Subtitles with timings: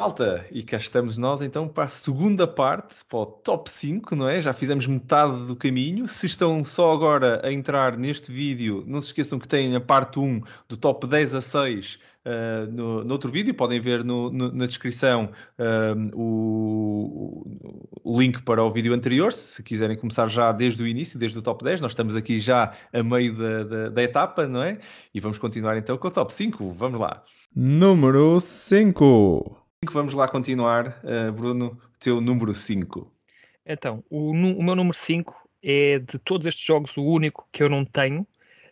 [0.00, 4.28] Malta, e cá estamos nós então para a segunda parte, para o top 5, não
[4.28, 4.40] é?
[4.40, 6.06] Já fizemos metade do caminho.
[6.06, 10.20] Se estão só agora a entrar neste vídeo, não se esqueçam que tem a parte
[10.20, 13.52] 1 do top 10 a 6 uh, no, no, outro vídeo.
[13.52, 17.44] Podem ver no, no, na descrição uh, o,
[18.04, 21.42] o, link para o vídeo anterior, se quiserem começar já desde o início, desde o
[21.42, 21.80] top 10.
[21.80, 24.78] Nós estamos aqui já a meio da, da, da etapa, não é?
[25.12, 26.68] E vamos continuar então com o top 5.
[26.68, 27.24] Vamos lá.
[27.52, 29.67] Número 5.
[29.86, 31.00] Vamos lá continuar.
[31.04, 33.10] Uh, Bruno, teu número 5.
[33.64, 37.68] Então, o, o meu número 5 é de todos estes jogos o único que eu
[37.68, 38.26] não tenho,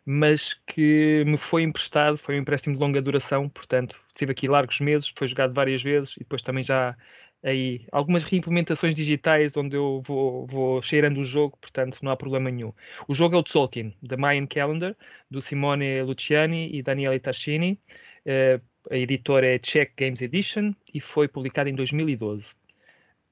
[0.04, 4.80] mas que me foi emprestado, foi um empréstimo de longa duração, portanto, estive aqui largos
[4.80, 6.96] meses, foi jogado várias vezes e depois também já
[7.42, 12.50] aí algumas reimplementações digitais onde eu vou, vou cheirando o jogo, portanto não há problema
[12.50, 12.72] nenhum.
[13.06, 14.96] O jogo é o Tzolk'in, da Mayan Calendar,
[15.30, 17.80] do Simone Luciani e Daniele Tascini.
[18.26, 22.44] Uh, a editora é Czech Games Edition e foi publicado em 2012.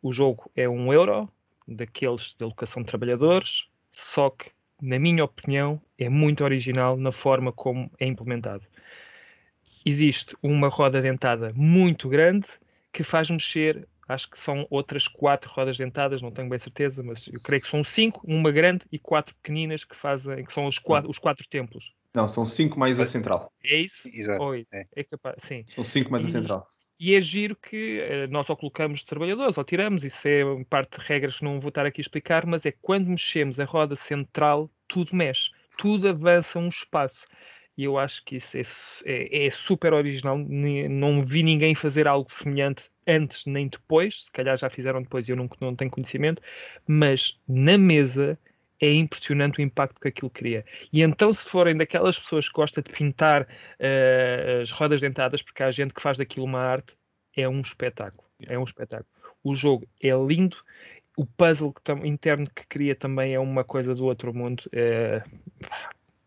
[0.02, 1.28] O jogo é um euro,
[1.66, 4.50] daqueles de alocação de trabalhadores, só que
[4.84, 8.64] na minha opinião, é muito original na forma como é implementado.
[9.84, 12.46] Existe uma roda dentada muito grande
[12.92, 17.26] que faz mexer, acho que são outras quatro rodas dentadas, não tenho bem certeza, mas
[17.28, 20.78] eu creio que são cinco, uma grande e quatro pequeninas que fazem, que são os
[20.78, 21.92] quatro, os quatro templos.
[22.14, 23.52] Não, são cinco mais a central.
[23.64, 24.06] É isso?
[24.06, 24.42] Exato.
[24.42, 24.86] Oi, é.
[24.94, 25.64] é capaz, sim.
[25.66, 26.66] São cinco mais e, a central.
[27.00, 31.04] E é giro que uh, nós ou colocamos trabalhadores ou tiramos, isso é parte de
[31.04, 34.70] regras que não vou estar aqui a explicar, mas é quando mexemos a roda central,
[34.86, 37.26] tudo mexe, tudo avança um espaço.
[37.76, 38.62] E eu acho que isso é,
[39.04, 40.38] é, é super original.
[40.38, 44.24] Não vi ninguém fazer algo semelhante antes nem depois.
[44.24, 46.40] Se calhar já fizeram depois e eu não, não tenho conhecimento.
[46.86, 48.38] Mas na mesa
[48.84, 50.64] é impressionante o impacto que aquilo cria.
[50.92, 55.62] E então, se forem daquelas pessoas que gostam de pintar uh, as rodas dentadas, porque
[55.62, 56.94] há gente que faz daquilo uma arte,
[57.36, 58.24] é um espetáculo.
[58.46, 59.08] É um espetáculo.
[59.42, 60.56] O jogo é lindo,
[61.16, 64.64] o puzzle interno que cria também é uma coisa do outro mundo.
[64.72, 65.22] É,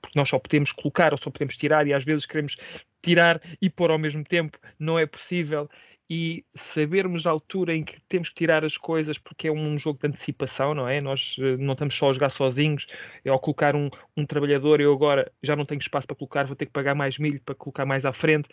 [0.01, 2.55] porque nós só podemos colocar ou só podemos tirar, e às vezes queremos
[3.01, 5.69] tirar e pôr ao mesmo tempo, não é possível
[6.09, 9.99] e sabermos a altura em que temos que tirar as coisas porque é um jogo
[9.99, 11.01] de antecipação, não é?
[11.01, 12.87] Nós eh, não estamos só a jogar sozinhos,
[13.25, 16.55] é ao colocar um, um trabalhador, eu agora já não tenho espaço para colocar, vou
[16.55, 18.47] ter que pagar mais milho para colocar mais à frente,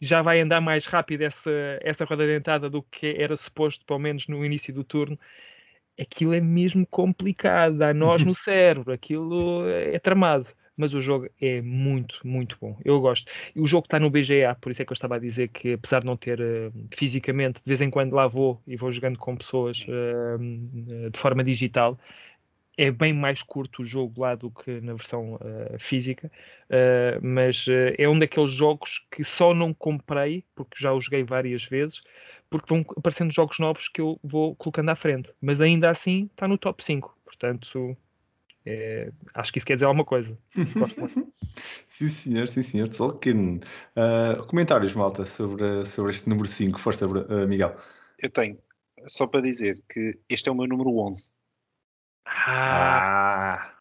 [0.00, 1.50] já vai andar mais rápido essa,
[1.82, 5.18] essa roda dentada do que era suposto, pelo menos no início do turno.
[6.00, 10.46] Aquilo é mesmo complicado, dá nós no cérebro, aquilo é tramado
[10.78, 12.78] mas o jogo é muito, muito bom.
[12.84, 13.30] Eu gosto.
[13.54, 15.72] E o jogo está no BGA, por isso é que eu estava a dizer que,
[15.72, 19.18] apesar de não ter uh, fisicamente, de vez em quando lá vou e vou jogando
[19.18, 21.98] com pessoas uh, de forma digital.
[22.80, 26.30] É bem mais curto o jogo lá do que na versão uh, física,
[27.20, 27.66] mas
[27.98, 32.00] é um daqueles jogos que só não comprei, porque já o joguei várias vezes,
[32.48, 35.28] porque vão aparecendo jogos novos que eu vou colocando à frente.
[35.40, 37.18] Mas ainda assim está no top 5.
[37.24, 37.96] Portanto,
[38.66, 40.36] é, acho que isso quer dizer alguma coisa.
[41.86, 42.88] sim, senhor, sim, senhor.
[42.88, 43.60] Tolkien.
[43.96, 46.78] Uh, comentários, malta, sobre, sobre este número 5.
[46.78, 47.76] Força, uh, Miguel.
[48.18, 48.58] Eu tenho.
[49.06, 51.32] Só para dizer que este é o meu número 11.
[52.26, 53.74] Ah!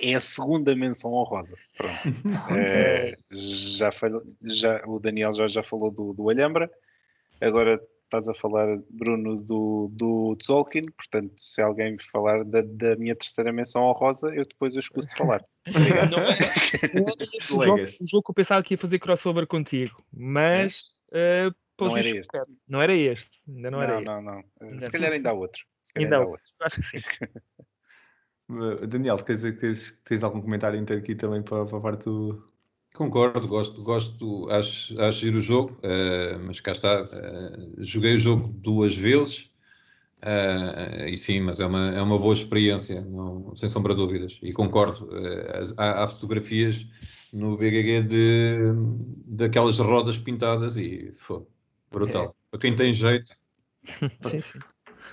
[0.00, 1.56] É a segunda menção honrosa.
[1.76, 1.98] Pronto.
[2.56, 6.70] é, já, falou, já, o Daniel já, já falou do, do Alhambra.
[7.40, 7.80] Agora
[8.14, 13.52] estás a falar, Bruno, do, do Tzolk'in, portanto, se alguém falar da, da minha terceira
[13.52, 15.44] menção honrosa, eu depois eu escuso de falar.
[16.10, 16.20] Não,
[17.58, 21.48] o, jogo, o jogo que eu pensava que ia fazer crossover contigo, mas é.
[21.48, 22.28] uh, não, era este.
[22.68, 23.30] não era este.
[23.48, 25.64] Ainda não, não era não, Não, não, Se calhar ainda há outro.
[25.96, 26.44] Ainda, há outro.
[26.60, 27.02] Acho que sim.
[28.86, 32.46] Daniel, tens, tens, tens algum comentário inteiro aqui também para, para a parte do,
[32.94, 38.18] Concordo, gosto, gosto acho, acho ir o jogo, uh, mas cá está, uh, joguei o
[38.18, 39.50] jogo duas vezes,
[40.22, 44.38] uh, e sim, mas é uma, é uma boa experiência, não, sem sombra de dúvidas,
[44.40, 45.10] e concordo,
[45.76, 46.86] há, há, fotografias
[47.32, 48.58] no BGG de,
[49.26, 51.42] daquelas rodas pintadas e foi
[51.90, 52.32] brutal, é.
[52.52, 53.32] para quem tem jeito.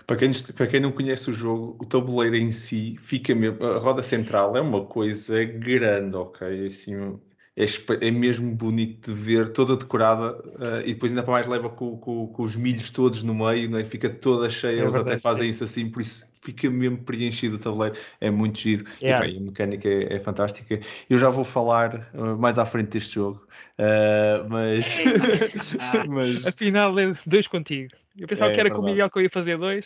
[0.07, 3.63] Para quem, para quem não conhece o jogo, o tabuleiro em si fica mesmo.
[3.63, 6.65] A roda central é uma coisa grande, ok?
[6.65, 7.19] Assim,
[7.61, 11.69] é, é mesmo bonito de ver, toda decorada uh, e depois ainda para mais leva
[11.69, 13.83] com, com, com, os milhos todos no meio, não é?
[13.83, 17.57] fica toda cheia, é eles verdade, até fazem isso assim, por isso fica mesmo preenchido
[17.57, 19.25] o tabuleiro, é muito giro yeah.
[19.25, 20.79] e bem, a mecânica é, é, fantástica.
[21.07, 23.45] Eu já vou falar uh, mais à frente deste jogo,
[23.77, 24.99] uh, mas...
[26.09, 26.47] mas...
[26.47, 26.93] Afinal,
[27.25, 27.93] dois contigo.
[28.17, 29.85] Eu pensava é, que era com o Miguel que eu ia fazer dois.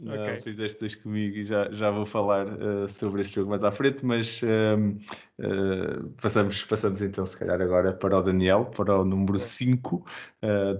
[0.00, 0.40] Não, okay.
[0.40, 4.04] fizeste dois comigo e já, já vou falar uh, sobre este jogo mais à frente,
[4.04, 4.96] mas uh,
[5.38, 10.04] uh, passamos, passamos então, se calhar, agora para o Daniel, para o número 5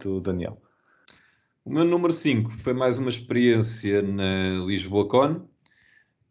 [0.03, 0.61] do Daniel.
[1.65, 5.47] O meu número 5 foi mais uma experiência na Lisboa Con.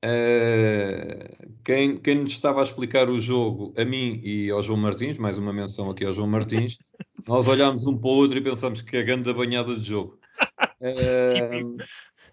[0.04, 5.18] Uh, quem, quem nos estava a explicar o jogo, a mim e ao João Martins,
[5.18, 6.78] mais uma menção aqui ao João Martins,
[7.28, 10.18] nós olhámos um para o outro e pensámos que é a grande banhada de jogo.
[10.82, 11.76] Uh,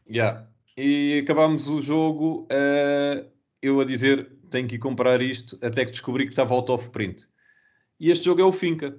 [0.08, 0.46] yeah.
[0.76, 3.26] E acabámos o jogo, uh,
[3.62, 6.90] eu a dizer, tenho que ir comprar isto, até que descobri que estava out of
[6.90, 7.26] print.
[7.98, 8.98] E este jogo é o Finca.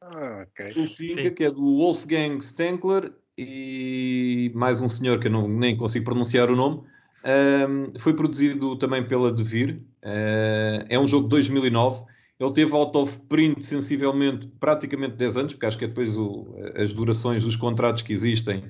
[0.00, 0.82] Ah, ok.
[0.82, 1.34] O Finca, Sim.
[1.34, 6.50] que é do Wolfgang Stenkler e mais um senhor que eu não, nem consigo pronunciar
[6.50, 6.82] o nome.
[7.24, 9.82] Um, foi produzido também pela Devir.
[10.02, 12.04] Uh, é um jogo de 2009.
[12.40, 16.46] Ele teve out of print sensivelmente praticamente 10 anos, porque acho que é depois o,
[16.74, 18.64] as durações dos contratos que existem.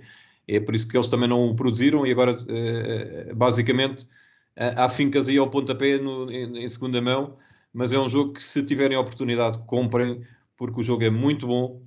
[0.46, 4.88] É por isso que eles também não o produziram e agora, uh, basicamente, uh, há
[4.88, 7.36] fincas aí ao pontapé no, em, em segunda mão.
[7.72, 10.22] Mas é um jogo que, se tiverem a oportunidade, comprem,
[10.56, 11.82] porque o jogo é muito bom.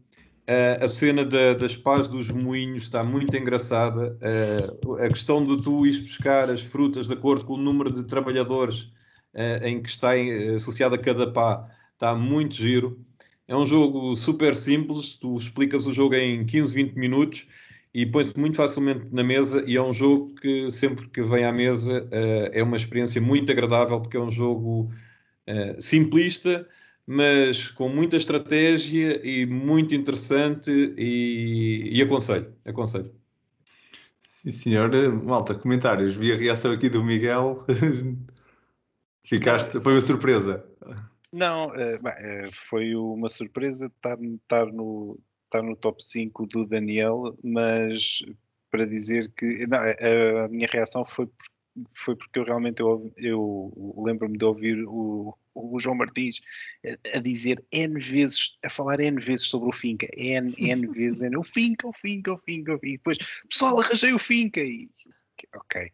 [0.47, 4.17] Uh, a cena da, das pás dos moinhos está muito engraçada.
[4.85, 8.03] Uh, a questão de tu ires buscar as frutas de acordo com o número de
[8.03, 8.83] trabalhadores
[9.33, 10.11] uh, em que está
[10.55, 12.99] associado a cada pá está muito giro.
[13.47, 17.47] É um jogo super simples, tu explicas o jogo em 15, 20 minutos
[17.95, 21.51] e põe-se muito facilmente na mesa e é um jogo que sempre que vem à
[21.51, 22.07] mesa
[22.51, 24.91] é uma experiência muito agradável porque é um jogo
[25.79, 26.67] simplista,
[27.07, 33.13] mas com muita estratégia e muito interessante e, e aconselho, aconselho.
[34.45, 34.91] Sim, senhor.
[35.23, 36.13] Malta, comentários.
[36.13, 37.65] Vi a reação aqui do Miguel.
[39.25, 40.63] Ficaste, foi uma surpresa.
[41.33, 45.19] Não, eh, eh, foi uma surpresa estar, estar, no,
[45.55, 48.23] estar no top 5 do Daniel, mas
[48.69, 51.55] para dizer que não, a, a minha reação foi porque
[51.93, 56.39] foi porque eu realmente eu, eu lembro-me de ouvir o, o João Martins
[57.13, 61.37] a, dizer N vezes, a falar N vezes sobre o Finca, N, N vezes, N,
[61.37, 63.17] o Finca, o Finca, o Finca, e depois,
[63.49, 64.87] pessoal, arranjei o Finca, e
[65.53, 65.91] ok,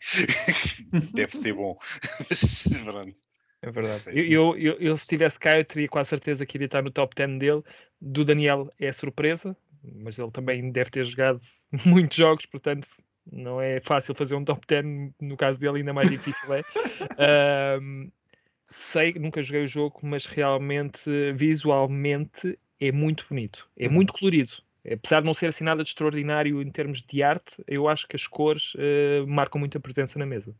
[1.13, 1.77] deve ser bom,
[2.29, 3.19] mas pronto.
[3.63, 4.05] É verdade.
[4.07, 7.13] Eu, eu, eu, se tivesse cá, eu teria quase certeza que iria estar no top
[7.15, 7.63] 10 dele.
[8.01, 11.39] Do Daniel é surpresa, mas ele também deve ter jogado
[11.85, 12.87] muitos jogos, portanto,
[13.31, 14.85] não é fácil fazer um top 10,
[15.21, 16.61] no caso dele ainda mais difícil é.
[17.81, 18.11] Um,
[18.69, 21.01] sei, nunca joguei o jogo, mas realmente,
[21.35, 23.93] visualmente, é muito bonito, é uhum.
[23.93, 24.51] muito colorido.
[24.89, 28.15] Apesar de não ser assim nada de extraordinário em termos de arte, eu acho que
[28.15, 30.55] as cores uh, marcam muita presença na mesa.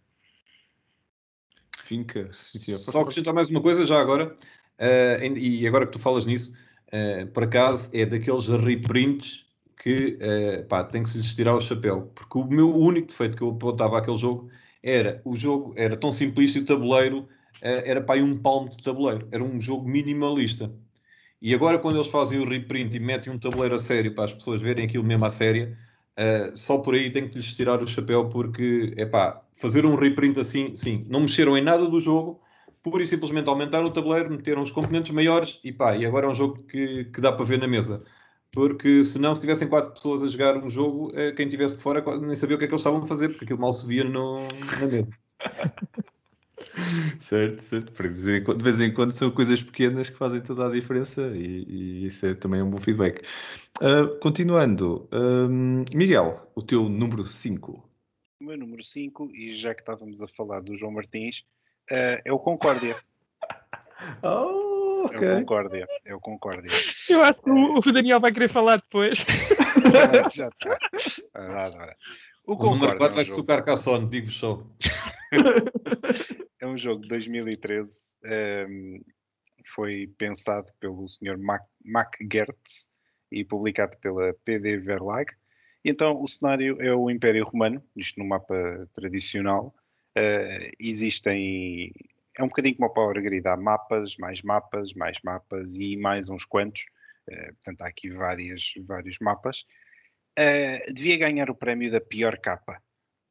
[1.80, 2.30] Finca.
[2.32, 6.54] Só acrescentar mais uma coisa já agora, uh, e agora que tu falas nisso,
[6.94, 9.46] uh, por acaso é daqueles reprints
[9.82, 13.36] que uh, pá, tem que se lhes tirar o chapéu, porque o meu único defeito
[13.38, 14.50] que eu apontava àquele jogo
[14.84, 17.28] era o jogo era tão simplista e o tabuleiro uh,
[17.62, 20.72] era para um palmo de tabuleiro, era um jogo minimalista.
[21.42, 24.34] E agora, quando eles fazem o reprint e metem um tabuleiro a sério para as
[24.34, 25.76] pessoas verem aquilo mesmo a sério,
[26.20, 29.96] uh, só por aí tem que lhes tirar o chapéu, porque é pá, fazer um
[29.96, 32.40] reprint assim, sim, não mexeram em nada do jogo,
[32.84, 36.30] pura e simplesmente aumentaram o tabuleiro, meteram os componentes maiores e pá, e agora é
[36.30, 38.04] um jogo que, que dá para ver na mesa
[38.52, 42.04] porque senão, se tivessem quatro pessoas a jogar um jogo, eh, quem estivesse de fora
[42.20, 44.04] nem sabia o que é que eles estavam a fazer, porque aquilo mal se via
[44.04, 44.40] no,
[44.80, 45.08] na mesa.
[47.18, 48.54] certo, certo.
[48.54, 52.26] De vez em quando são coisas pequenas que fazem toda a diferença e, e isso
[52.26, 53.26] é também um bom feedback.
[53.82, 57.90] Uh, continuando, um, Miguel, o teu número 5.
[58.42, 61.46] O meu número 5, e já que estávamos a falar do João Martins,
[61.92, 62.96] uh, é o Concórdia.
[64.24, 64.82] oh!
[65.06, 65.28] Okay.
[65.28, 65.88] É o Concórdia.
[66.14, 66.72] O Concórdia.
[67.10, 69.20] Eu acho que o, o Daniel vai querer falar depois.
[70.32, 71.96] Já está.
[72.46, 73.42] O, o número 4 é um vai jogo...
[73.42, 74.66] tocar Cassone, digo só.
[76.60, 78.18] é um jogo de 2013.
[78.24, 79.02] Um, ehm,
[79.74, 81.38] foi pensado pelo Sr.
[81.38, 82.92] Mac, Mac Gertz
[83.32, 85.32] e publicado pela PD Verlag.
[85.84, 89.74] E então o cenário é o Império Romano, isto no mapa tradicional.
[90.18, 91.94] Uh, existem
[92.38, 96.30] é um bocadinho como a Power Grid, há mapas, mais mapas, mais mapas e mais
[96.30, 96.86] uns quantos,
[97.30, 99.66] uh, portanto há aqui várias, vários mapas.
[100.40, 102.82] Uh, devia ganhar o prémio da pior capa.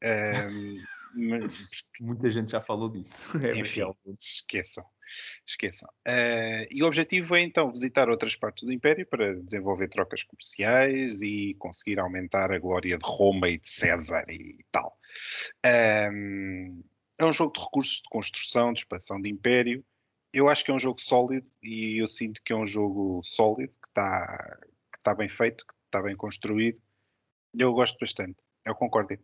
[1.15, 1.51] Uh,
[2.01, 3.29] Muita gente já falou disso.
[3.45, 3.83] É enfim,
[4.19, 4.85] esqueçam.
[5.47, 5.89] esqueçam.
[6.07, 11.23] Uh, e o objetivo é então visitar outras partes do Império para desenvolver trocas comerciais
[11.23, 14.99] e conseguir aumentar a glória de Roma e de César e tal.
[16.13, 16.83] Um,
[17.19, 19.85] é um jogo de recursos de construção, de expansão de império.
[20.33, 23.73] Eu acho que é um jogo sólido e eu sinto que é um jogo sólido,
[23.73, 24.59] que está
[24.93, 26.81] que tá bem feito, que está bem construído.
[27.59, 28.43] Eu gosto bastante.
[28.65, 29.19] Eu concordo.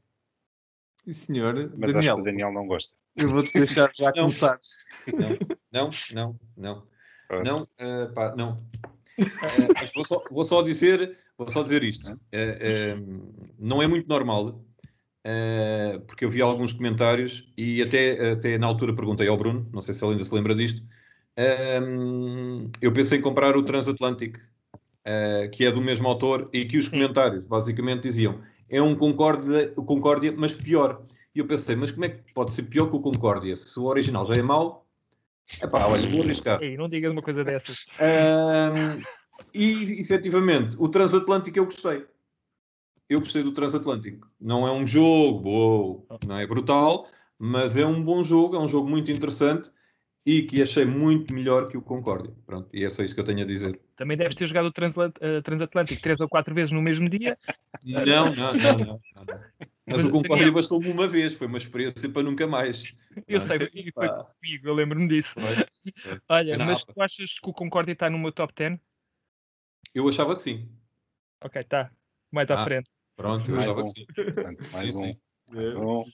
[1.07, 1.73] Sim, senhor.
[1.77, 2.93] Mas Daniel, acho que o Daniel não gosta.
[3.17, 4.59] Eu vou-te deixar já começar.
[5.07, 5.39] Não,
[5.73, 6.87] não, não, não.
[7.45, 8.61] Não, uh, pá, não.
[9.75, 12.19] mas vou só, vou só dizer, vou só dizer isto.
[12.33, 12.97] Eh,
[13.59, 14.65] não é muito normal,
[16.07, 19.95] porque eu vi alguns comentários e até, até na altura perguntei ao Bruno, não sei
[19.95, 20.83] se ele ainda se lembra disto.
[22.81, 24.39] eu pensei em comprar o Transatlantic,
[25.53, 30.35] que é do mesmo autor, e que os comentários basicamente diziam é um Concórdia, Concórdia,
[30.37, 31.03] mas pior.
[31.35, 33.55] E eu pensei, mas como é que pode ser pior que o Concórdia?
[33.57, 34.87] Se o original já é mau,
[35.63, 36.63] Epá, olha, vou arriscar.
[36.63, 37.87] Ei, não digas uma coisa dessas.
[38.01, 39.01] Um,
[39.55, 42.05] e, efetivamente, o Transatlântico eu gostei.
[43.09, 44.29] Eu gostei do Transatlântico.
[44.41, 47.09] Não é um jogo, não é brutal,
[47.39, 49.71] mas é um bom jogo, é um jogo muito interessante
[50.25, 52.35] e que achei muito melhor que o Concórdia.
[52.45, 53.81] Pronto, e é só isso que eu tenho a dizer.
[53.97, 57.37] Também deves ter jogado o uh, Transatlântico três ou quatro vezes no mesmo dia?
[57.83, 58.53] Não, não, não.
[58.53, 58.77] não,
[59.27, 59.41] não.
[59.89, 62.85] Mas o Concórdia bastou-me uma vez, foi uma experiência para nunca mais.
[63.27, 65.33] Eu sei, e foi comigo, eu lembro-me disso.
[66.29, 68.79] Olha, é mas tu achas que o Concórdia está no meu top 10?
[69.95, 70.69] Eu achava que sim.
[71.43, 71.91] Ok, tá.
[72.31, 72.91] Mais à ah, frente.
[73.17, 73.85] Pronto, eu achava um.
[73.85, 74.07] que sim.
[74.73, 75.15] mais um.
[75.53, 76.05] Mais um.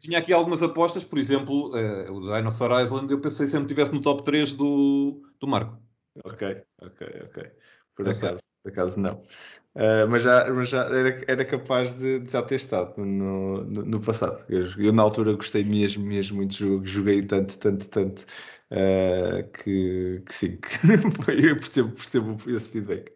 [0.00, 3.92] Tinha aqui algumas apostas, por exemplo, uh, o Dinosaur Island, eu pensei sempre que estivesse
[3.92, 5.85] no top 3 do, do Marco.
[6.24, 6.42] Ok,
[6.78, 7.52] ok, ok.
[7.94, 9.22] Por acaso, por acaso não.
[9.74, 13.84] Uh, mas já, mas já era, era capaz de, de já ter estado no, no,
[13.84, 14.44] no passado.
[14.48, 18.22] Eu, eu, na altura gostei mesmo, mesmo muito do jogo, joguei tanto, tanto, tanto
[18.70, 20.58] uh, que, que sim,
[21.28, 23.12] eu percebo, percebo esse feedback.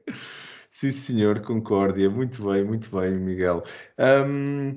[0.71, 2.11] Sim, senhor, concórdia.
[2.11, 3.62] Muito bem, muito bem, Miguel.
[3.99, 4.75] Um,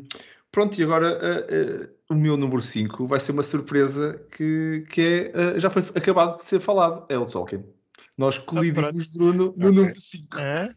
[0.51, 5.59] pronto, e agora uh, o meu número 5 vai ser uma surpresa que, que é,
[5.59, 7.05] já foi acabado de ser falado.
[7.09, 7.82] É o Tolkien.
[8.17, 9.71] Nós colidimos, Bruno, no okay.
[9.71, 10.37] número 5.
[10.37, 10.69] É?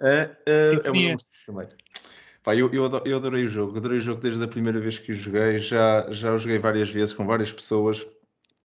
[0.00, 1.16] É, é, é uma
[1.46, 1.68] também.
[2.42, 5.12] Pá, eu, eu, eu, adorei o jogo, adorei o jogo desde a primeira vez que
[5.12, 8.06] o joguei, já, já o joguei várias vezes com várias pessoas.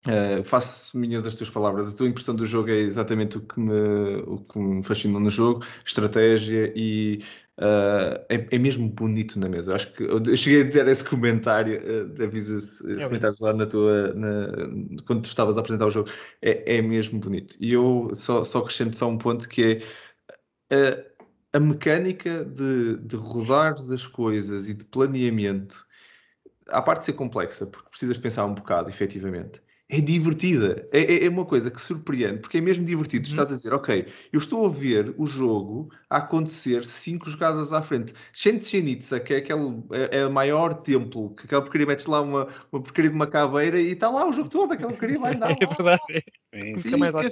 [0.06, 1.88] Uh, faço minhas as tuas palavras.
[1.88, 5.30] A tua impressão do jogo é exatamente o que me, o que me fascinou no
[5.30, 7.20] jogo, estratégia e
[7.60, 9.72] uh, é, é, mesmo bonito na mesa.
[9.72, 13.54] Eu acho que eu cheguei a ter esse comentário, uh, avisa esse, é comentário lá
[13.54, 14.48] na tua na,
[15.06, 16.10] quando tu estavas a apresentar o jogo.
[16.42, 17.56] É, é mesmo bonito.
[17.60, 19.82] E eu só, só acrescento só um ponto que
[20.70, 21.08] é
[21.54, 25.86] a, a mecânica de, de rodares as coisas e de planeamento,
[26.70, 30.88] à parte de ser complexa, porque precisas pensar um bocado, efetivamente, é divertida.
[30.92, 33.26] É, é, é uma coisa que surpreende, porque é mesmo divertido.
[33.26, 33.34] Tu uhum.
[33.34, 37.82] estás a dizer, ok, eu estou a ver o jogo a acontecer cinco jogadas à
[37.82, 38.14] frente.
[38.34, 42.48] Shenzhenitsa, que é, aquele, é, é o maior templo, que aquela porcaria metes lá uma,
[42.72, 45.48] uma porcaria de uma caveira e está lá o jogo todo, aquela porcaria vai andar.
[45.58, 46.24] É verdade.
[46.52, 46.80] É.
[46.80, 47.30] Sim, mais é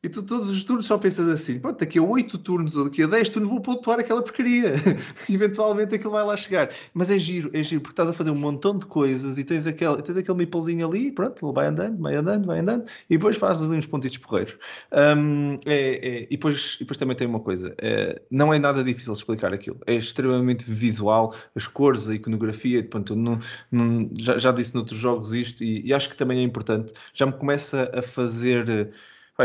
[0.00, 3.02] e tu todos os turnos só pensas assim, pronto, daqui a 8 turnos ou daqui
[3.02, 4.74] a 10 turnos vou pontuar aquela porcaria.
[5.28, 6.70] Eventualmente aquilo vai lá chegar.
[6.94, 9.66] Mas é giro, é giro, porque estás a fazer um montão de coisas e tens
[9.66, 13.36] aquele, tens aquele meeplezinho ali, pronto, ele vai andando, vai andando, vai andando, e depois
[13.36, 14.56] fazes ali uns pontitos porreiros.
[14.92, 18.84] Um, é, é, e, depois, e depois também tem uma coisa, é, não é nada
[18.84, 19.80] difícil explicar aquilo.
[19.84, 23.38] É extremamente visual, as cores, a iconografia, pronto, não,
[23.72, 26.92] não, já, já disse noutros jogos isto, e, e acho que também é importante.
[27.12, 28.92] Já me começa a fazer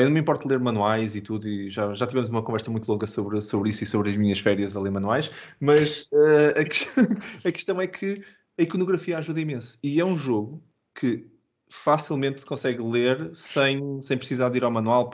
[0.01, 2.91] eu não me importo ler manuais e tudo, e já, já tivemos uma conversa muito
[2.91, 6.63] longa sobre, sobre isso e sobre as minhas férias a ler manuais, mas uh, a,
[6.65, 7.03] questão,
[7.45, 8.23] a, questão, é que
[8.57, 9.77] a iconografia ajuda imenso.
[9.83, 10.63] E é um jogo
[10.95, 11.27] que
[11.69, 15.11] facilmente se consegue ler sem, sem precisar de ir ao manual.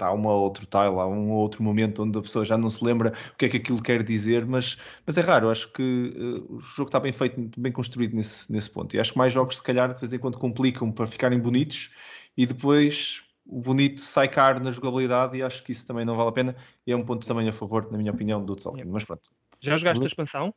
[0.00, 2.70] Há um ou outro tile, há um ou outro momento onde a pessoa já não
[2.70, 5.50] se lembra o que é que aquilo quer dizer, mas, mas é raro.
[5.50, 8.94] Acho que uh, o jogo está bem feito, bem construído nesse, nesse ponto.
[8.94, 11.90] E acho que mais jogos, se calhar, de vez em quando complicam para ficarem bonitos
[12.36, 16.28] e depois o bonito sai caro na jogabilidade e acho que isso também não vale
[16.28, 16.56] a pena.
[16.86, 18.84] E é um ponto também a favor, na minha opinião, do Tzolk'in.
[18.84, 19.30] Mas pronto.
[19.60, 20.54] Já jogaste a expansão?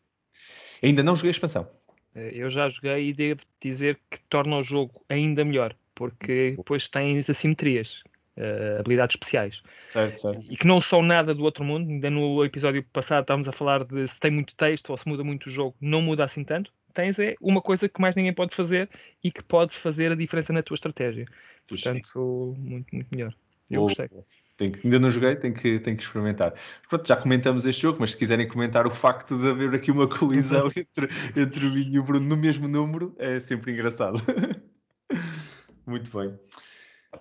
[0.81, 1.69] Ainda não joguei a expansão.
[2.15, 6.87] Eh, eu já joguei e devo dizer que torna o jogo ainda melhor, porque depois
[6.87, 8.01] tens assimetrias,
[8.37, 9.61] uh, habilidades especiais.
[9.89, 10.45] Certo, certo.
[10.49, 11.89] E que não são nada do outro mundo.
[11.89, 15.23] Ainda no episódio passado estávamos a falar de se tem muito texto ou se muda
[15.23, 16.71] muito o jogo, não muda assim tanto.
[16.93, 18.89] Tens é uma coisa que mais ninguém pode fazer
[19.23, 21.25] e que pode fazer a diferença na tua estratégia.
[21.67, 23.33] Portanto, muito, muito melhor.
[23.69, 24.09] Eu gostei.
[24.57, 26.53] Tenho que, ainda não joguei, tenho que, tenho que experimentar.
[26.89, 30.07] Pronto, já comentamos este jogo, mas se quiserem comentar o facto de haver aqui uma
[30.07, 34.19] colisão entre, entre o Minho e o Bruno no mesmo número, é sempre engraçado.
[35.87, 36.37] Muito bem.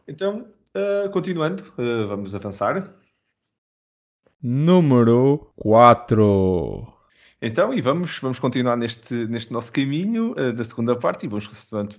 [0.09, 2.93] Então, uh, continuando, uh, vamos avançar.
[4.43, 6.98] Número 4.
[7.40, 11.47] Então, e vamos, vamos continuar neste, neste nosso caminho uh, da segunda parte e vamos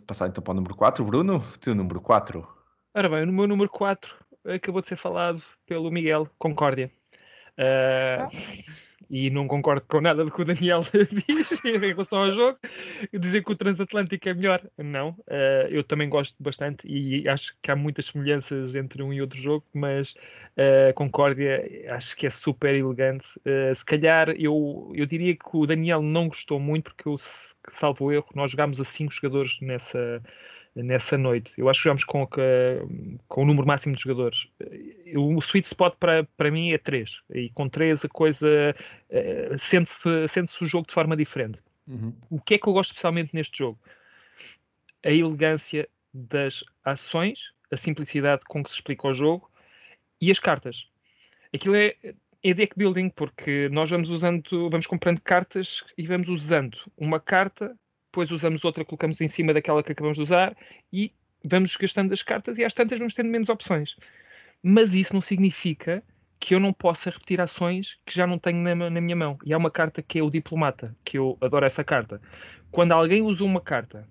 [0.06, 1.04] passar então para o número 4.
[1.06, 2.46] Bruno, o teu número 4.
[2.94, 4.14] Ora bem, o meu número 4
[4.46, 6.92] acabou de ser falado pelo Miguel Concórdia.
[7.58, 8.30] Uh,
[9.10, 10.84] e não concordo com nada do que o Daniel
[11.28, 12.60] diz em relação ao jogo.
[13.12, 15.10] Dizer que o Transatlântico é melhor, não.
[15.22, 19.40] Uh, eu também gosto bastante e acho que há muitas semelhanças entre um e outro
[19.40, 23.28] jogo, mas uh, Concórdia acho que é super elegante.
[23.40, 27.20] Uh, se calhar eu, eu diria que o Daniel não gostou muito, porque eu,
[27.72, 30.22] salvo erro, nós jogámos a 5 jogadores nessa
[30.76, 31.52] nessa noite.
[31.58, 32.28] Eu acho que jogamos com,
[33.28, 34.48] com o número máximo de jogadores.
[35.16, 37.10] O sweet spot para, para mim é 3.
[37.34, 38.76] E com 3 a coisa
[39.10, 41.60] uh, sente-se sente o jogo de forma diferente.
[41.88, 42.14] Uhum.
[42.30, 43.80] O que é que eu gosto especialmente neste jogo?
[45.04, 49.50] A elegância das ações, a simplicidade com que se explica o jogo
[50.22, 50.88] e as cartas.
[51.54, 51.96] Aquilo é,
[52.44, 57.76] é deck building, porque nós vamos usando, vamos comprando cartas e vamos usando uma carta
[58.12, 60.58] depois usamos outra, colocamos em cima daquela que acabamos de usar
[60.92, 61.14] e
[61.46, 63.96] vamos gastando as cartas e às tantas vamos tendo menos opções.
[64.62, 66.04] Mas isso não significa
[66.40, 69.38] que eu não possa repetir ações que já não tenho na, na, minha mão.
[69.46, 72.22] E há uma carta que é o Diplomata, que eu adoro essa carta.
[72.72, 74.08] Quando alguém usa uma carta,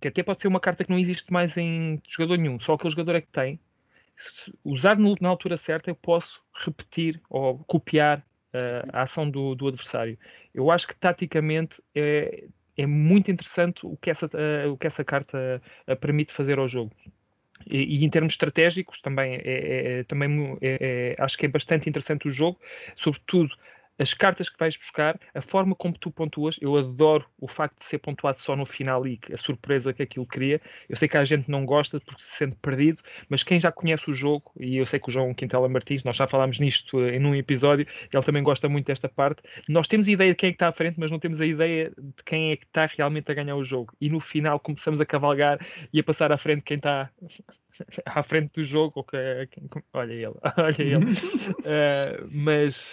[0.00, 2.90] que até pode ser uma carta que não existe mais em jogador nenhum, só aquele
[2.90, 3.60] jogador é que tem,
[4.64, 10.18] usar na altura certa, eu posso repetir ou copiar uh, a ação do, do, adversário.
[10.52, 12.44] Eu acho que taticamente é,
[12.84, 16.68] é muito interessante o que essa, uh, o que essa carta uh, permite fazer ao
[16.68, 16.92] jogo.
[17.66, 21.48] E, e, em termos estratégicos também, é, é, é também é, é, acho que é
[21.48, 22.58] bastante interessante o jogo,
[22.96, 23.54] sobretudo
[23.98, 27.84] as cartas que vais buscar, a forma como tu pontuas, eu adoro o facto de
[27.84, 30.60] ser pontuado só no final e a surpresa que aquilo cria.
[30.88, 34.10] Eu sei que a gente não gosta porque se sente perdido, mas quem já conhece
[34.10, 37.24] o jogo, e eu sei que o João Quintela Martins, nós já falámos nisto em
[37.24, 39.42] um episódio, ele também gosta muito desta parte.
[39.68, 41.46] Nós temos a ideia de quem é que está à frente, mas não temos a
[41.46, 43.94] ideia de quem é que está realmente a ganhar o jogo.
[44.00, 45.58] E no final começamos a cavalgar
[45.92, 47.10] e a passar à frente quem está
[48.06, 49.06] à frente do jogo,
[49.92, 51.04] olha ele, olha ele.
[51.04, 52.92] uh, mas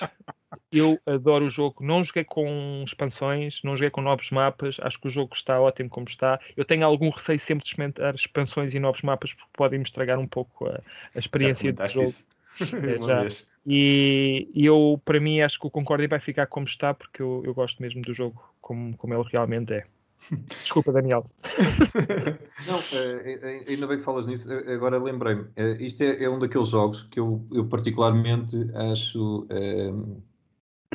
[0.72, 1.84] eu adoro o jogo.
[1.84, 4.78] Não joguei com expansões, não joguei com novos mapas.
[4.82, 6.40] Acho que o jogo está ótimo como está.
[6.56, 10.20] Eu tenho algum receio sempre de experimentar expansões e novos mapas porque podem me estragar
[10.20, 10.82] um pouco a,
[11.16, 12.14] a experiência do jogo.
[12.62, 13.26] É, já.
[13.66, 17.42] E, e, eu, para mim, acho que o Concórdia vai ficar como está porque eu,
[17.46, 19.86] eu gosto mesmo do jogo como, como ele realmente é.
[20.62, 21.26] Desculpa, Daniel.
[22.68, 24.52] Não, é, ainda bem que falas nisso.
[24.52, 25.46] Agora lembrei-me.
[25.80, 28.58] isto é, é, um daqueles jogos que eu, eu particularmente
[28.92, 29.48] acho.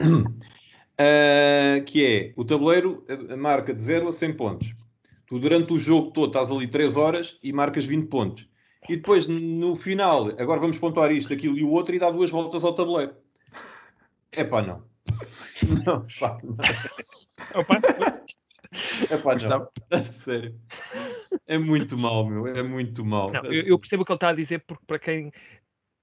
[0.01, 3.05] Uh, que é o tabuleiro
[3.39, 4.75] marca de 0 a 100 pontos.
[5.27, 8.49] Tu durante o jogo todo estás ali 3 horas e marcas 20 pontos.
[8.89, 12.31] E depois no final, agora vamos pontuar isto, aquilo e o outro e dá duas
[12.31, 13.15] voltas ao tabuleiro.
[14.31, 14.85] É pá, não.
[15.87, 16.57] Não, pá, não.
[17.55, 17.81] Opa.
[19.11, 19.69] É pá, não.
[20.05, 20.55] Sério.
[21.47, 22.47] É muito mal, meu.
[22.47, 23.31] É muito mal.
[23.31, 25.33] Não, eu, eu, percebo o que ele está a dizer, porque para quem.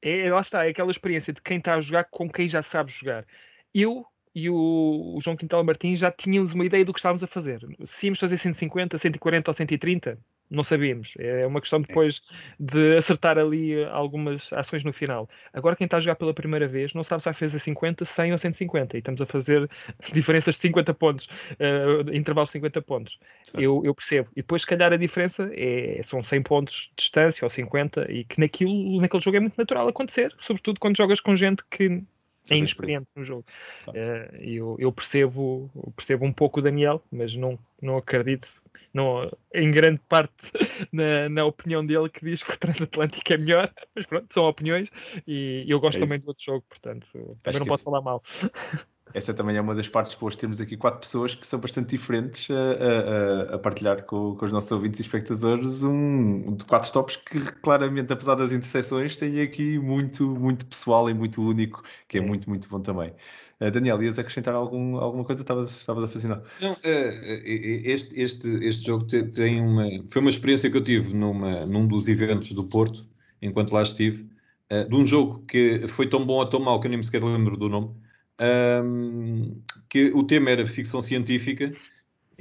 [0.02, 2.92] É, lá está, é aquela experiência de quem está a jogar com quem já sabe
[2.92, 3.26] jogar
[3.74, 7.60] eu e o, João Quintal Martins já tínhamos uma ideia do que estávamos a fazer.
[7.86, 10.18] Se íamos fazer 150, 140 ou 130,
[10.50, 11.14] não sabíamos.
[11.18, 12.22] É uma questão depois
[12.60, 15.30] de acertar ali algumas ações no final.
[15.54, 18.32] Agora, quem está a jogar pela primeira vez não sabe se vai fazer 50, 100
[18.34, 18.98] ou 150.
[18.98, 19.70] E estamos a fazer
[20.14, 23.20] diferenças de 50 pontos, uh, intervalos de 50 pontos.
[23.54, 24.30] Eu, eu, percebo.
[24.34, 28.26] E depois, se calhar, a diferença é, são 100 pontos de distância ou 50, e
[28.26, 32.04] que naquilo, naquele jogo é muito natural acontecer, sobretudo quando jogas com gente que
[32.50, 33.46] é inexperiente no jogo.
[33.88, 38.62] Uh, eu, eu percebo, percebo um pouco o Daniel, mas não, não acredito
[38.94, 40.34] não, em grande parte
[40.92, 44.90] na, na opinião dele que diz que o Transatlântico é melhor, mas pronto, são opiniões
[45.28, 47.08] e eu gosto é também do outro jogo, portanto
[47.44, 48.22] também não posso falar mal.
[49.14, 51.90] essa também é uma das partes que hoje temos aqui quatro pessoas que são bastante
[51.90, 56.92] diferentes a, a, a partilhar com, com, os nossos ouvintes e espectadores um, de quatro
[56.92, 62.18] tops que claramente, apesar das interseções, têm aqui muito, muito pessoal e muito único, que
[62.18, 63.14] é, é muito, muito bom também.
[63.60, 65.42] Uh, Daniel, ias acrescentar algum, alguma coisa?
[65.42, 66.42] Estavas, estavas a fascinar?
[66.60, 69.88] Não, uh, este, este, este jogo tem uma.
[70.10, 73.06] Foi uma experiência que eu tive numa, num dos eventos do Porto,
[73.42, 74.28] enquanto lá estive,
[74.72, 77.04] uh, de um jogo que foi tão bom ou tão mau que eu nem me
[77.04, 78.01] sequer lembro do nome
[78.42, 81.74] um, que o tema era ficção científica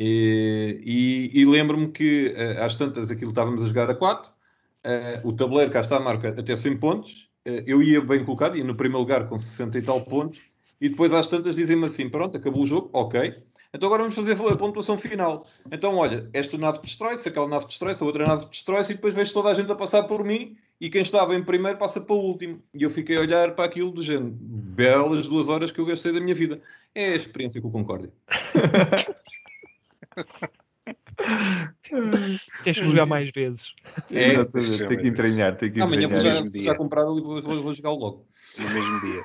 [0.02, 0.80] e,
[1.32, 4.32] e, e lembro-me que uh, às tantas aquilo estávamos a jogar a 4, uh,
[4.84, 8.56] ah, o tabuleiro cá está a marca até 100 pontos, uh, eu ia bem colocado,
[8.56, 10.40] ia no primeiro lugar com 60 e tal pontos,
[10.80, 14.32] e depois às tantas dizem-me assim, pronto, acabou o jogo, ok, então agora vamos fazer
[14.32, 15.46] a pontuação final.
[15.70, 19.32] Então, olha, esta nave destrói-se, aquela nave destrói-se, a outra nave destrói-se, e depois vejo
[19.32, 22.18] toda a gente a passar por mim e quem estava em primeiro passa para o
[22.18, 22.62] último.
[22.74, 24.32] E eu fiquei a olhar para aquilo do género.
[24.32, 26.60] Belas duas horas que eu gastei da minha vida.
[26.94, 28.10] É a experiência com o Concórdia.
[32.64, 33.74] Tens que jogar mais vezes.
[34.10, 35.56] É, Exatamente, tem que entranhar.
[35.56, 38.26] Tem que Amanhã vou já, já comprar e vou, vou, vou jogar logo.
[38.58, 39.22] No mesmo dia.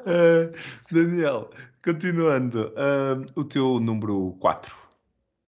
[0.00, 0.50] Uh,
[0.90, 1.50] Daniel,
[1.82, 4.74] continuando, uh, o teu número 4.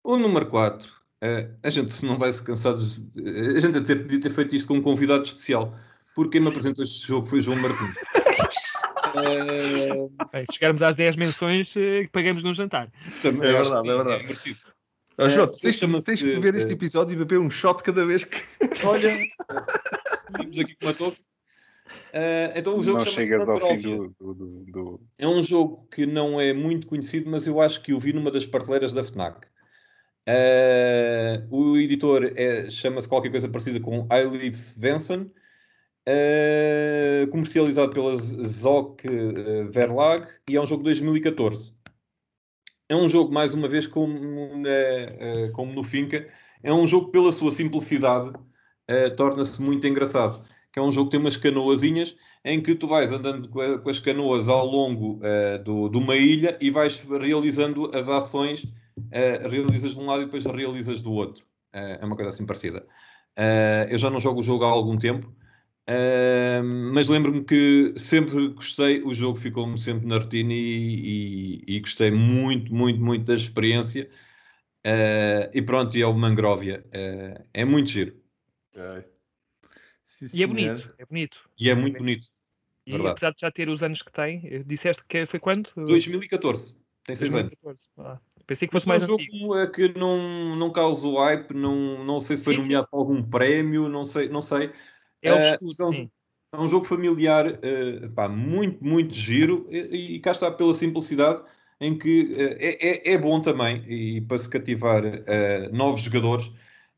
[0.03, 0.89] O número 4.
[0.89, 3.55] Uh, a gente não vai se cansar de...
[3.55, 5.77] A gente até podia ter feito isto com um convidado especial,
[6.15, 7.95] porque quem me apresentou este jogo foi João Martins.
[10.31, 12.91] Bem, se chegarmos às 10 menções, eh, pagamos no jantar.
[13.21, 14.23] Também É verdade, é verdade.
[14.23, 14.59] merecido.
[15.17, 18.05] Oh, Jota, Eh, tens, tens que ver este eh, episódio e beber um shot cada
[18.05, 18.41] vez que.
[18.83, 19.09] Olha,
[20.39, 21.17] vimos aqui com uma toque.
[22.13, 24.33] Uh, então o jogo Não chegas ao fim do, do,
[24.67, 28.13] do, É um jogo que não é muito conhecido, mas eu acho que o vi
[28.13, 29.47] numa das prateleiras da FNAC.
[30.29, 35.31] Uh, o editor é- chama-se qualquer coisa parecida com I Live Svensson,
[36.07, 41.73] uh, comercializado pela Z- Zoc uh, Verlag e é um jogo de 2014.
[42.87, 44.13] É um jogo, mais uma vez, como,
[45.53, 46.27] como no Finca,
[46.61, 48.31] é um jogo pela sua simplicidade,
[49.17, 50.45] torna-se muito engraçado.
[50.73, 53.99] Que é um jogo que tem umas canoazinhas em que tu vais andando com, as
[53.99, 58.65] canoas ao longo eh, do, de uma ilha e vais realizando as ações,
[59.11, 61.45] eh, realizas de um lado e depois realizas do outro.
[61.71, 62.85] Eh, é uma coisa assim parecida.
[63.89, 65.31] Eu já não jogo o jogo há algum tempo,
[66.93, 72.11] mas lembro-me que sempre gostei, o jogo ficou-me sempre na rotina e, e- e gostei
[72.11, 74.09] muito, muito, muito da experiência.
[75.53, 76.83] E pronto, e é o Mangrovia.
[77.53, 78.23] É muito giro
[80.29, 80.77] Sim, E é senhor.
[80.77, 81.49] bonito, é bonito.
[81.59, 82.27] e é muito bonito.
[82.85, 83.11] E Verdade.
[83.11, 85.69] apesar de já ter os anos que tem, eh, disseste que foi quando?
[85.75, 87.55] 2014, tem 6 anos.
[87.55, 87.89] 2014.
[87.97, 89.37] Ah, pensei que fosse mais foi um antigo.
[89.37, 92.99] jogo eh, que não, não causou hype, não, não sei se foi Sim, nomeado para
[92.99, 94.27] algum prémio, não sei.
[94.27, 94.71] Não sei.
[95.21, 96.09] É mas é, um,
[96.51, 101.41] é um jogo familiar, eh, pá, muito, muito giro e, e cá está pela simplicidade
[101.79, 105.03] em que eh, é, é, é bom também e para se cativar
[105.71, 106.51] novos jogadores.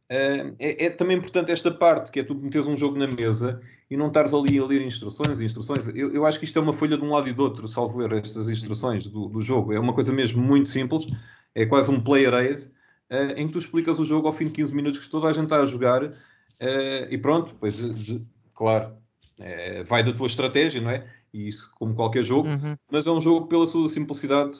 [0.09, 3.97] É, é também importante esta parte, que é tu meteres um jogo na mesa e
[3.97, 5.87] não estares ali a ler instruções, instruções.
[5.87, 8.01] Eu, eu acho que isto é uma folha de um lado e do outro, salvo
[8.03, 9.73] erro, estas instruções do, do jogo.
[9.73, 11.05] É uma coisa mesmo muito simples,
[11.53, 12.69] é quase um player aid,
[13.09, 15.33] eh, em que tu explicas o jogo ao fim de 15 minutos que toda a
[15.33, 16.03] gente está a jogar
[16.59, 18.95] eh, e pronto, pois, eh, de- claro,
[19.39, 21.05] eh, vai da tua estratégia, não é?
[21.33, 22.75] E isso, como qualquer jogo, Uhum.
[22.91, 24.57] mas é um jogo pela sua simplicidade,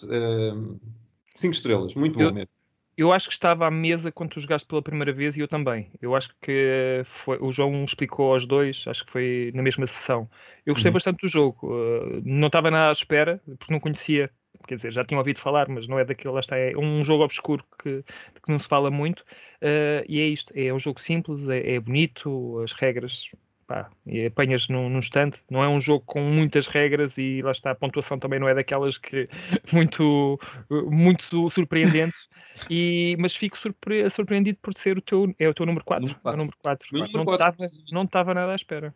[1.36, 2.50] 5 estrelas, muito bom Eu- mesmo.
[2.98, 5.92] Eu acho que estava à mesa quando tu jogaste pela primeira vez e eu também.
[6.02, 10.30] Eu acho que foi, o João explicou aos dois, acho que foi na mesma sessão.
[10.66, 10.94] Eu gostei Uhum.
[10.94, 11.68] bastante do jogo.
[11.68, 14.30] Uh, não estava nada à espera, porque não conhecia,
[14.66, 17.24] quer dizer, já tinha ouvido falar, mas não é daquele, lá está, é um jogo
[17.26, 19.22] obscuro que, que não se fala muito.
[19.62, 23.30] Uh, e é isto, é um jogo simples, é, é bonito, as regras,
[23.68, 25.40] pá, e apanhas num, num instante.
[25.50, 28.54] Não é um jogo com muitas regras e lá está, a pontuação também não é
[28.54, 29.26] daquelas que
[29.72, 32.28] muito, muito surpreendentes.
[32.70, 36.02] E, mas fico surpre- surpreendido por ser o teu, é o teu número 4.
[36.08, 36.38] Número É o quatro.
[36.40, 36.88] número 4.
[36.92, 37.64] Meu número Não quatro.
[37.66, 38.96] estava não estava nada à espera.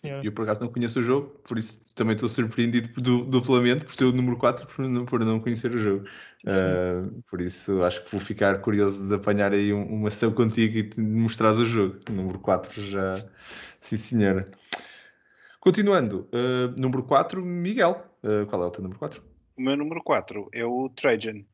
[0.00, 0.24] Senhora.
[0.24, 3.94] Eu por acaso não conheço o jogo, por isso também estou surpreendido du- duplamente por
[3.94, 6.06] ter o número 4 por não, por não conhecer o jogo.
[6.46, 10.78] Ah, por isso acho que vou ficar curioso de apanhar aí um- uma sessão contigo
[10.78, 11.96] e de mostrares o jogo.
[12.08, 13.16] O número 4 já.
[13.80, 14.44] Sim, senhora.
[15.60, 18.04] Continuando, ah, número 4, Miguel.
[18.22, 19.22] Ah, qual é o teu número 4?
[19.56, 21.44] O meu número 4 é o Trajan,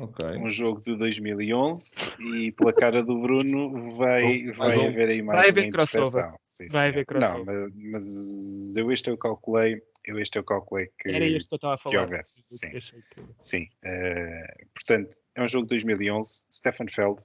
[0.00, 0.24] Ok.
[0.36, 4.86] um jogo de 2011 e pela cara do Bruno vai, vai um.
[4.86, 6.32] haver aí mais Vai haver crossover.
[6.44, 6.88] Sim, Vai sim.
[6.88, 7.44] haver crossover.
[7.44, 11.54] Não, mas, mas eu este eu calculei, eu este eu calculei que, Era este que
[11.54, 12.02] eu estava a falar.
[12.02, 12.70] houvesse, sim.
[12.70, 17.20] Que- Sim, eh, portanto, é um jogo de 2011, Stefan Feld,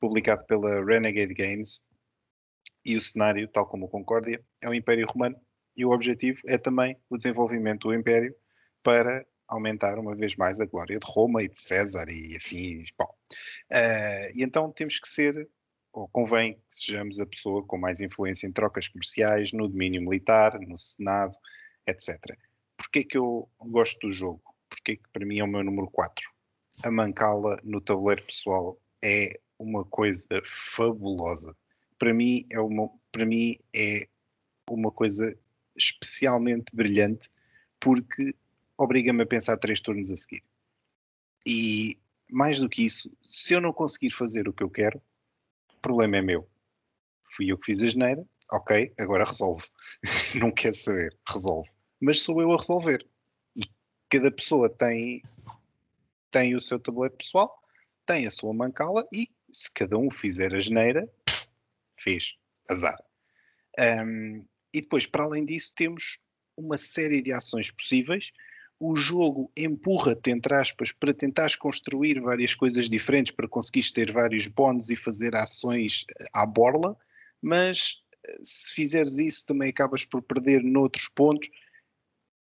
[0.00, 1.84] publicado pela Renegade Games,
[2.84, 5.36] e o cenário, tal como o Concórdia, é o Império Romano,
[5.76, 8.34] e o objetivo é também o desenvolvimento do Império
[8.82, 12.90] para aumentar uma vez mais a glória de Roma e de César e afins.
[12.98, 13.14] Bom,
[13.70, 15.48] eh, e então temos que ser,
[15.92, 20.58] ou convém que sejamos a pessoa com mais influência em trocas comerciais, no domínio militar,
[20.60, 21.36] no Senado,
[21.86, 22.18] etc.
[22.76, 24.42] Porquê que eu gosto do jogo?
[24.68, 26.30] Porquê que para mim é o meu número 4?
[26.82, 31.54] A mancala no tabuleiro pessoal é uma coisa fabulosa.
[31.98, 34.08] Para mim é uma, para mim é
[34.68, 35.36] uma coisa
[35.76, 37.30] especialmente brilhante
[37.78, 38.34] porque
[38.76, 40.42] obriga-me a pensar três turnos a seguir.
[41.46, 41.98] E
[42.30, 45.00] mais do que isso, se eu não conseguir fazer o que eu quero,
[45.74, 46.48] o problema é meu.
[47.36, 49.64] Fui eu que fiz a geneira, ok, agora resolve.
[50.40, 51.70] não quer saber, resolve.
[52.00, 53.06] Mas sou eu a resolver.
[53.56, 53.62] E
[54.08, 55.22] cada pessoa tem,
[56.30, 57.62] tem o seu tabuleiro pessoal,
[58.06, 61.08] tem a sua mancala e se cada um fizer a geneira,
[61.98, 62.34] fez.
[62.68, 62.98] Azar.
[63.78, 66.24] Um, e depois, para além disso, temos
[66.56, 68.32] uma série de ações possíveis.
[68.84, 74.48] O jogo empurra-te, entre aspas, para tentares construir várias coisas diferentes, para conseguires ter vários
[74.48, 76.98] bónus e fazer ações eh, à borla,
[77.40, 81.48] mas eh, se fizeres isso também acabas por perder noutros pontos.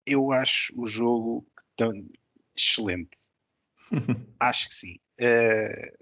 [0.06, 1.92] eu acho o jogo tão
[2.56, 3.18] excelente.
[4.40, 5.00] acho que sim.
[5.20, 5.98] Uh,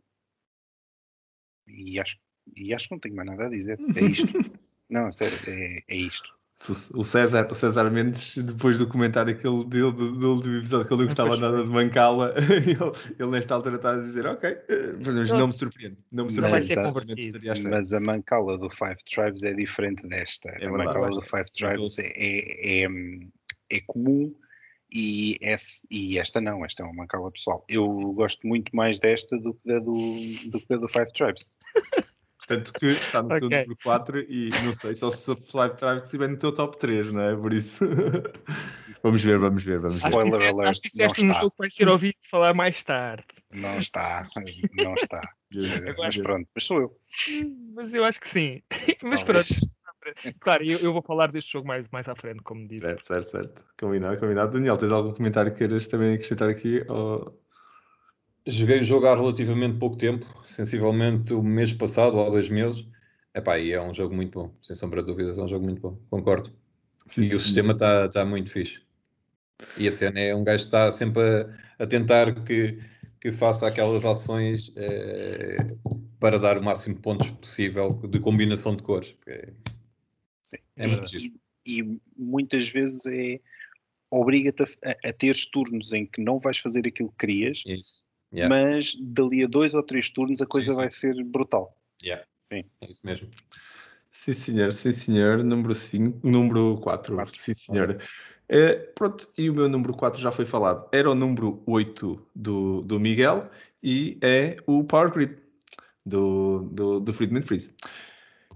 [1.68, 2.20] e, acho,
[2.56, 3.80] e acho que não tenho mais nada a dizer.
[3.96, 4.28] É isto.
[4.88, 6.39] não, sério, é, é isto.
[6.94, 10.94] O César, o César Mendes, depois do comentário aquele dele do, do último episódio, que
[10.94, 12.78] ele não gostava nada de mancá-la, ele,
[13.18, 14.58] ele, nesta altura está a dizer: Ok,
[15.06, 15.98] mas não me surpreende.
[16.12, 16.76] Não me surpreende.
[17.46, 20.50] Mas, mas a mancala do Five Tribes é diferente desta.
[20.50, 22.88] É a mancala do Five Tribes é, é, é,
[23.70, 24.36] é, comum
[24.94, 25.56] e, é,
[25.90, 27.64] e esta não, esta é uma mancala pessoal.
[27.70, 29.96] Eu gosto muito mais desta do que da do,
[30.50, 31.50] do, que da do Five Tribes.
[32.50, 33.42] Tanto que está no okay.
[33.42, 36.80] teu número 4 e não sei, só se o Flight Drive estiver no teu top
[36.80, 37.36] 3, não é?
[37.36, 37.86] Por isso.
[39.04, 40.08] vamos ver, vamos ver, vamos ver.
[40.08, 40.72] Spoiler alert.
[40.72, 41.46] Acho que não está.
[41.46, 43.24] Um vai ser ouvido falar mais tarde.
[43.54, 44.26] Não está,
[44.84, 45.22] não está.
[46.00, 46.98] mas pronto, mas sou eu.
[47.76, 48.64] Mas eu acho que sim.
[49.04, 49.46] Mas pronto.
[50.40, 52.82] Claro, eu, eu, vou falar deste jogo mais, mais à frente, como disse.
[52.82, 53.66] Certo, certo, certo.
[53.80, 54.54] Combinado, combinado.
[54.54, 56.84] Daniel, tens algum comentário que queiras também acrescentar aqui?
[56.90, 57.40] Ou...
[58.46, 62.88] Joguei o jogo há relativamente pouco tempo, sensivelmente o mês passado ou há dois meses.
[63.34, 65.82] Epá, e é um jogo muito bom, sem sombra de dúvidas, é um jogo muito
[65.82, 66.52] bom, concordo.
[67.10, 67.36] Sim, e sim.
[67.36, 68.82] o sistema está tá muito fixe.
[69.78, 72.80] E a cena é um gajo que está sempre a, a tentar que,
[73.22, 75.58] que faça aquelas ações eh,
[76.20, 79.16] para dar o máximo de pontos possível de combinação de cores.
[79.28, 79.52] É,
[80.78, 81.34] é muito e,
[81.66, 83.40] e, muitas vezes é
[84.10, 87.64] obriga-te a, a, ter turnos em que não vais fazer aquilo que querias.
[87.66, 88.54] Isso Yeah.
[88.54, 91.76] Mas dali a dois ou três turnos a coisa sim, vai ser brutal.
[92.04, 92.24] Yeah.
[92.52, 92.64] Sim.
[92.82, 93.28] É isso mesmo.
[94.12, 95.44] Sim, senhor, sim, senhor.
[95.44, 97.38] Número 5, número 4.
[97.38, 98.00] Sim, senhor.
[98.48, 100.88] É, pronto, e o meu número 4 já foi falado.
[100.92, 103.50] Era o número 8 do, do Miguel
[103.82, 105.38] e é o Power Grid
[106.06, 107.72] do, do, do Friedman Freeze.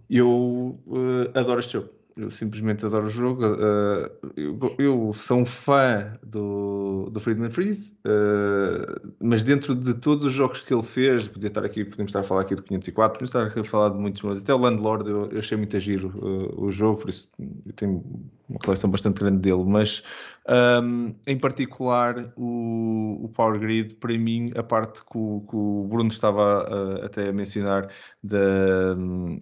[0.09, 3.43] Eu uh, adoro este jogo eu simplesmente adoro o jogo.
[3.45, 10.25] Uh, eu, eu, sou um fã do, do Friedman Freeze, uh, mas dentro de todos
[10.25, 13.19] os jogos que ele fez, podia estar aqui, podemos estar a falar aqui do 504,
[13.19, 16.13] podemos estar a falar de muitos, mas até o Landlord eu, eu achei muito giro
[16.17, 17.29] uh, o jogo, por isso
[17.65, 18.03] eu tenho
[18.49, 20.03] uma coleção bastante grande dele, mas
[20.49, 25.87] um, em particular o, o, Power Grid, para mim, a parte que o, que o
[25.89, 27.89] Bruno estava a, até a mencionar
[28.21, 28.93] da,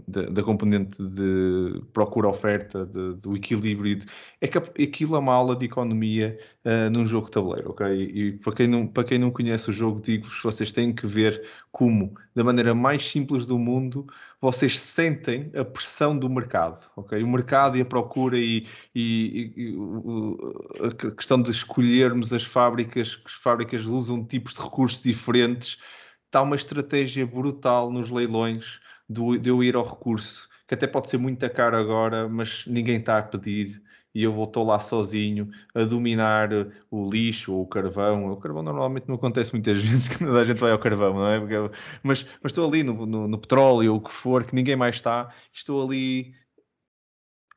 [0.08, 4.04] da, da componente de procura-oferta, do equilíbrio,
[4.40, 7.88] é que aquilo é uma aula de economia uh, num jogo de tabuleiro, ok?
[7.88, 11.42] E para quem não, para quem não conhece o jogo, digo-vos, vocês têm que ver
[11.72, 14.08] como, da maneira mais simples do mundo,
[14.40, 17.22] vocês sentem a pressão do mercado, ok?
[17.22, 18.66] O mercado e a procura e,
[18.96, 25.02] e, e a questão de escolhermos as fábricas, que as fábricas usam tipos de recursos
[25.02, 25.78] diferentes,
[26.26, 31.10] está uma estratégia brutal nos leilões de, de eu ir ao recurso, que até pode
[31.10, 33.82] ser muito caro agora, mas ninguém está a pedir
[34.14, 36.50] e eu estou lá sozinho a dominar
[36.90, 38.32] o lixo ou o carvão.
[38.32, 41.40] O carvão normalmente não acontece muitas vezes que a gente vai ao carvão, não é?
[41.40, 41.56] Porque,
[42.04, 44.96] mas, mas estou ali no, no, no petróleo ou o que for, que ninguém mais
[44.96, 46.34] está, estou ali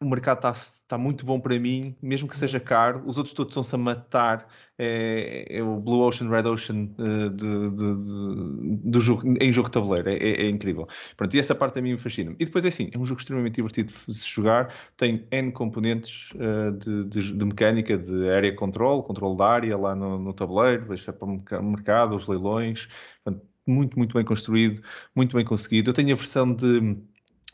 [0.00, 0.54] o mercado está
[0.88, 3.02] tá muito bom para mim, mesmo que seja caro.
[3.06, 4.46] Os outros todos estão-se a matar.
[4.76, 9.68] É, é, o Blue Ocean, Red Ocean uh, de, de, de, do jogo, em jogo
[9.68, 10.08] de tabuleiro.
[10.08, 10.88] É, é, é, incrível.
[11.16, 12.34] Pronto, e essa parte a mim me fascina.
[12.38, 14.74] E depois é assim, é um jogo extremamente divertido de se jogar.
[14.96, 20.32] Tem N componentes uh, de, mecânica, de area control, controle da área lá no, no
[20.32, 22.88] tabuleiro, deixa para o mercado, os leilões.
[23.22, 24.82] Portanto, muito, muito bem construído,
[25.14, 25.90] muito bem conseguido.
[25.90, 26.96] Eu tenho a versão de,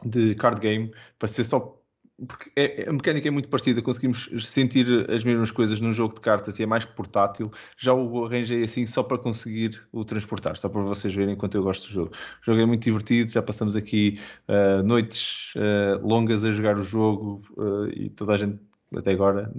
[0.04, 1.79] de card game para ser só
[2.26, 6.20] porque é, a mecânica é muito parecida, conseguimos sentir as mesmas coisas num jogo de
[6.20, 7.50] cartas e é mais portátil.
[7.76, 11.62] Já o arranjei assim só para conseguir o transportar, só para vocês verem quanto eu
[11.62, 12.12] gosto do jogo.
[12.42, 16.82] O jogo é muito divertido, já passamos aqui uh, noites uh, longas a jogar o
[16.82, 18.58] jogo uh, e toda a gente
[18.96, 19.52] até agora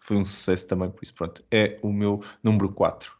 [0.00, 3.12] foi um sucesso também, por isso pronto, é o meu número 4.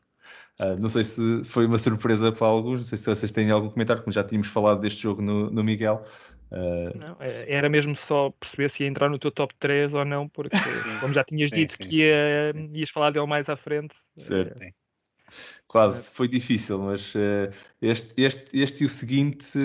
[0.78, 4.02] não sei se foi uma surpresa para alguns, não sei se vocês têm algum comentário,
[4.02, 6.02] como já tínhamos falado deste jogo no, no Miguel,
[6.50, 6.96] Uh...
[6.96, 10.28] Não, é, era mesmo só perceber se ia entrar no teu top 3 ou não,
[10.28, 10.56] porque
[11.00, 13.94] como já tinhas dito sim, sim, que ia, sim, ias falar dele mais à frente.
[14.16, 14.62] Certo.
[14.62, 14.72] É...
[15.66, 19.58] Quase, foi difícil, mas uh, este, este, este e o seguinte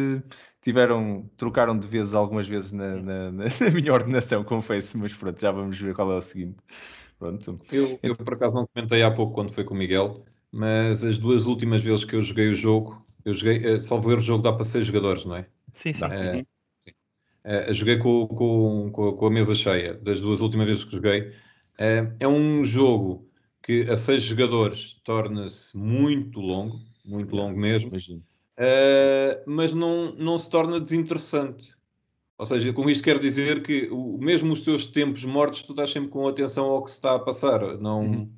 [0.62, 5.52] tiveram, trocaram de vezes algumas vezes na, na, na, minha ordenação, confesso, mas pronto, já
[5.52, 6.58] vamos ver qual é o seguinte.
[7.18, 7.60] Pronto.
[7.72, 11.18] Eu, eu por acaso não comentei há pouco quando foi com o Miguel, mas as
[11.18, 14.44] duas últimas vezes que eu joguei o jogo, eu joguei, uh, salvo ver o jogo
[14.44, 15.46] dá para seis jogadores, não é?
[15.74, 16.04] Sim, sim.
[16.04, 16.46] Uh,
[17.46, 21.30] Uh, joguei com, com, com, a mesa cheia, das duas últimas vezes que joguei.
[21.78, 23.28] Uh, é um jogo
[23.62, 30.50] que a seis jogadores torna-se muito longo, muito longo mesmo, uh, mas não, não se
[30.50, 31.74] torna desinteressante.
[32.38, 35.92] Ou seja, com isto quero dizer que o, mesmo os teus tempos mortos, tu estás
[35.92, 37.78] sempre com atenção ao que se está a passar.
[37.78, 38.30] Não, uhum.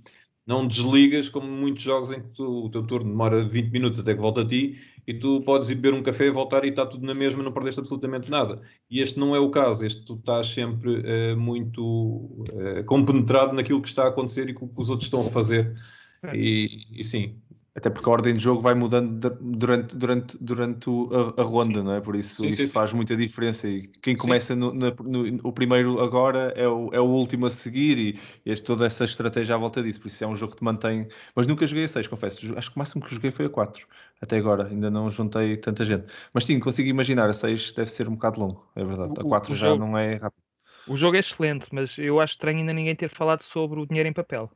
[0.45, 4.13] não desligas, como muitos jogos em que tu, o teu turno demora 20 minutos até
[4.13, 7.05] que volta a ti e tu podes ir beber um café, voltar e está tudo
[7.05, 8.61] na mesma, não perdeste absolutamente nada.
[8.89, 13.81] E este não é o caso, este tu estás sempre uh, muito uh, compenetrado naquilo
[13.81, 15.75] que está a acontecer e que os outros estão a fazer.
[16.23, 16.35] É.
[16.35, 17.39] E, e sim,
[17.75, 21.83] até porque a ordem de jogo vai mudando durante, durante, durante a, a ronda, sim.
[21.83, 21.99] não é?
[21.99, 23.67] Por isso sim, isso sim, faz muita diferença.
[23.67, 27.49] E quem começa no, no, no, o primeiro agora é o, é o último a
[27.49, 29.99] seguir e, e toda essa estratégia à volta disso.
[29.99, 31.05] Por isso é um jogo que te mantém.
[31.35, 32.57] Mas nunca joguei a 6, confesso.
[32.57, 33.85] Acho que o máximo que joguei foi a 4.
[34.21, 36.06] Até agora, ainda não juntei tanta gente.
[36.34, 39.13] Mas sim, consigo imaginar, a 6 deve ser um bocado longo, é verdade.
[39.19, 40.43] A 4 já jogo, não é rápido.
[40.88, 44.08] O jogo é excelente, mas eu acho estranho ainda ninguém ter falado sobre o dinheiro
[44.08, 44.51] em papel.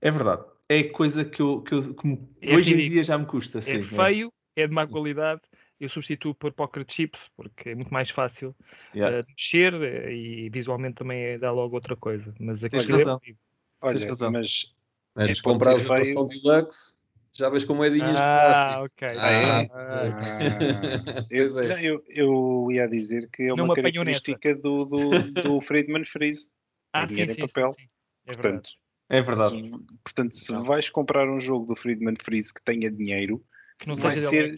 [0.00, 3.26] É verdade é coisa que, eu, que, eu, que é hoje em dia já me
[3.26, 3.58] custa.
[3.58, 4.62] É sim, feio, é.
[4.62, 4.66] é.
[4.66, 5.42] de má qualidade.
[5.78, 8.54] Eu substituo por poker chips porque é muito mais fácil
[8.94, 9.20] yeah.
[9.20, 12.34] uh, mexer eh, e visualmente também é, dá logo outra coisa.
[12.40, 13.20] Mas aqui Tens razão.
[13.26, 13.34] É
[13.82, 14.32] Olha, razão.
[14.32, 14.74] mas
[15.18, 16.96] é comprar a versão deluxe
[17.36, 18.84] já vês como é dinhas ah, de plástico.
[18.84, 19.08] Ok.
[19.20, 19.70] Ah, é?
[19.72, 21.84] Ah, eu, é.
[21.84, 26.50] eu, eu, ia dizer que é uma característica do, do, do Friedman Freeze.
[26.92, 27.72] Ah, é dinheiro sim, em papel.
[27.72, 27.88] Sim, sim.
[28.26, 28.70] É Portanto,
[29.08, 29.62] é verdade.
[29.62, 29.70] Se,
[30.02, 30.62] portanto, se não.
[30.64, 33.44] vais comprar um jogo do Friedman Freeze que tenha dinheiro,
[33.78, 34.56] que vai, ser,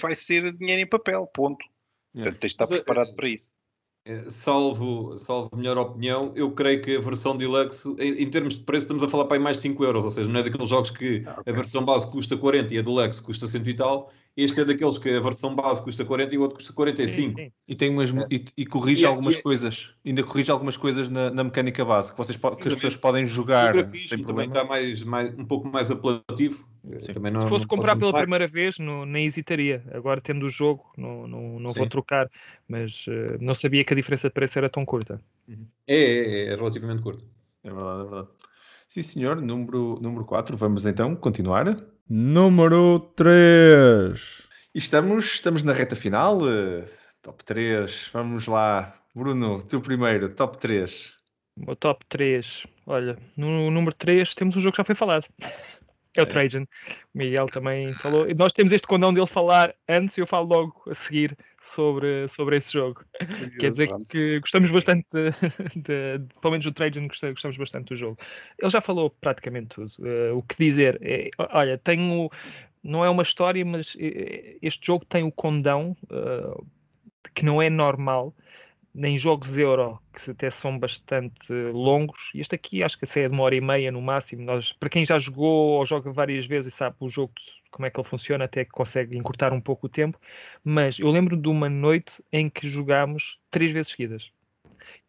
[0.00, 1.64] vai ser dinheiro em papel, ponto.
[2.12, 3.52] Portanto, tens de estar é, preparado é, para isso.
[4.04, 8.64] É, salvo, salvo melhor opinião, eu creio que a versão Deluxe, em, em, termos de
[8.64, 10.90] preço, estamos a falar para aí mais 5 euros, ou seja, não é daqueles jogos
[10.90, 11.52] que ah, okay.
[11.52, 14.96] a versão base custa 40 e a Deluxe custa 100 e tal, este é daqueles
[14.96, 17.14] que a versão base custa 40 e o outro custa 45.
[17.14, 17.52] Sim, sim.
[17.68, 18.26] E, tem umas, é.
[18.30, 19.90] e, e corrige e, é algumas e, coisas.
[20.04, 23.74] Ainda corrige algumas coisas na, na mecânica base que, vocês, que as pessoas podem jogar
[23.94, 24.24] sem problema.
[24.26, 26.66] Também está mais, mais, um pouco mais apelativo.
[26.82, 29.82] Não, Se fosse comprar pela primeira vez, não, nem hesitaria.
[29.92, 32.30] Agora, tendo o jogo, não, não, não vou trocar.
[32.66, 35.20] Mas uh, não sabia que a diferença de preço era tão curta.
[35.46, 35.66] Uhum.
[35.86, 37.22] É, é, é relativamente curta.
[37.62, 38.28] É verdade, é verdade.
[38.88, 39.40] Sim, senhor.
[39.40, 40.56] Número, número 4.
[40.56, 41.66] Vamos então continuar.
[42.08, 44.48] Número 3.
[44.74, 46.38] Estamos, estamos na reta final.
[46.38, 46.84] Uh,
[47.22, 48.10] top 3.
[48.12, 48.96] Vamos lá.
[49.14, 51.12] Bruno, tu primeiro, top 3.
[51.56, 52.66] O meu top 3.
[52.86, 55.26] Olha, no número 3 temos um jogo que já foi falado.
[56.16, 56.26] É o é.
[56.26, 56.62] Trajan.
[57.14, 58.26] O Miguel também falou.
[58.28, 62.26] E nós temos este condão dele falar antes e eu falo logo a seguir sobre,
[62.28, 63.04] sobre esse jogo.
[63.58, 65.30] Quer dizer que gostamos bastante, de,
[65.76, 68.18] de, de, pelo menos do Trajan, gostamos bastante do jogo.
[68.58, 69.92] Ele já falou praticamente tudo.
[69.98, 70.98] Uh, o que dizer?
[71.02, 72.30] É, olha, tenho.
[72.82, 76.66] Não é uma história, mas eh, este jogo tem o condão uh,
[77.34, 78.34] que não é normal
[78.94, 83.44] nem jogos Euro, que até são bastante longos, este aqui acho que é de uma
[83.44, 84.42] hora e meia no máximo.
[84.42, 87.32] Nós, para quem já jogou ou joga várias vezes e sabe o jogo
[87.70, 90.18] como é que ele funciona, até que consegue encurtar um pouco o tempo.
[90.64, 94.30] Mas eu lembro de uma noite em que jogámos três vezes seguidas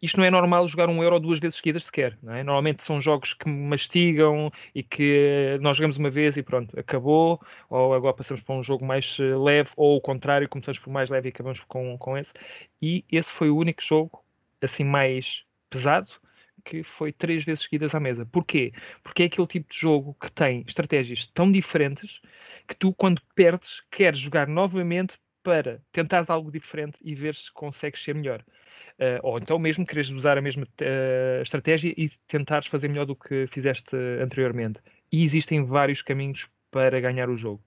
[0.01, 2.17] isto não é normal jogar um euro duas vezes seguidas sequer.
[2.27, 2.43] É?
[2.43, 7.93] Normalmente são jogos que mastigam e que nós jogamos uma vez e pronto, acabou, ou
[7.93, 11.29] agora passamos para um jogo mais eh, leve, ou o contrário, começamos por mais leve
[11.29, 12.33] e acabamos com, com esse.
[12.81, 14.23] E esse foi o único jogo
[14.61, 16.07] assim mais pesado
[16.63, 18.25] que foi três vezes seguidas à mesa.
[18.25, 18.71] Porquê?
[19.03, 22.21] Porque é aquele tipo de jogo que tem estratégias tão diferentes
[22.67, 28.03] que tu, quando perdes, queres jogar novamente para tentares algo diferente e ver se consegues
[28.03, 28.43] ser melhor.
[28.99, 33.15] Uh, ou então mesmo queres usar a mesma uh, estratégia e tentares fazer melhor do
[33.15, 34.79] que fizeste anteriormente.
[35.11, 37.63] E existem vários caminhos para ganhar o jogo.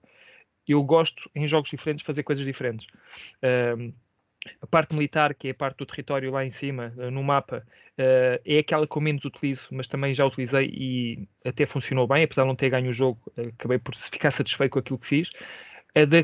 [0.67, 2.87] Eu gosto, em jogos diferentes, fazer coisas diferentes.
[3.43, 3.93] Uh,
[4.61, 7.65] a parte militar, que é a parte do território lá em cima, no mapa,
[7.97, 12.43] é aquela que eu menos utilizo, mas também já utilizei e até funcionou bem, apesar
[12.43, 15.31] de não ter ganho o jogo, acabei por ficar satisfeito com aquilo que fiz
[15.95, 16.17] a da,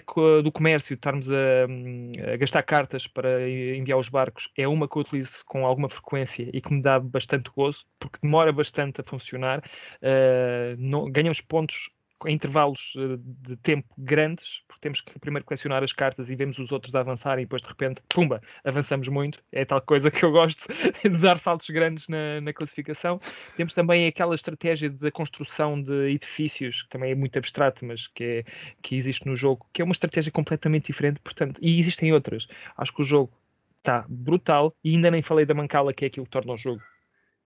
[0.44, 5.02] do comércio, estarmos a, a, gastar cartas para enviar os barcos, é uma que eu
[5.02, 9.64] utilizo com alguma frequência e que me dá bastante gozo, porque demora bastante a funcionar.
[10.02, 11.90] Uh, não, ganhamos pontos
[12.28, 16.72] intervalos eh, de tempo grandes, porque temos que primeiro colecionar as cartas e vemos os
[16.72, 19.44] outros a avançarem e depois de repente, pumba, avançamos muito.
[19.52, 20.68] É tal coisa que eu gosto
[21.04, 23.20] de dar saltos grandes na, na classificação.
[23.56, 28.24] Temos também aquela estratégia da construção de edifícios, que também é muito abstrato, mas que,
[28.24, 28.44] é,
[28.82, 32.48] que existe no jogo, que é uma estratégia completamente diferente, portanto, e existem outras.
[32.78, 33.32] Acho que o jogo
[33.78, 36.82] está brutal e ainda nem falei da mancala, que é aquilo que torna o jogo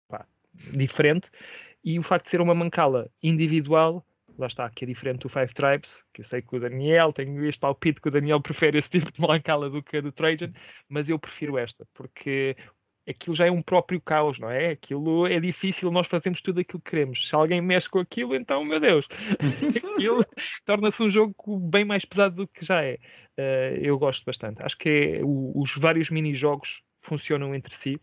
[0.08, 1.30] pá, diferente.
[1.84, 4.06] E o facto de ser uma mancala individual
[4.38, 7.46] lá está, que é diferente do Five Tribes, que eu sei que o Daniel, tenho
[7.46, 10.52] este palpite que o Daniel prefere esse tipo de Blancala do que a do Trajan,
[10.90, 12.56] mas eu prefiro esta, porque
[13.08, 14.72] aquilo já é um próprio caos, não é?
[14.72, 17.28] Aquilo é difícil, nós fazemos tudo aquilo que queremos.
[17.28, 19.08] Se alguém mexe com aquilo, então, meu Deus,
[19.96, 20.26] aquilo
[20.66, 22.96] torna-se um jogo bem mais pesado do que já é.
[23.38, 24.62] Uh, eu gosto bastante.
[24.62, 28.00] Acho que é, o, os vários mini-jogos funcionam entre si.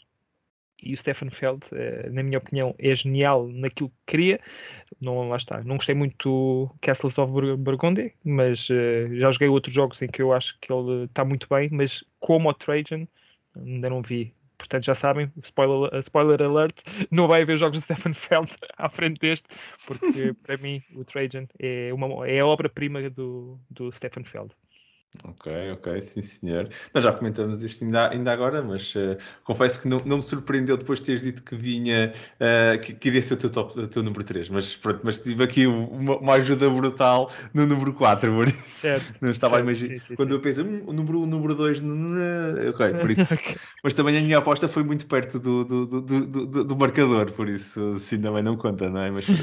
[0.83, 4.41] E o Stefan Feld, uh, na minha opinião, é genial naquilo que cria.
[5.01, 5.63] Não, lá está.
[5.65, 10.21] Não gostei muito do Castles of Burgundy, mas uh, já joguei outros jogos em que
[10.21, 11.69] eu acho que ele está muito bem.
[11.73, 13.07] Mas como o Trajan,
[13.57, 16.77] ainda não vi Portanto, já sabem, spoiler, spoiler alert,
[17.11, 19.47] não vai haver jogos de Stefan Feld à frente deste,
[19.87, 24.55] porque para mim o Trajan é, uma, é a obra-prima do, do Stefan Feld.
[25.23, 26.69] Ok, ok, sim senhor.
[26.93, 30.77] Nós já comentamos isto ainda, ainda agora, mas uh, confesso que não, não, me surpreendeu
[30.77, 33.87] depois de teres dito que vinha, uh, que, que iria ser o teu, top, o
[33.87, 38.33] teu número 3, mas pronto, mas tive aqui uma, uma ajuda brutal no número 4,
[38.33, 40.01] por isso certo, não estava certo, a imaginar.
[40.01, 40.35] Sim, sim, Quando sim.
[40.35, 41.81] eu pensei, hum, o número 1, um, número 2,
[42.71, 43.35] ok, por isso.
[43.83, 47.49] mas também a minha aposta foi muito perto do, do, do, do, do marcador, por
[47.49, 49.11] isso assim também não conta, não é?
[49.11, 49.27] Mas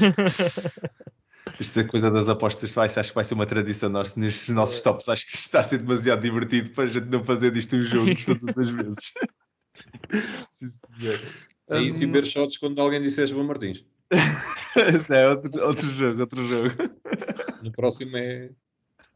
[1.62, 4.80] Isto é coisa das apostas, vai, acho que vai ser uma tradição nossa nestes nossos
[4.80, 4.82] é.
[4.82, 5.08] tops.
[5.08, 8.10] Acho que está a ser demasiado divertido para a gente não fazer disto um jogo
[8.26, 9.12] todas as vezes.
[10.52, 11.20] Sim, senhor.
[11.70, 12.02] É isso um...
[12.02, 13.84] e ver shots quando alguém disser João Martins.
[14.74, 16.70] É outro, outro jogo, outro jogo.
[17.62, 18.48] No próximo é.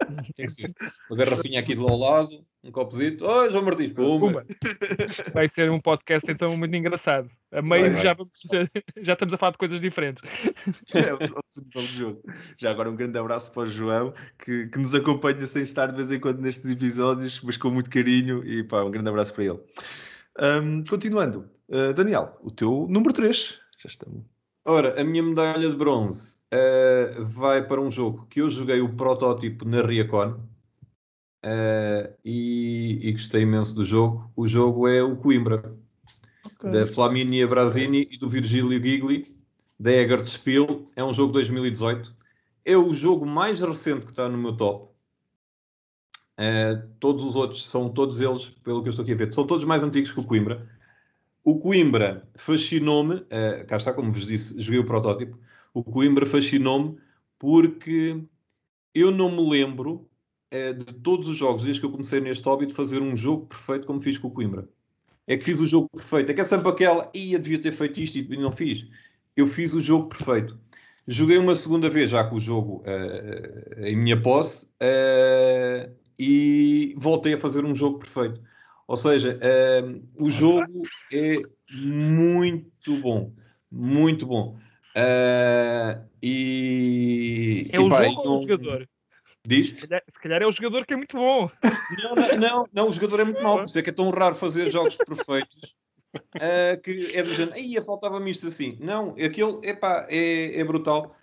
[0.37, 0.75] Tem que ser.
[1.11, 3.25] Uma garrafinha aqui do lado, um copozito.
[3.25, 4.45] Oh, João Martins, pumba.
[5.33, 7.31] Vai ser um podcast então muito engraçado.
[7.53, 8.69] A meio vai, já, vai.
[9.03, 10.23] já estamos a falar de coisas diferentes.
[10.95, 12.23] É de jogo.
[12.59, 15.97] Já agora um grande abraço para o João, que, que nos acompanha sem estar de
[15.97, 19.45] vez em quando nestes episódios, mas com muito carinho e pá, um grande abraço para
[19.45, 19.61] ele.
[20.39, 23.59] Um, continuando, uh, Daniel, o teu número 3.
[23.79, 24.23] Já estamos.
[24.65, 28.95] Ora, a minha medalha de bronze uh, vai para um jogo que eu joguei o
[28.95, 30.41] protótipo na Riacon
[31.45, 34.31] uh, e, e, gostei imenso do jogo.
[34.35, 35.77] O jogo é o Coimbra,
[36.57, 36.71] okay.
[36.71, 39.37] da Flaminia Brasini e do Virgílio Gigli,
[39.79, 40.91] da Egert Spiel.
[40.97, 42.15] É um jogo de 2018.
[42.65, 44.97] É o jogo mais recente que está no meu top.
[46.39, 49.47] Uh, todos os outros são todos eles, pelo que eu estou aqui a ver, são
[49.47, 50.69] todos mais antigos que o Coimbra.
[51.43, 55.39] O Coimbra fascinou-me, uh, cá está, como vos disse, joguei o protótipo.
[55.77, 56.97] O Coimbra fascinou-me
[57.39, 58.19] porque
[58.95, 60.09] eu não me lembro
[60.51, 63.45] é, de todos os jogos, desde que eu comecei neste hobby, de fazer um jogo
[63.45, 64.67] perfeito como fiz com o Coimbra.
[65.27, 66.31] É que fiz o jogo perfeito.
[66.31, 68.87] É que é sempre aquela, ia, devia ter feito isto e não fiz.
[69.37, 70.59] Eu fiz o jogo perfeito.
[71.07, 77.35] Joguei uma segunda vez já com o jogo uh, em minha posse uh, e voltei
[77.35, 78.41] a fazer um jogo perfeito.
[78.89, 81.37] Ou seja, uh, o jogo é
[81.71, 83.31] muito bom.
[83.71, 84.57] Muito bom.
[86.23, 88.89] E, é o e, jogo ou o jogador?
[89.47, 89.69] Diz?
[89.69, 91.51] Se calhar, se calhar, é o jogador que é muito bom.
[92.03, 94.11] Não, não, não, não o jogador é muito mau, por isso é que é tão
[94.11, 95.77] raro fazer jogos perfeitos
[96.17, 98.77] uh, que é do género, aí faltava-me isto assim.
[98.81, 101.15] Não, aquele epá, é, é brutal.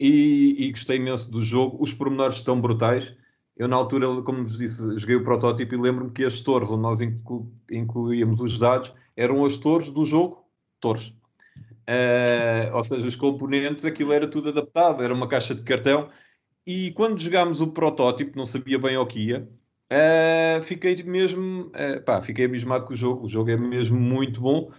[0.00, 1.76] E, e, gostei imenso do jogo.
[1.80, 3.14] Os pormenores estão brutais.
[3.56, 6.82] Eu, na altura, como vos disse, joguei o protótipo e lembro-me que as torres onde
[6.82, 10.44] nós inclu incluíamos os dados eram as torres do jogo,
[10.80, 11.14] torres.
[11.88, 16.10] Uh, ou seja, os componentes, aquilo era tudo adaptado, era uma caixa de cartão
[16.66, 19.48] e quando jogámos o protótipo, não sabia bem o que ia,
[19.92, 23.26] uh, fiquei mesmo, uh, pá, fiquei abismado com o jogo.
[23.26, 24.70] O jogo é mesmo muito bom.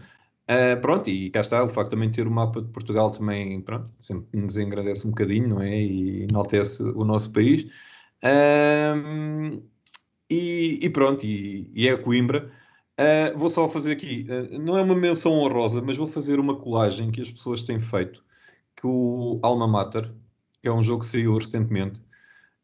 [0.49, 3.61] Uh, pronto, e cá está, o facto também de ter o mapa de Portugal também,
[3.61, 5.79] pronto, sempre nos engrandece um bocadinho, não é?
[5.79, 7.65] E enaltece o nosso país.
[10.29, 12.51] E, e, pronto, e, e é Coimbra.
[12.99, 16.55] Uh, vou só fazer aqui, uh, não é uma menção honrosa, mas vou fazer uma
[16.55, 18.23] colagem que as pessoas têm feito,
[18.75, 20.13] que o Alma Mater,
[20.61, 22.01] que é um jogo que saiu recentemente.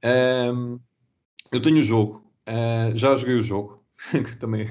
[0.03, 0.79] Um,
[1.51, 4.65] eu tenho o jogo, uh, já joguei o jogo, que também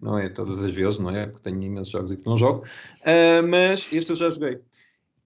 [0.00, 1.26] não é todas as vezes, não é?
[1.26, 2.64] Porque tenho imensos jogos e que não jogo,
[3.02, 4.60] uh, mas este eu já joguei.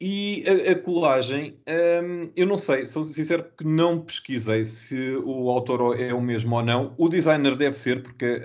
[0.01, 1.59] E a, a colagem,
[2.03, 6.57] um, eu não sei, sou sincero que não pesquisei se o autor é o mesmo
[6.57, 6.95] ou não.
[6.97, 8.41] O designer deve ser, porque uh,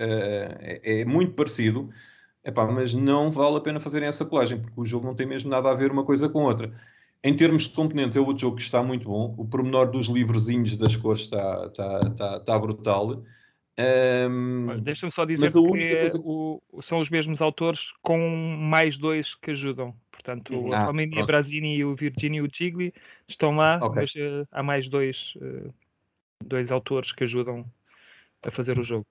[0.60, 1.90] é, é, muito parecido,
[2.46, 5.50] Epá, mas não vale a pena fazerem essa colagem, porque o jogo não tem mesmo
[5.50, 6.72] nada a ver uma coisa com outra.
[7.24, 9.34] Em termos de componentes, é outro jogo que está muito bom.
[9.36, 13.24] O pormenor dos livrozinhos das cores está, está, está, está brutal.
[14.30, 16.20] Um, Deixa-me só dizer que coisa...
[16.22, 19.92] o, são os mesmos autores com mais dois que ajudam.
[20.26, 22.92] Portanto, ah, a Família Brasini e o Virginio Gigli
[23.28, 24.02] estão lá, okay.
[24.02, 25.72] mas uh, há mais dois, uh,
[26.44, 27.64] dois autores que ajudam
[28.42, 29.06] a fazer o jogo.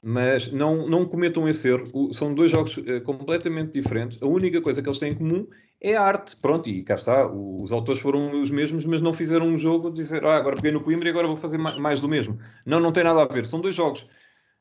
[0.00, 1.90] Mas não, não cometam esse erro.
[1.92, 4.22] O, são dois jogos uh, completamente diferentes.
[4.22, 5.48] A única coisa que eles têm em comum
[5.80, 6.36] é a arte.
[6.36, 7.26] Pronto, e cá está.
[7.26, 10.70] Os autores foram os mesmos, mas não fizeram um jogo de dizer ah, agora peguei
[10.70, 12.38] no Coimbra e agora vou fazer mais do mesmo.
[12.64, 13.46] Não, não tem nada a ver.
[13.46, 14.06] São dois jogos.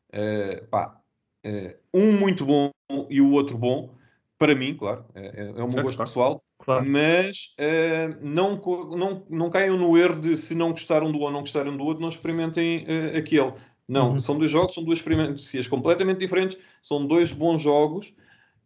[0.10, 1.00] Uh, pá,
[1.46, 2.72] uh, um muito bom
[3.08, 3.96] e o outro bom.
[4.38, 6.44] Para mim, claro, é, é o meu gosto pessoal.
[6.60, 6.86] Claro.
[6.86, 8.60] Mas uh, não,
[8.98, 11.84] não, não caiam no erro de se não gostaram do um ou não gostaram do
[11.84, 13.54] outro, não experimentem aquele.
[13.88, 14.22] Não, Uhum.
[14.22, 18.16] são dois jogos, são duas experiências completamente diferentes, são dois bons jogos,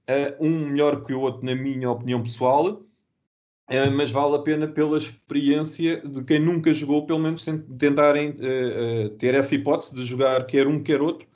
[0.08, 2.82] eh, um melhor que o outro, na minha opinião pessoal,
[3.96, 8.36] mas vale a pena pela experiência de quem nunca jogou, pelo menos ten- tentarem
[9.20, 11.28] ter essa hipótese de jogar quer um quer outro.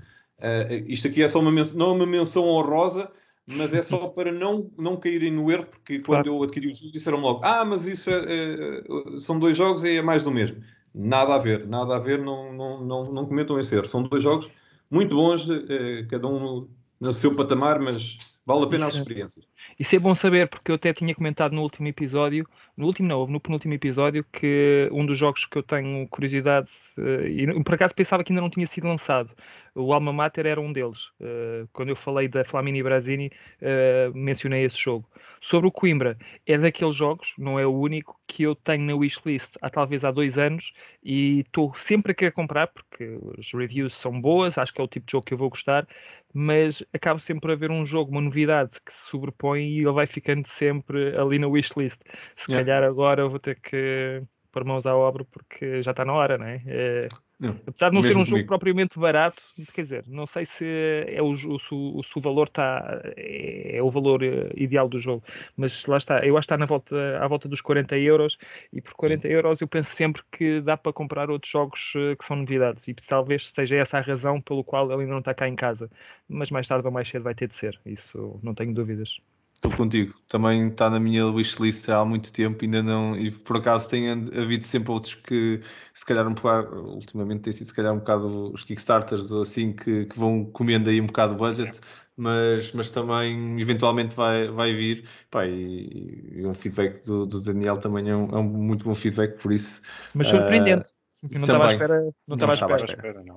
[0.88, 3.12] Isto aqui é só uma menção, não é uma menção honrosa,
[3.46, 6.28] mas é só para não, não caírem no erro, porque quando Claro.
[6.28, 9.98] eu adquiri o jogo disseram logo: Ah, mas isso é, é- são dois jogos e
[9.98, 10.64] é mais do mesmo.
[10.94, 13.88] Nada a ver, nada a ver, não, não, não, não cometam esse erro.
[13.88, 14.50] São dois jogos
[14.90, 16.70] muito bons, eh, cada um
[17.00, 19.46] no seu patamar, mas vale a pena as Isso é- experiências.
[19.80, 23.26] Isso é bom saber, porque eu até tinha comentado no último episódio, no último não,
[23.28, 26.68] no penúltimo episódio, que um dos jogos que eu tenho curiosidade,
[26.98, 29.32] eh, e por acaso pensava que ainda não tinha sido lançado,
[29.76, 31.00] o Alma Mater era um deles.
[31.20, 33.32] Eh, quando eu falei da Flamini Brasini,
[33.62, 35.06] eh, mencionei esse jogo.
[35.42, 39.56] Sobre o Coimbra, é daqueles jogos, não é o único, que eu tenho na wishlist
[39.62, 40.72] há talvez há dois anos
[41.04, 44.88] e estou sempre a querer comprar, porque as reviews são boas, acho que é o
[44.88, 45.86] tipo de jogo que eu vou gostar,
[46.34, 50.08] mas acaba sempre por haver um jogo, uma novidade que se sobrepõe e ele vai
[50.08, 52.02] ficando sempre ali na wishlist.
[52.36, 52.64] Se Yeah.
[52.64, 56.38] calhar agora eu vou ter que pôr mãos à obra porque já está na hora,
[56.38, 57.14] não é?
[57.40, 58.48] Não, apesar de não ser um jogo comigo.
[58.48, 60.66] propriamente barato, quer dizer, não sei se
[61.08, 65.00] é o, se o, se o valor está é, é o valor eh, ideal do
[65.00, 65.24] jogo,
[65.58, 68.38] mas lá está, eu acho que está na volta, à volta dos 40 euros
[68.72, 72.24] e por 40 euros eu penso sempre que dá para comprar outros jogos eh, que
[72.24, 75.48] são novidades e talvez seja essa a razão pelo qual ele ainda não está cá
[75.48, 75.90] em casa,
[76.30, 79.18] mas mais tarde ou mais cedo vai ter de ser, isso não tenho dúvidas.
[79.64, 80.14] Estou contigo.
[80.28, 83.16] Também está na minha wishlist há muito tempo, ainda não.
[83.16, 85.62] E por acaso tem havido sempre outros que,
[85.94, 86.76] se calhar, um bocado.
[86.96, 90.90] Ultimamente tem sido, se calhar, um bocado os Kickstarters ou assim, que, que vão comendo
[90.90, 91.80] aí um bocado o budget,
[92.18, 95.08] mas, mas também eventualmente vai, vai vir.
[95.32, 98.94] Pá, e, e um feedback do, do Daniel também é um, é um muito bom
[98.94, 99.82] feedback, por isso.
[100.14, 100.90] Mas surpreendente.
[100.90, 102.94] Eu não estava à espera, não estava à estava à espera.
[102.94, 103.24] espera.
[103.24, 103.36] não.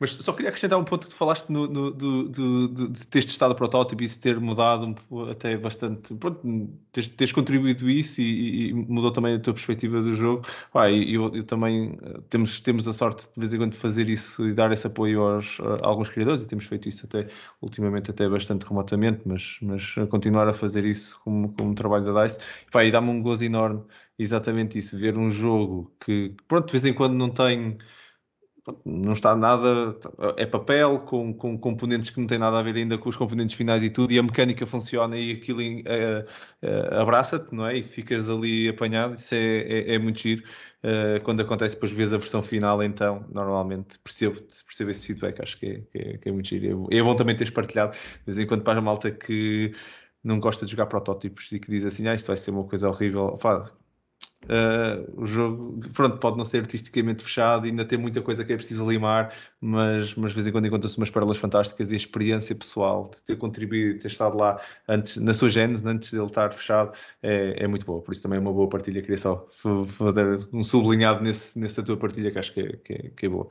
[0.00, 3.06] Mas só queria acrescentar um ponto que tu falaste no, no- do, do- do- de
[3.06, 6.14] teres testado o protótipo e isso ter mudado um até bastante.
[6.14, 6.40] Pronto,
[6.92, 10.46] teres, teres contribuído isso e, e mudou também a tua perspectiva do jogo.
[10.72, 14.08] Pá, e eu, eu também eh, temos, temos a sorte de vez em quando fazer
[14.08, 17.26] isso e dar esse apoio aos, a alguns criadores e temos feito isso até
[17.60, 22.38] ultimamente até bastante remotamente, mas, mas continuar a fazer isso como, como trabalho da DICE.
[22.70, 23.82] Pá, e dá-me um gozo enorme
[24.18, 27.78] exatamente isso, ver um jogo que, pronto, de vez em quando não tem
[28.84, 29.96] não está nada,
[30.36, 33.56] é papel com, com componentes que não têm nada a ver ainda com os componentes
[33.56, 36.26] finais e tudo, e a mecânica funciona e aquilo eh,
[36.62, 37.76] eh, abraça-te, não é?
[37.78, 40.42] E ficas ali apanhado, isso é, é, é muito giro.
[40.82, 45.58] Eh, quando acontece, depois vês a versão final, então, normalmente percebo, percebo esse feedback, acho
[45.58, 46.86] que é, que é, que é muito giro.
[46.90, 49.72] E é bom também teres partilhado, de vez em quando, para a malta que
[50.22, 52.88] não gosta de jogar protótipos e que diz assim, ah, isto vai ser uma coisa
[52.88, 53.70] horrível, Pá,
[54.44, 58.56] Uh, o jogo, pronto, pode não ser artisticamente fechado, ainda tem muita coisa que é
[58.56, 62.54] preciso limar, mas, mas de vez em quando encontra-se umas pérolas fantásticas e a experiência
[62.54, 66.96] pessoal de ter contribuído, ter estado lá antes, na sua gênese, antes dele estar fechado,
[67.22, 68.00] é, é muito boa.
[68.00, 69.02] Por isso também é uma boa partilha.
[69.02, 69.46] Queria só
[69.88, 73.28] fazer um sublinhado nesse, nessa tua partilha que acho que é, que é, que é
[73.28, 73.48] boa.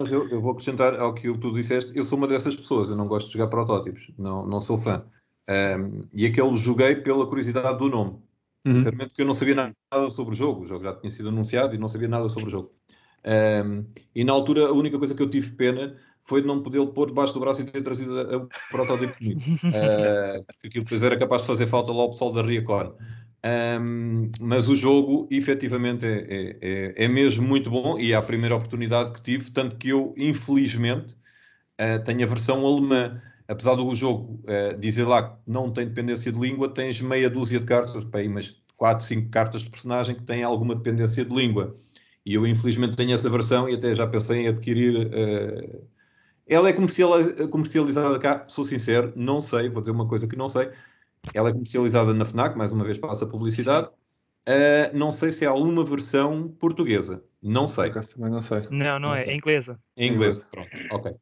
[0.00, 2.96] Mas eu, eu, vou acrescentar ao que tu disseste, eu sou uma dessas pessoas, eu
[2.96, 5.04] não gosto de jogar protótipos, não, não sou fã.
[5.48, 8.27] Um, e aquele joguei pela curiosidade do nome.
[8.68, 8.76] Uhum.
[8.76, 10.62] Sinceramente, porque eu não sabia nada sobre o jogo.
[10.62, 12.72] O jogo já tinha sido anunciado e não sabia nada sobre o jogo.
[13.24, 16.84] Um, e na altura, a única coisa que eu tive pena foi de não poder
[16.88, 19.40] pôr debaixo do braço e ter trazido o protótipo comigo.
[19.64, 22.94] uh, porque aquilo depois era capaz de fazer falta lá ao pessoal da Riacon.
[23.80, 28.22] Um, mas o jogo, efetivamente, é, é, é, é, mesmo muito bom e é a
[28.22, 29.50] primeira oportunidade que tive.
[29.50, 31.14] Tanto que eu, infelizmente,
[31.80, 33.18] uh, tenho a versão alemã
[33.48, 37.58] apesar do jogo uh, dizer lá que não tem dependência de língua, tens meia dúzia
[37.58, 41.74] de cartas, bem, mas 4, 5 cartas de personagem que têm alguma dependência de língua.
[42.24, 45.06] E eu, infelizmente, tenho essa versão e até já pensei em adquirir.
[45.06, 45.82] Uh...
[46.46, 50.70] Ela é comercializada cá, sou sincero, não sei, vou dizer uma coisa que não sei.
[51.34, 53.88] Ela é comercializada na FNAC, mais uma vez passa a publicidade.
[53.88, 57.22] Uh, não sei se há alguma versão portuguesa.
[57.42, 57.90] Não sei.
[57.90, 58.62] Também não sei.
[58.70, 59.32] Não, não, não é, sei.
[59.32, 59.78] é inglesa.
[59.96, 61.12] É inglesa, pronto, ok.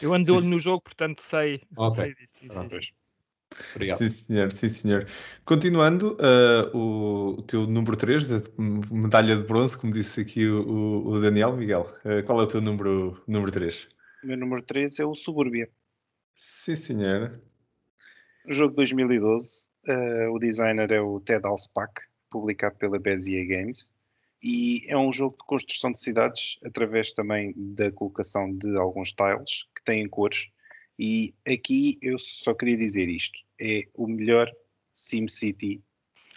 [0.00, 1.60] Eu ando olho no jogo, portanto sei.
[1.76, 2.04] Ok.
[2.04, 2.78] sei disso, Pronto.
[2.78, 2.92] disso.
[3.74, 3.98] Obrigado.
[3.98, 5.06] Sim, senhor, sim, senhor.
[5.44, 8.42] Continuando, uh, o, o, teu número 3, a
[8.90, 11.56] medalha de bronze, como disse aqui o, o Daniel.
[11.56, 13.88] Miguel, uh, qual é o teu número, número 3?
[14.22, 15.68] O meu número 3 é o Suburbia.
[16.34, 17.40] Sim, senhor.
[18.46, 19.68] Jogo de 2012.
[19.88, 21.92] Uh, o designer é o Ted Alspac,
[22.30, 23.92] publicado pela Bezier Games.
[24.42, 29.66] E é um jogo de construção de cidades através também da colocação de alguns tiles
[29.90, 30.48] têm cores.
[30.98, 34.50] E aqui eu só queria dizer isto: é o melhor
[34.92, 35.82] SimCity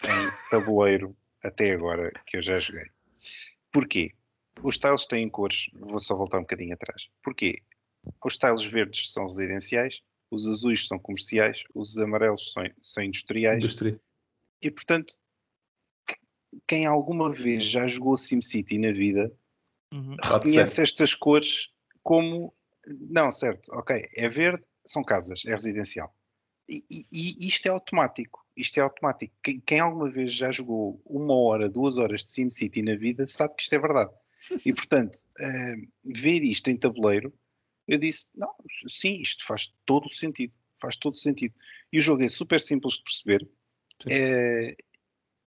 [0.03, 2.87] em tabuleiro até agora que eu já joguei.
[3.71, 4.11] Porquê?
[4.61, 7.09] os tiles têm cores, vou só voltar um bocadinho atrás.
[7.23, 7.61] Porquê?
[8.23, 13.61] Os tiles verdes são residenciais, os azuis são comerciais, os amarelos são, são industriais.
[14.61, 15.15] E portanto,
[16.07, 16.15] que-
[16.67, 19.33] quem alguma vez já jogou SimCity na vida
[19.91, 20.15] Uhum.
[20.23, 21.69] Reconhece estas cores
[22.01, 22.51] como.
[22.87, 26.13] Não, certo, ok, é verde, são casas, é residencial.
[26.67, 28.45] E, e- isto é automático.
[28.55, 29.33] Isto é automático.
[29.43, 33.55] Quem, quem alguma vez já jogou uma hora, duas horas de SimCity na vida sabe
[33.55, 34.11] que isto é verdade.
[34.65, 37.33] E portanto, eh, ver isto em tabuleiro,
[37.87, 38.53] eu disse: não,
[38.87, 40.53] sim, isto faz todo o sentido.
[40.79, 41.55] Faz todo o sentido.
[41.91, 43.49] E o jogo é super simples de perceber.
[44.09, 44.75] É,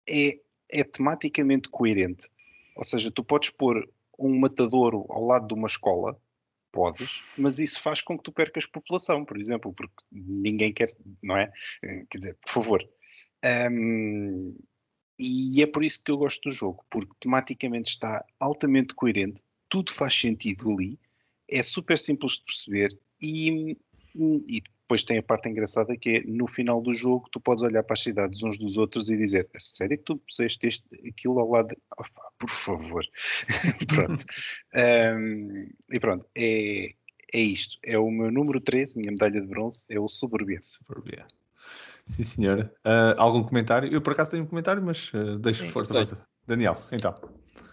[0.08, 2.28] é, é tematicamente coerente.
[2.74, 6.18] Ou seja, tu podes pôr um matadouro ao lado de uma escola,
[6.76, 10.88] podes, mas isso faz com que tu percas população, por exemplo, porque ninguém quer,
[11.22, 11.50] não é?
[11.82, 12.88] Eh, Quer dizer, por favor.
[13.42, 14.54] Ahm,
[15.18, 19.90] e é por isso que eu gosto do jogo, porque tematicamente está altamente coerente, tudo
[19.90, 21.00] faz sentido ali,
[21.50, 23.78] é super simples de perceber e,
[24.14, 27.82] e depois tem a parte engraçada que é no final do jogo tu podes olhar
[27.82, 31.40] para as cidades uns dos outros e dizer a sério que tu puseste este, aquilo
[31.40, 31.76] ao lado de...
[31.98, 33.04] Opa, por favor
[33.88, 34.24] pronto
[34.74, 36.90] Ahm, e pronto é,
[37.34, 41.02] é isto, é o meu número 13 minha medalha de bronze é o Suburbia Super
[41.02, 41.24] bem.
[42.06, 42.72] Sim, senhora.
[42.84, 43.92] Ah, algum comentário?
[43.92, 46.16] Eu por acaso tenho um comentário, mas ah, deixo Sim, força.
[46.46, 47.14] Daniel, então.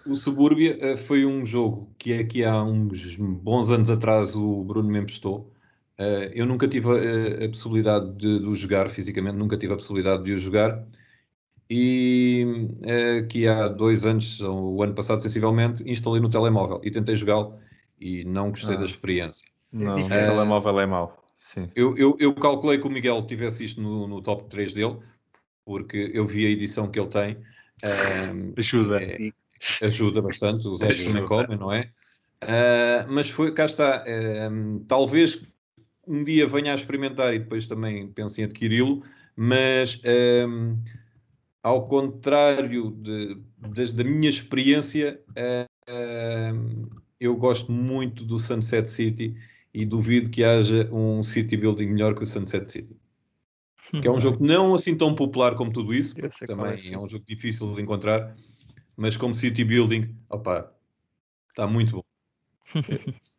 [0.06, 4.90] O Subúrbia eh, foi um jogo que aqui há uns bons anos atrás o Bruno
[4.90, 5.53] me emprestou.
[5.98, 9.78] Eh, eu nunca tive a, a possibilidade de, de o jogar fisicamente, nunca tive a
[9.78, 10.84] possibilidade de o jogar.
[11.70, 12.46] E
[12.84, 17.16] eh, aqui há dois anos, ou o ano passado sensivelmente, instalei no telemóvel e tentei
[17.16, 17.58] jogá-lo
[18.00, 18.80] e não gostei Ah.
[18.80, 19.48] da experiência.
[19.72, 20.30] Não, o diferente.
[20.30, 21.24] telemóvel é mau.
[21.38, 21.70] Sim.
[21.76, 24.98] Eu, eu, eu calculei que o Miguel tivesse isto no, no top 3 dele,
[25.66, 27.38] porque eu vi a edição que ele tem.
[27.82, 28.98] Ehm, Ajuda.
[29.02, 29.32] é-
[29.82, 31.10] ajuda bastante, os Ajuda.
[31.14, 31.90] também comem, não é?
[32.42, 35.42] Ah, mas foi, cá está, ehm, talvez
[36.08, 39.04] um dia venha a experimentar e depois também pense em adquiri-lo,
[39.36, 40.76] mas ehm,
[41.62, 46.76] ao contrário de, das- da minha experiência, ehm,
[47.20, 49.36] eu gosto muito do Sunset City
[49.74, 52.96] e duvido que haja um city building melhor que o Sunset City.
[54.02, 56.94] Que é um jogo não assim tão popular como tudo isso, porque é, também sim.
[56.94, 58.36] é um jogo difícil de encontrar,
[58.98, 60.72] mas como city building, opa,
[61.50, 62.13] está muito bom.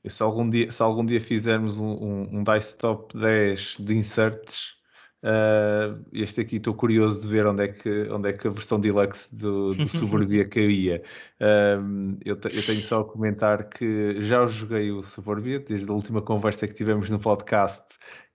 [0.05, 3.95] E se algum dia, se algum dia fizermos um, um, um Dice Top 10 de
[3.95, 4.75] inserts,
[5.23, 8.79] ah, este aqui estou curioso de ver onde é que, onde é que a versão
[8.79, 11.03] deluxe do, do Suburbia caía.
[11.41, 15.95] Ahm, eu, te- eu tenho só a comentar que já joguei o Suburbia, desde a
[15.95, 17.85] última conversa que tivemos no podcast,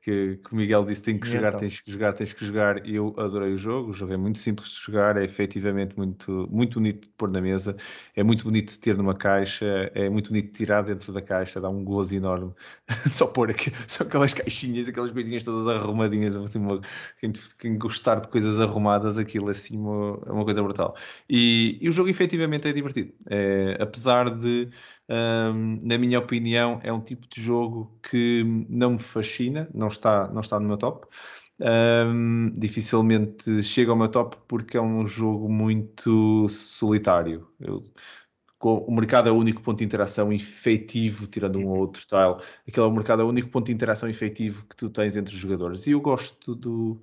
[0.09, 1.55] que, o Miguel disse tem que E jogar, então?
[1.55, 2.85] tens que jogar, tens que jogar.
[2.85, 6.47] E eu adorei o jogo, o jogo é muito simples de jogar, é efetivamente muito,
[6.51, 7.75] muito bonito de pôr na mesa,
[8.15, 11.59] é muito bonito de ter numa caixa, é muito bonito de tirar dentro da caixa,
[11.61, 12.53] dá um gozo enorme.
[13.09, 16.81] só pôr aqui, só aquelas caixinhas, aquelas coisinhas todas arrumadinhas, assim, uma-
[17.19, 20.95] quem, quem gostar de coisas arrumadas, aquilo assim uma- é uma coisa brutal.
[21.29, 23.13] E, e o jogo efetivamente é divertido.
[23.29, 24.69] É, apesar de,
[25.09, 30.27] hum, na minha opinião, é um tipo de jogo que não me fascina, não está,
[30.29, 31.07] não está no meu top.
[31.61, 37.47] Hum, dificilmente chega ao meu top porque é um jogo muito solitário.
[37.59, 37.83] Eu-
[38.61, 42.35] o mercado é o único ponto de interação efetivo, tirando um ou outro tile.
[42.67, 45.33] Aquele é o mercado é o único ponto de interação efetivo que tu tens entre
[45.33, 45.87] os jogadores.
[45.87, 47.01] E eu gosto do.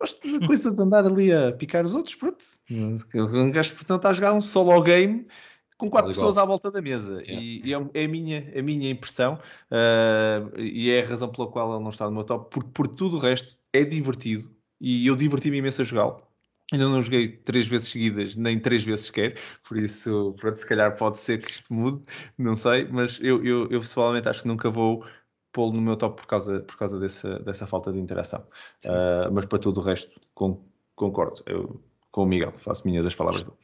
[0.00, 2.44] Gosto da coisa de andar ali a picar os outros, pronto.
[2.70, 5.26] Um gajo, portanto, está a jogar um solo game
[5.78, 6.26] com quatro Igual.
[6.26, 7.22] pessoas à volta da mesa.
[7.22, 7.40] Yeah.
[7.40, 9.38] E, é, é a, minha, a minha impressão,
[9.70, 12.88] ah, e é a razão pela qual ele não está no meu top, porque por
[12.88, 14.50] tudo o resto é divertido
[14.80, 16.20] e eu diverti-me imenso a jogá-lo.
[16.70, 20.94] Ainda não joguei três vezes seguidas, nem três vezes sequer, por isso, pronto, se calhar
[20.98, 22.02] pode ser que isto mude,
[22.36, 25.02] não sei, mas eu, eu, eu pessoalmente acho que nunca vou
[25.50, 28.44] pô-lo no meu top por causa, por causa dessa, dessa falta de interação.
[28.84, 30.62] Ah, mas para tudo o resto, con-
[30.94, 31.42] concordo.
[31.46, 33.56] Eu, com o Miguel, faço minhas as palavras dele.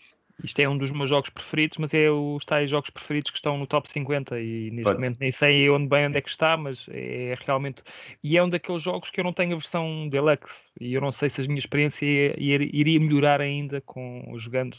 [0.43, 3.57] Isto é um dos meus jogos preferidos, mas é os tais jogos preferidos que estão
[3.57, 6.87] no top 50 e neste momento nem sei onde bem onde é que está, mas
[6.91, 7.82] é realmente.
[8.22, 11.12] E é um daqueles jogos que eu não tenho a versão deluxe e eu não
[11.12, 14.76] sei se a minha experiência ia- ia- iria melhorar ainda com jogando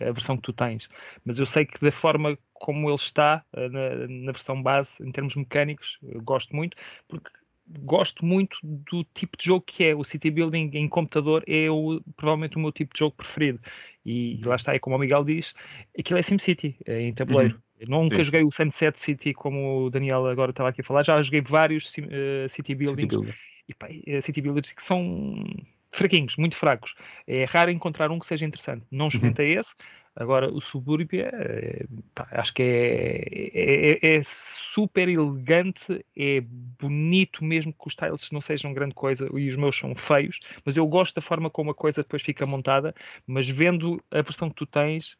[0.00, 0.88] a versão que tu tens.
[1.24, 5.12] Mas eu sei que da forma como ele está eh, na, na versão base, em
[5.12, 6.76] termos mecânicos, gosto muito,
[7.08, 7.30] porque
[7.66, 12.00] gosto muito do tipo de jogo que é o City Building em computador, é o,
[12.16, 13.60] provavelmente o meu tipo de jogo preferido.
[14.04, 15.54] E lá está, é como o Miguel diz,
[15.98, 17.60] aquilo é SimCity, é em tabuleiro.
[17.80, 21.04] Eu nunca Sim, joguei o Sunset City como o Daniel agora estava aqui a falar,
[21.04, 23.34] já joguei vários eh, City Buildings City Builder.
[23.68, 25.44] e pá, eh, City Builders que são
[25.90, 26.94] fraquinhos, muito fracos.
[27.26, 28.84] É raro encontrar um que seja interessante.
[28.90, 29.74] Não experimentei esse.
[30.16, 36.40] Agora, o Suburbia, é, pá, acho que é, é, é, super elegante, é
[36.80, 40.76] bonito, mesmo que os tiles não sejam grande coisa e os meus são feios, mas
[40.76, 42.94] eu gosto da forma como a coisa depois fica montada.
[43.26, 45.16] Mas vendo a versão que tu tens,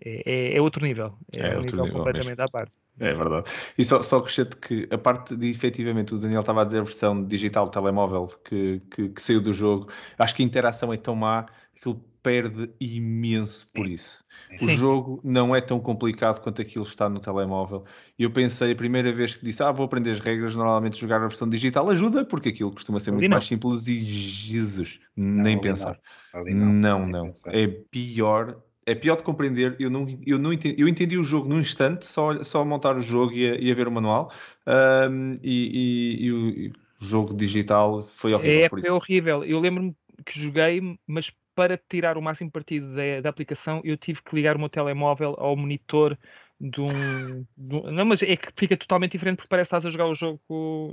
[0.00, 1.14] é, é outro nível.
[1.36, 2.44] É, é um nível, nível completamente mesmo.
[2.44, 2.72] à parte.
[2.98, 3.50] É verdade.
[3.76, 6.84] E só, só acrescento que a parte de efetivamente o Daniel estava a dizer a
[6.84, 10.96] versão digital do telemóvel que, que, que saiu do jogo, acho que a interação é
[10.96, 11.44] tão má
[11.74, 14.24] que ele perde imenso por isso.
[14.60, 17.84] O jogo não é tão complicado quanto aquilo está no telemóvel.
[18.18, 21.28] Eu pensei, a primeira vez que disse, ah, vou aprender as regras, normalmente jogar a
[21.28, 26.00] versão digital ajuda, porque aquilo costuma ser muito mais simples e Jesus, não, nem pensar.
[26.34, 27.06] Não, não, não.
[27.06, 27.32] não.
[27.46, 29.76] É pior é pior de compreender.
[29.78, 33.02] Eu não, eu não entendi, eu entendi o jogo num instante, só, só montar o
[33.02, 34.32] jogo e a, e a ver o manual.
[34.66, 38.60] Um, e, e, e, o, jogo digital foi horrível.
[38.64, 39.44] É, foi horrível.
[39.44, 44.22] Eu lembro-me que joguei, mas para tirar o máximo partido da, da aplicação, eu tive
[44.22, 46.16] que ligar o meu telemóvel ao monitor
[46.60, 49.86] de um, de um, Não, mas é que fica totalmente diferente porque parece que estás
[49.86, 50.40] a jogar o jogo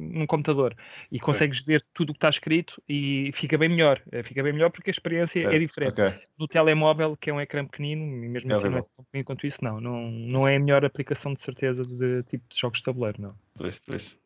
[0.01, 0.76] num computador
[1.11, 1.76] e consegues okay.
[1.76, 4.01] ver tudo o que está escrito e fica bem melhor.
[4.11, 5.55] Eh, fica bem melhor porque a experiência é certo.
[5.55, 6.01] é diferente.
[6.01, 6.20] Okay.
[6.38, 9.26] No telemóvel, que é um ecrã pequenino, e mesmo é assim não é tão pequenino
[9.26, 10.11] quanto isso, não, não.
[10.11, 13.36] Não é a melhor aplicação de certeza de tipo de jogos de tabuleiro, não.
[13.55, 14.18] Pois, pois.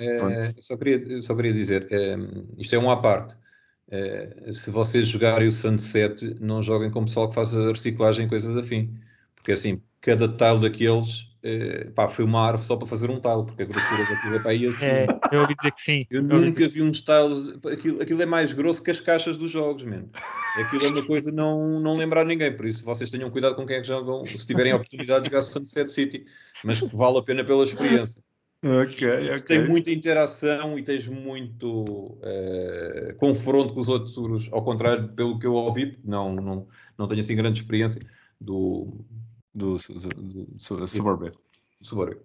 [0.00, 2.16] É, só, queria, só queria dizer, é,
[2.58, 3.36] isto é um à parte.
[3.90, 8.26] É, se vocês jogarem o Sunset, não joguem com o pessoal que faz a reciclagem
[8.26, 8.94] e coisas afim.
[9.34, 13.44] Porque assim, cada tile daqueles eh, pá, foi uma árvore só para fazer um tile,
[13.46, 14.84] porque a grossura daquilo é para aí assim.
[14.84, 16.06] É, eu ouvi dizer que sim.
[16.10, 19.50] Eu, eu nunca vi uns tiles, aquilo, aquilo é mais grosso que as caixas dos
[19.50, 20.10] jogos, mesmo.
[20.58, 23.76] Aquilo é uma coisa não, não lembrar ninguém, por isso vocês tenham cuidado com quem
[23.76, 26.26] é que jogam, se tiverem a oportunidade de jogar Sunset City,
[26.62, 28.22] mas vale a pena pela experiência.
[28.62, 29.40] Ok, ok.
[29.40, 35.46] Tem muita interação e tens muito uh, confronto com os outros, ao contrário, pelo que
[35.46, 38.02] eu ouvi, não, não, não tenho assim grande experiência
[38.38, 39.02] do,
[39.54, 41.32] do, do, do, Suburbia.
[41.80, 42.18] Suburbia.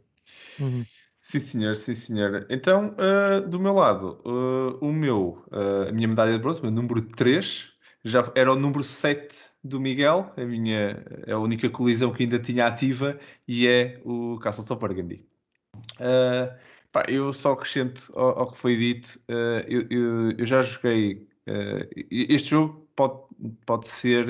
[0.60, 0.86] Uhum.
[1.22, 2.46] Sim, senhor, sim, senhor.
[2.50, 5.42] Então, uh, do meu lado, uh, o meu,
[5.88, 7.72] a minha medalha de bronze, o meu número 3,
[8.04, 9.34] já era o número 7
[9.64, 13.18] do Miguel, a minha é a única colisão que ainda tinha ativa
[13.48, 15.26] e é o Castle of Burgundy.
[16.92, 19.20] Pá, eu só acrescento ao, ao, que foi dito,
[19.68, 21.28] eu, eu, eu, já joguei
[22.10, 23.22] este jogo pode,
[23.66, 24.26] pode ser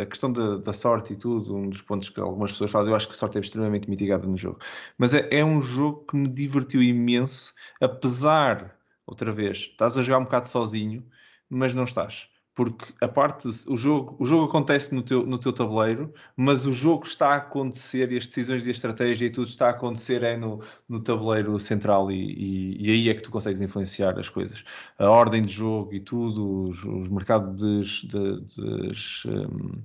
[0.00, 2.88] a questão da, da, sorte e tudo, um dos pontos que algumas pessoas falam.
[2.88, 4.58] Eu acho que a sorte é extremamente mitigada no jogo.
[4.98, 8.76] Mas é, é um jogo que me divertiu imenso, apesar,
[9.06, 11.04] outra vez, estás a jogar um bocado sozinho,
[11.48, 15.52] mas não estás porque a parte o jogo o jogo acontece no teu, no teu
[15.52, 19.68] tabuleiro mas o jogo está a acontecer e as decisões de estratégia e tudo está
[19.68, 23.60] a acontecer é no, no tabuleiro central e, e, e aí é que tu consegues
[23.60, 24.64] influenciar as coisas.
[24.98, 29.82] A ordem de jogo e tudo os, os mercados de, des, um,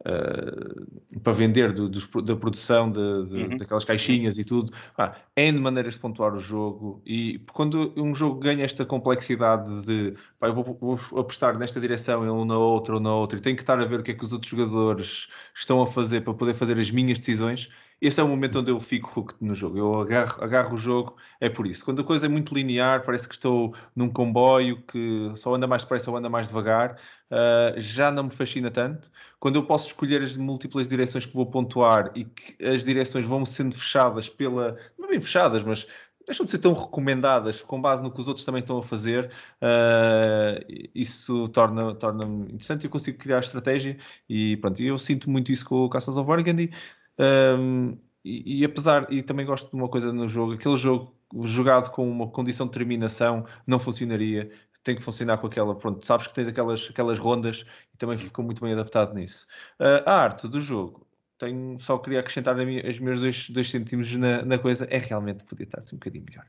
[0.00, 3.56] uh, para vender do, do, da produção de, de, uhum.
[3.56, 4.72] daquelas caixinhas e tudo.
[4.96, 9.82] Ah, é de maneiras de pontuar o jogo e quando um jogo ganha esta complexidade
[9.82, 13.42] de pá, eu vou, vou, apostar nesta direção um na outra ou na outra e
[13.42, 16.22] tenho que estar a ver o que é que os outros jogadores estão a fazer
[16.22, 17.70] para poder fazer as minhas decisões,
[18.00, 19.78] esse é o momento onde eu fico hooked no jogo.
[19.78, 21.84] Eu agarro, agarro o jogo, é por isso.
[21.84, 25.82] Quando a coisa é muito linear, parece que estou num comboio que só anda mais
[25.82, 26.98] depressa ou anda mais devagar,
[27.30, 29.10] uh, já não me fascina tanto.
[29.40, 33.46] Quando eu posso escolher as múltiplas direções que vou pontuar e que as direções vão
[33.46, 34.76] sendo fechadas pela.
[34.98, 35.86] Não bem fechadas, mas
[36.26, 39.30] deixam de ser tão recomendadas com base no que os outros também estão a fazer.
[39.62, 43.96] Uh, isso torna-me torna interessante eu consigo criar estratégia.
[44.28, 46.70] E pronto, eu sinto muito isso com o Castles of Burgundy.
[47.18, 51.90] Um, e, e, apesar, e também gosto de uma coisa no jogo, aquele jogo jogado
[51.90, 54.50] com uma condição de terminação não funcionaria.
[54.82, 58.44] Tem que funcionar com aquela, pronto, sabes que tens aquelas, aquelas rondas e também ficou
[58.44, 59.46] muito bem adaptado nisso.
[59.80, 61.06] Uh, a arte do jogo,
[61.38, 65.44] tenho, só queria acrescentar minha, os meus dois, dois centímetros na, na, coisa, é realmente
[65.44, 66.46] podia estar assim um bocadinho melhor.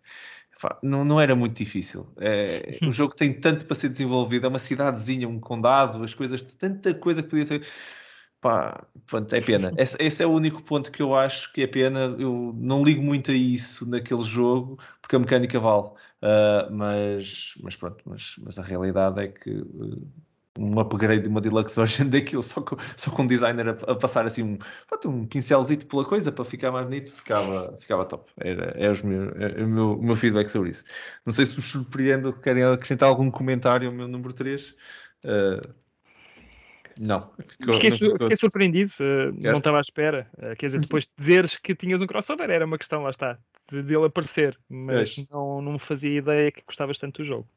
[0.82, 2.12] Não, não era muito difícil.
[2.18, 6.42] É, o jogo tem tanto para ser desenvolvido, é uma cidadezinha, um condado, as coisas,
[6.42, 7.68] tanta coisa que podia ter
[8.42, 9.74] pá, pronto, é pena.
[9.78, 12.16] Esse, esse, é o único ponto que eu acho que é pena.
[12.20, 15.88] Eu não ligo muito a isso naquele jogo, porque a mecânica vale.
[16.22, 20.08] Uh, mas, mas pronto, mas, mas a realidade é que uh,
[20.58, 24.26] um upgrade, uma deluxe version daquilo, só com, só com um designer a, a passar
[24.26, 24.58] assim um,
[24.88, 28.30] pronto, um pela coisa para ficar mais bonito, ficava, ficava top.
[28.38, 30.84] Era, era os meus, era o, meu, o meu feedback sobre isso.
[31.26, 34.76] Não sei se vos surpreendo, querem acrescentar algum comentário ao meu número 3.
[35.24, 35.87] Uh,
[37.00, 37.32] não.
[37.60, 38.20] Fiquei, não ficou...
[38.20, 40.28] fiquei, surpreendido, uh, não estava à espera.
[40.38, 43.38] Uh, quer dizer, depois de dizeres que tinhas um crossover, era uma questão, lá está,
[43.72, 47.48] de dele aparecer, mas não, não me fazia ideia que gostavas tanto do jogo.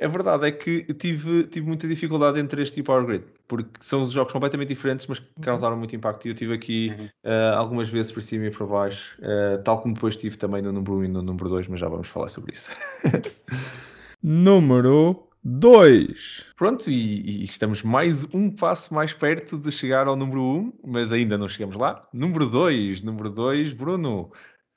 [0.00, 4.08] A verdade é que tive, tive muita dificuldade entre este e Power Grid, porque são
[4.10, 6.26] jogos completamente diferentes, mas que causaram muito impacto.
[6.26, 7.06] E eu tive aqui Uhum.
[7.24, 10.72] uh, algumas vezes por cima e por baixo, uh, tal como depois tive também no
[10.72, 12.70] número 1 e no número 2, mas já vamos falar sobre isso.
[14.22, 16.52] Número 2.
[16.56, 21.12] Pronto, e, e estamos mais um passo mais perto de chegar ao número 1, mas
[21.12, 22.06] ainda não chegamos lá.
[22.12, 24.30] Número 2, número 2, Bruno,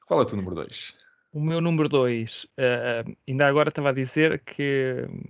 [0.08, 0.96] qual é o teu número 2?
[1.34, 2.48] O meu número 2,
[3.28, 5.22] ainda agora estava a dizer que hum,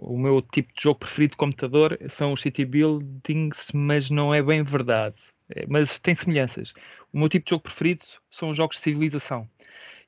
[0.00, 4.42] o meu tipo de jogo preferido de computador são os city buildings, mas não é
[4.42, 5.16] bem verdade.
[5.54, 6.72] É, mas tem semelhanças.
[7.12, 9.48] O meu tipo de jogo preferido são os jogos de civilização.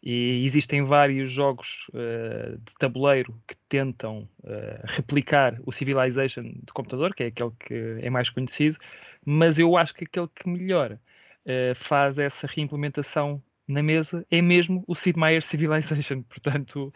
[0.03, 7.15] E existem vários jogos uh, de tabuleiro que tentam uh, replicar o Civilization de computador,
[7.15, 8.79] que é aquele que é mais conhecido,
[9.25, 14.83] mas eu acho que aquele que melhor uh, faz essa reimplementação na mesa é mesmo
[14.87, 16.23] o Sid Meier Civilization.
[16.29, 16.93] Portanto,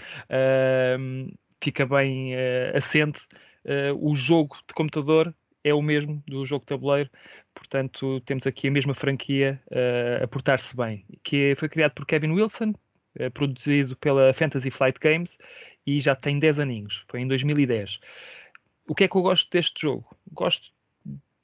[1.62, 2.34] fica bem
[2.74, 3.20] assente.
[4.00, 5.32] o jogo de computador
[5.62, 7.08] é o mesmo do jogo de tabuleiro,
[7.54, 9.62] portanto, temos aqui a mesma franquia
[10.20, 12.74] a portar-se bem, que foi criado por Kevin Wilson,
[13.16, 15.30] é produzido pela Fantasy Flight Games
[15.86, 18.00] e já tem 10 aninhos, foi em 2010.
[18.86, 20.16] O que é que eu gosto deste jogo?
[20.32, 20.72] Gosto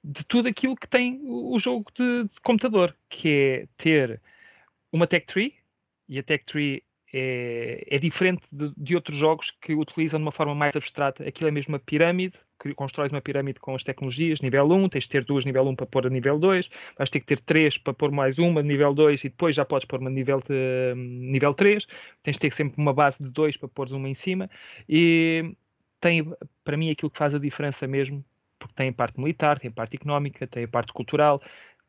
[0.03, 4.21] de tudo aquilo que tem o jogo de, de computador, que é ter
[4.91, 5.55] uma tech tree,
[6.09, 10.33] e a tech tree é, é diferente de, de, outros jogos que utilizam de uma
[10.33, 11.27] forma mais abstrata.
[11.27, 12.39] Aquilo é mesmo uma pirâmide,
[12.75, 15.87] constróis uma pirâmide com as tecnologias, nível 1, tens de ter duas nível 1 para
[15.87, 19.25] pôr a nível 2, vais ter que ter três para pôr mais uma nível 2
[19.25, 21.87] e depois já podes pôr uma nível, de, nível 3,
[22.23, 24.51] tens de ter sempre uma base de 2 para pôr uma em cima
[24.89, 25.55] e
[26.01, 26.33] tem,
[26.65, 28.25] para mim, aquilo que faz a diferença mesmo,
[28.59, 31.43] porque tem a parte militar, tem a parte económica, tem a parte cultural,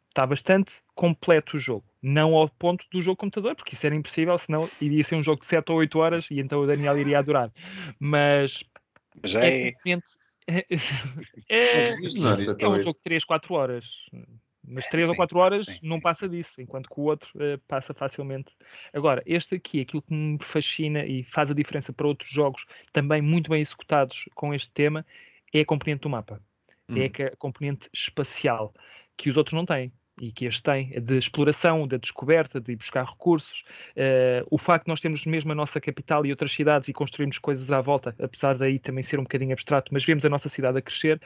[0.09, 1.85] está bastante completo o jogo.
[2.01, 5.41] Não ao ponto do jogo computador, porque isso era impossível, senão iria ser um jogo
[5.41, 7.51] de 7 ou 8 horas e então o Daniel iria adorar.
[7.99, 8.63] Mas
[9.23, 9.69] já é.
[9.69, 9.97] É,
[10.47, 10.65] é,
[12.59, 13.85] é um jogo de 3, 4 horas.
[14.63, 17.29] Mas 3 sim, ou 4 horas sim, não sim, passa disso, enquanto que o outro
[17.35, 18.53] uh, passa facilmente.
[18.93, 23.21] Agora, este aqui, aquilo que me fascina e faz a diferença para outros jogos também
[23.21, 25.05] muito bem executados com este tema,
[25.53, 26.41] é a componente do mapa.
[26.87, 26.95] Hum.
[26.97, 28.73] É a componente espacial,
[29.17, 33.03] que os outros não têm e que este tem, de exploração, da descoberta, de buscar
[33.03, 33.63] recursos.
[33.97, 37.39] Uh, o facto de nós termos mesmo a nossa capital e outras cidades e construirmos
[37.39, 40.77] coisas à volta, apesar daí também ser um bocadinho abstrato, mas vemos a nossa cidade
[40.77, 41.19] a crescer,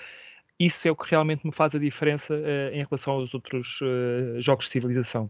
[0.57, 4.41] isso é o que realmente me faz a diferença uh, em relação aos outros uh,
[4.41, 5.29] jogos de civilização.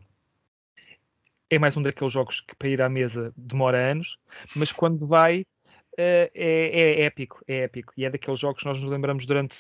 [1.50, 4.20] É mais um daqueles jogos que para ir à mesa demora anos,
[4.56, 5.44] mas quando vai
[5.98, 7.94] é, é, épico, é épico.
[7.96, 9.58] E é daqueles jogos que nós nos lembramos durante,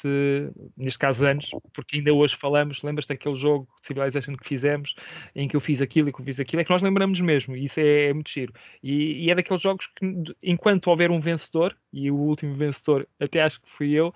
[0.75, 2.81] neste caso, anos, porque ainda hoje falamos.
[2.81, 4.95] Lembras daquele jogo de Civilization que fizemos,
[5.35, 6.61] em que eu fiz aquilo e que eu fiz aquilo?
[6.61, 8.53] É que nós lembramos mesmo, e isso é, é muito giro.
[8.83, 13.41] E, e, é daqueles jogos que, enquanto houver um vencedor, e o último vencedor até
[13.41, 14.13] acho que fui eu,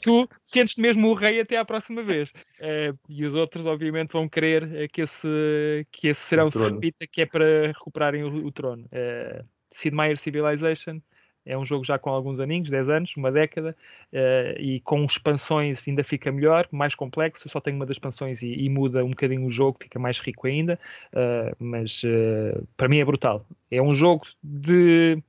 [0.00, 2.30] tu sentes mesmo o rei até à próxima vez.
[2.60, 7.22] Uh, e os outros, obviamente, vão querer que esse, que esse serão se repita, que
[7.22, 8.84] é para recuperarem o, o trono.
[8.84, 11.00] Uh, Sid Meier Civilization
[11.46, 13.76] é um jogo já com alguns aninhos, 10 anos, uma década,
[14.12, 17.48] uh, e com expansões ainda fica melhor, mais complexo.
[17.48, 20.46] Só tenho uma das expansões e, e muda um bocadinho o jogo, fica mais rico
[20.46, 20.78] ainda.
[21.12, 23.46] Uh, mas uh, para mim é brutal.
[23.70, 25.22] É um jogo de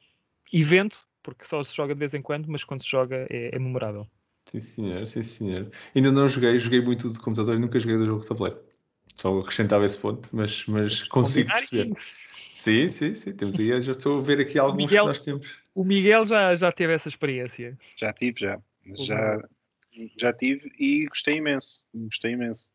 [0.53, 3.59] evento, porque só se joga de vez em quando, mas quando se joga é, é
[3.59, 4.07] memorável.
[4.45, 5.71] Sim, senhor, sim, senhor.
[5.95, 8.59] Ainda não joguei, joguei muito de computador e nunca joguei do jogo de tabuleiro.
[9.15, 11.93] Só acrescentava esse ponto, mas, mas consigo perceber.
[12.53, 13.33] Sim, sim, sim.
[13.33, 15.59] Temos aí, já estou a ver aqui alguns Miguel, que nós temos.
[15.73, 17.77] O Miguel já, já teve essa experiência.
[17.97, 18.61] Já tive, já.
[18.93, 19.41] Já,
[20.17, 21.83] já tive e gostei imenso.
[21.93, 22.71] Gostei imenso.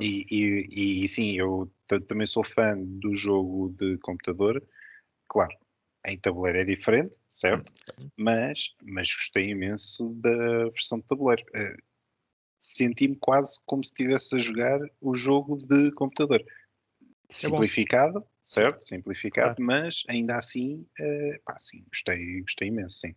[0.00, 1.70] E, e, e, sim, eu
[2.08, 4.62] também sou fã do jogo de computador.
[5.28, 5.54] Claro,
[6.06, 7.72] em tabuleiro é diferente, certo?
[8.16, 11.44] Mas, mas gostei imenso da versão de tabuleiro.
[12.64, 16.42] Senti-me quase como se estivesse a jogar o jogo de computador.
[17.28, 18.26] É simplificado, bom.
[18.42, 18.88] certo?
[18.88, 19.64] Simplificado, ah.
[19.64, 23.14] mas ainda assim, uh, pá, sim, gostei, gostei imenso, sim.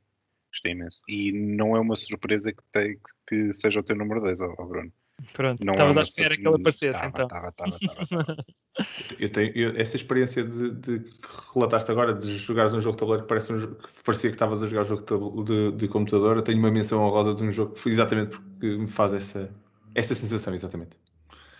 [0.51, 1.01] Gostei imenso.
[1.07, 4.65] E não é uma surpresa que, te, que seja o teu número 10, oh, oh
[4.65, 4.91] Bruno.
[5.33, 7.27] Pronto, não estavas à espera que ele aparecesse, tava, então.
[7.27, 8.45] Tava, tava, tava,
[9.19, 12.99] eu tenho eu, essa experiência de, de, que relataste agora de jogares um jogo de
[12.99, 16.37] tabuleiro que, parece um, que parecia que estavas a jogar um jogo de, de, computador.
[16.37, 19.49] Eu tenho uma menção honrosa de um jogo que foi exatamente porque me faz essa,
[19.95, 20.97] essa sensação, exatamente.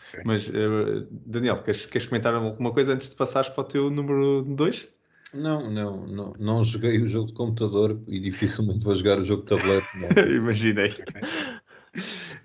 [0.10, 0.22] Okay.
[0.24, 4.44] Mas, uh, Daniel, queres, queres comentar alguma coisa antes de passares para o teu número
[4.44, 4.88] 2?
[5.34, 9.42] Não, não, não, não joguei o jogo de computador e dificilmente vou jogar o jogo
[9.42, 9.86] de tabuleiro.
[10.38, 10.96] Imaginei.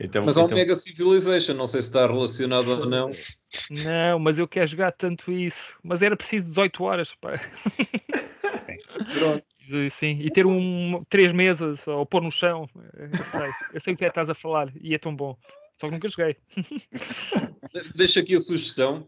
[0.01, 0.57] Então, mas há então...
[0.57, 3.12] um Mega Civilization, não sei se está relacionado ou não.
[3.70, 5.74] Não, mas eu quero jogar tanto isso.
[5.82, 7.40] Mas era preciso 18 horas, pá.
[9.18, 9.45] Pronto.
[9.68, 12.68] de, sim, e ter um, três mesas ou pôr no chão.
[12.95, 15.36] Eu sei, eu sei o que é que estás a falar e é tão bom.
[15.80, 16.36] Só que nunca joguei.
[17.95, 19.07] Deixa aqui a sugestão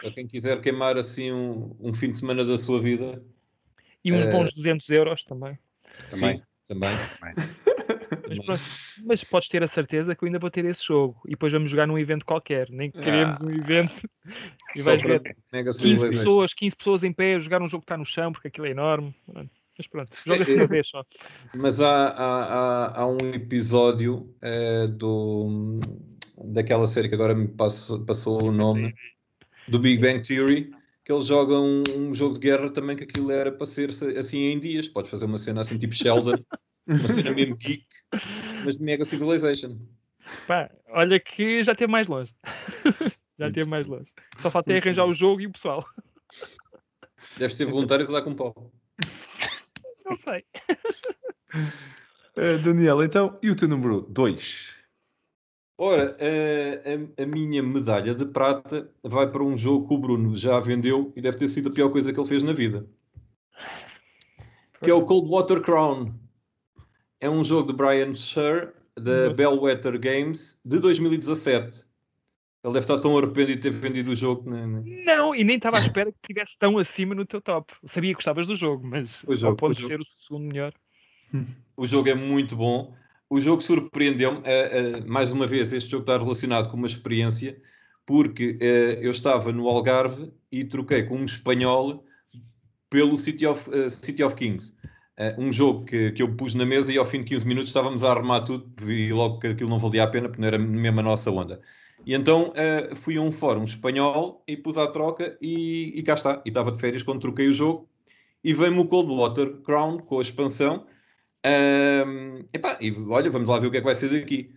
[0.00, 3.22] para quem quiser queimar assim um, um fim de semana da sua vida.
[4.04, 5.58] E uns Eh, bons 200 euros também.
[6.10, 6.90] Sim, também.
[8.28, 8.62] Mas, pronto,
[9.04, 11.20] mas podes ter a certeza que eu ainda vou ter esse jogo.
[11.26, 12.68] E depois vamos jogar num evento qualquer.
[12.70, 14.08] Nem que queremos um evento.
[14.74, 16.18] E vais ver Mega 15 Civilization.
[16.18, 18.66] pessoas, 15 pessoas em pé a jogar um jogo que está no chão porque aquilo
[18.66, 19.14] é enorme.
[19.76, 21.04] Mas pronto, joga-se É, uma vez só.
[21.54, 25.80] Mas há, há, há, há um episódio eh, do,
[26.44, 28.94] daquela série que agora me passou, passou o nome,
[29.68, 30.70] do Big Bang Theory,
[31.04, 34.38] que eles jogam um, um jogo de guerra também que aquilo era para ser assim
[34.38, 34.88] em dias.
[34.88, 36.36] Podes fazer uma cena assim tipo Sheldon,
[36.86, 37.86] uma cena mesmo geek,
[38.64, 39.78] mas de Mega Civilization.
[40.46, 42.34] Pá, olha que já teve mais longe.
[43.38, 44.10] já teve mais longe.
[44.38, 45.84] Só falta é arranjar o jogo e o pessoal.
[47.38, 48.72] Deves ter voluntários a dar com pau.
[50.06, 50.44] Não sei.
[52.36, 54.74] Eh, Daniel, então, e o teu número 2?
[55.78, 60.36] Ora, a, a- a minha medalha de prata vai para um jogo que o Bruno
[60.36, 62.84] já vendeu e deve ter sido a pior coisa que ele fez na vida.
[64.82, 66.12] Que é o Cold Water Crown.
[67.24, 69.34] É um jogo de Brian Sher, da Nossa.
[69.34, 71.82] Bellwether Games, de 2017.
[72.62, 74.50] Ele deve estar tão arrependido de ter vendido o jogo.
[74.50, 74.82] né, né?
[75.06, 77.72] Não, e nem estava à espera que estivesse tão acima no teu top.
[77.86, 79.94] Sabia que gostavas do jogo, mas O jogo, ponto o de jogo.
[79.94, 80.72] ser o segundo melhor.
[81.76, 82.94] O jogo é muito bom.
[83.28, 84.42] O jogo surpreendeu-me.
[84.44, 87.58] eh, eh, mais uma vez, este jogo está relacionado com uma experiência,
[88.06, 92.04] porque eh, eu estava no Algarve e troquei com um espanhol
[92.90, 94.72] pelo City of, City of Kings.
[95.16, 97.70] Eh, um jogo que, que eu pus na mesa e ao fim de 15 minutos
[97.70, 100.58] estávamos a arrumar tudo, vi logo que aquilo não valia a pena, porque não era
[100.58, 101.60] mesmo a nossa onda.
[102.04, 106.14] E então eh, fui a um fórum espanhol e pus à troca e, e cá
[106.14, 106.42] está.
[106.44, 107.88] E estava de férias quando troquei o jogo
[108.42, 110.86] e veio-me o Cold Water Crown com a expansão.
[111.44, 114.52] Ahm, epá, e olha, vamos lá ver o que é que vai ser daqui.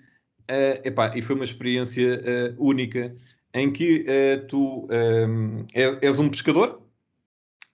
[0.49, 2.21] Ah, epá, e foi uma experiência
[2.57, 3.15] única
[3.53, 4.05] em que
[4.49, 6.86] tu ahm, és, és um pescador,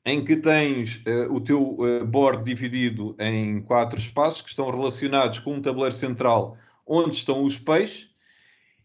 [0.05, 5.39] em que tens ah, o teu ah, board dividido em quatro espaços que estão relacionados
[5.39, 8.11] com um tabuleiro central onde estão os peixes.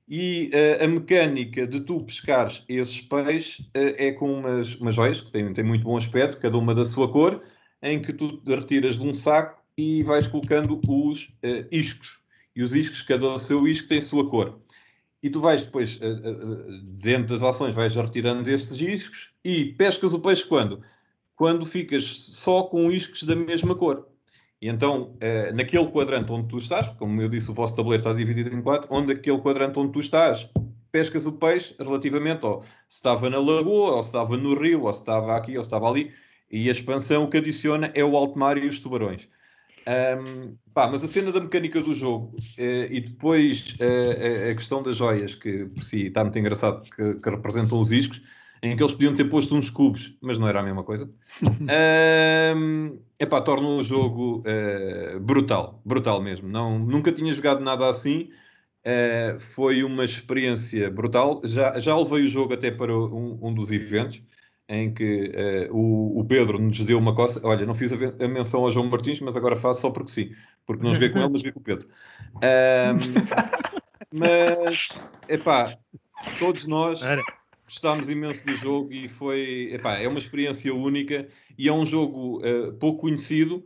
[0.09, 5.31] E ah, a mecânica de tu pescares esses peixes é com umas, umas joias que
[5.31, 7.43] têm, têm muito bom aspecto, cada uma da sua cor,
[7.83, 11.29] em que tu retiras de um saco e vais colocando os
[11.71, 12.21] iscos.
[12.57, 14.59] E os iscos, cada o seu isco tem a sua cor.
[15.23, 16.01] E tu vais depois,
[17.01, 20.83] dentro das ações, vais retirando desses iscos e pescas o peixe quando?
[21.39, 24.09] Quando ficas só com iscos da mesma cor.
[24.61, 28.13] E então, eh, naquele quadrante onde tu estás, como eu disse, o vosso tabuleiro está
[28.13, 30.51] dividido em quatro, onde aquele quadrante onde tu estás,
[30.91, 34.93] pescas o peixe relativamente ao se estava na lagoa, ou se estava no rio, ou
[34.93, 36.13] se estava aqui, ou se estava ali.
[36.51, 39.29] E a expansão que adiciona é o alto mar e os tubarões.
[39.87, 44.55] Ahm, pá, mas a cena da mecânica do jogo eh, e depois eh, a, a
[44.55, 48.21] questão das joias, que por si está muito engraçado, que, que representam os iscos,
[48.63, 51.11] em que eles podiam ter posto uns cubos, mas não era a mesma coisa.
[51.69, 56.49] Ahm, epá, torna o jogo eh, brutal, brutal mesmo.
[56.49, 58.31] Não, nunca tinha jogado nada assim.
[58.85, 61.41] Eh, foi uma experiência brutal.
[61.45, 64.23] Já, já levei o jogo até para um, um dos eventos
[64.69, 67.41] em que eh, o, o Pedro nos deu uma coisa.
[67.43, 70.33] Olha, não fiz a, a menção ao João Martins, mas agora faço só porque sim.
[70.67, 71.89] Porque não joguei com ele, mas joguei com o Pedro.
[72.43, 72.99] Ahm,
[74.13, 74.89] mas,
[75.29, 75.79] epá,
[76.39, 77.23] todos nós Olha,
[77.69, 82.41] gostámos imenso do jogo e foi, epá, é uma experiência única e é um jogo
[82.43, 83.65] eh, pouco conhecido.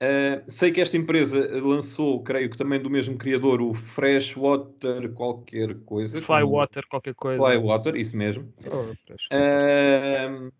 [0.00, 5.78] Eh, sei que esta empresa lançou, creio que também do mesmo criador, o Freshwater qualquer
[5.80, 6.20] coisa.
[6.22, 7.38] Flywater, qualquer coisa.
[7.38, 8.50] Flywater, isso mesmo.
[8.66, 8.94] Oh.
[9.30, 10.50] Ahm,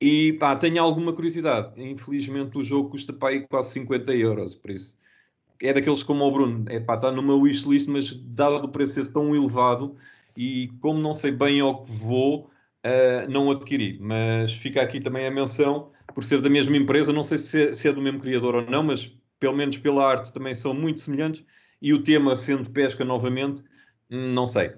[0.00, 1.72] e pá, tenho alguma curiosidade.
[1.76, 4.96] Infelizmente o jogo custa pá, aí quase 50 euros, por isso.
[5.60, 9.08] É daqueles como o Bruno, é pá, está numa wishlist, mas dado o preço ser
[9.08, 9.96] tão elevado
[10.38, 12.48] e como não sei bem ao que vou,
[12.84, 13.98] ah, não adquiri.
[14.00, 17.88] Mas fica aqui também a menção, por ser da mesma empresa, não sei se se
[17.88, 21.44] é do mesmo criador ou não, mas pelo menos pela arte também são muito semelhantes.
[21.82, 23.62] E o tema sendo pesca novamente,
[24.10, 24.74] hum, não sei.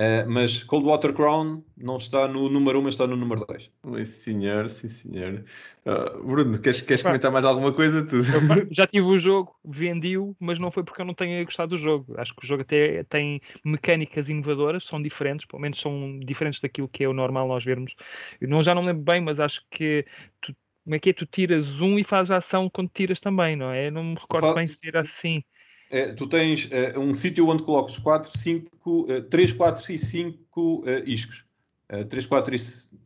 [0.00, 3.70] Uh, mas Cold Water Crown não está no número 1, mas está no número 2.
[3.84, 5.44] Sim, senhor, sim, senhor.
[5.84, 7.10] Ah, Bruno, queres, queres Pá.
[7.10, 7.98] comentar mais alguma coisa?
[7.98, 8.40] Eu,
[8.72, 12.14] já tive o jogo, vendi-o, mas não foi porque eu não tenha gostado do jogo.
[12.18, 16.88] Acho que o jogo até tem mecânicas inovadoras, são diferentes, pelo menos são diferentes daquilo
[16.88, 17.94] que é o normal nós vermos.
[18.40, 20.06] Eu não, já não me lembro bem, mas acho que
[20.40, 21.12] tu, como é que é?
[21.12, 23.88] Tu tiras um e fazes a ação quando tiras também, não é?
[23.88, 25.44] Eu não me recordo Fa- bem se era assim.
[25.90, 31.44] É, tu tens eh, um sítio onde colocas 4, 5, 3, 4 e 5 iscos.
[32.08, 32.58] 3, 4, e,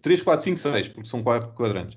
[0.03, 1.97] 3, 4, 5, 6, porque são 4 quadrantes.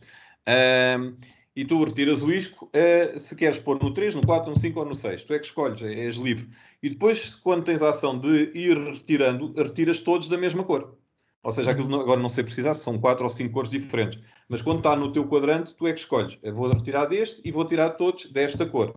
[1.57, 4.79] E tu retiras o isco uh, se queres pôr no 3, no 4, no 5
[4.79, 5.23] ou no 6.
[5.23, 6.47] Tu é que escolhes, é, és livre.
[6.83, 10.95] E depois, quando tens a ação de ir retirando, retiras todos da mesma cor.
[11.41, 14.19] Ou seja, aquilo não, agora não sei precisar, são 4 ou 5 cores diferentes.
[14.47, 16.37] Mas quando está no teu quadrante, tu é que escolhes.
[16.43, 18.91] Eu vou retirar deste e vou tirar todos desta cor.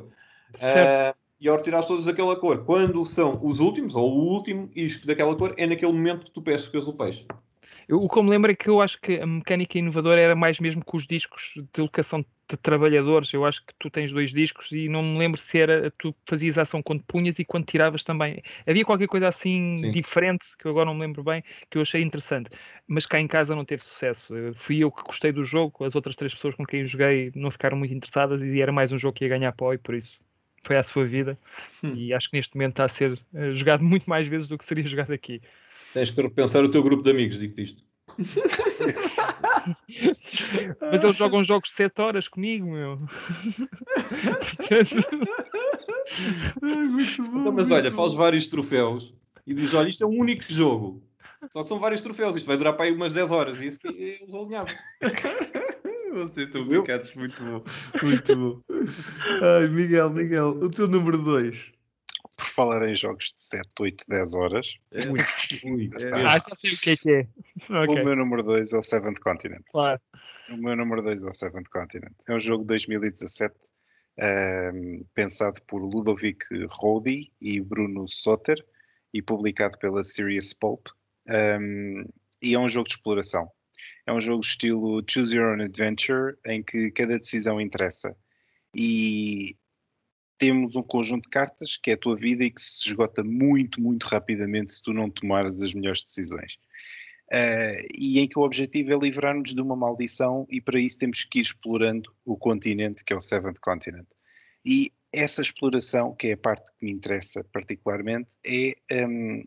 [0.56, 5.06] Uh, e ao retirar todos daquela cor, quando são os últimos, ou o último isco
[5.06, 7.26] daquela cor, é naquele momento que tu pescas o peixe.
[7.88, 10.36] Eu, o que eu me lembro é que eu acho que a mecânica inovadora era
[10.36, 13.32] mais mesmo com os discos de locação de trabalhadores.
[13.32, 16.56] Eu acho que tu tens dois discos e não me lembro se era tu fazias
[16.56, 18.42] a ação quando punhas e quando tiravas também.
[18.66, 19.90] Havia qualquer coisa assim Sim.
[19.90, 22.50] diferente que eu agora não me lembro bem que eu achei interessante,
[22.86, 24.32] mas cá em casa não teve sucesso.
[24.54, 27.50] Fui eu que gostei do jogo, as outras três pessoas com quem eu joguei não
[27.50, 30.20] ficaram muito interessadas e era mais um jogo que ia ganhar e por isso
[30.62, 31.38] foi a sua vida
[31.82, 31.94] hum.
[31.94, 34.64] e acho que neste momento está a ser uh, jogado muito mais vezes do que
[34.64, 35.40] seria jogado aqui.
[35.92, 37.82] Tens que repensar o teu grupo de amigos, digo-te isto.
[40.80, 42.96] Mas eles jogam jogos de 7 horas comigo, meu.
[46.60, 49.14] muito bom, mas olha, faz vários troféus
[49.46, 51.02] e diz: olha, isto é um único jogo.
[51.50, 53.60] Só que são vários troféus, isto vai durar para aí umas 10 horas.
[53.60, 54.72] E isso que eles alinhavam.
[56.28, 57.64] Vocês estão brincados, muito bom.
[58.02, 58.60] Muito bom.
[59.58, 61.72] Ai, Miguel, Miguel, o teu número 2
[62.40, 64.78] por falar em jogos de 7, 8, 10 horas.
[64.90, 65.06] É.
[65.08, 65.18] Ui,
[65.64, 65.90] ui.
[66.02, 66.12] É.
[66.26, 67.28] Ah, já sei o que é que é.
[67.70, 68.02] Okay.
[68.02, 69.62] O meu número 2 é o Seventh Continent.
[69.70, 70.00] Claro.
[70.50, 72.14] O meu número 2 é o Seventh Continent.
[72.26, 78.56] É um jogo de 2017 um, ehm, pensado por Ludovic Rodi e Bruno Soter
[79.12, 80.88] e publicado pela Serious Pulp.
[81.28, 82.04] Um, ehm,
[82.42, 83.48] e é um jogo de exploração.
[84.06, 88.16] É um jogo estilo Choose Your Own Adventure em que cada decisão interessa.
[88.74, 89.56] E
[90.38, 93.80] temos um conjunto de cartas que é a tua vida e que se esgota muito,
[93.80, 96.54] muito rapidamente se tu não tomares as melhores decisões.
[97.32, 101.22] Uh, e em que o objetivo é livrar-nos de uma maldição e para isso temos
[101.24, 104.06] que ir explorando o continente que é o Seventh Continent.
[104.64, 108.74] E essa exploração, que é a parte que me interessa particularmente, é,
[109.06, 109.46] um,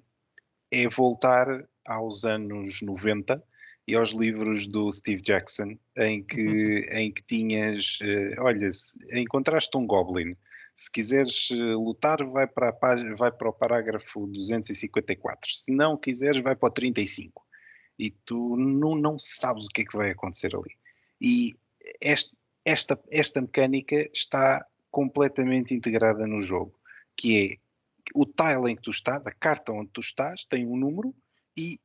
[0.71, 3.43] é voltar aos anos 90
[3.87, 6.97] e aos livros do Steve Jackson, em que, uhum.
[6.97, 8.69] em que tinhas, uh, olha,
[9.13, 10.35] encontraste um Goblin,
[10.73, 15.51] se quiseres eh, lutar, vai para, a, vai para o parágrafo 254.
[15.51, 17.45] Se não quiseres, vai para o 35.
[17.99, 20.75] E tu não, não sabes o que é que vai acontecer ali.
[21.21, 21.55] E
[22.01, 26.73] este, esta, esta mecânica está completamente integrada no jogo,
[27.15, 27.57] que é
[28.15, 31.13] o tile em que tu estás, a carta onde tu estás, tem um número
[31.55, 31.79] e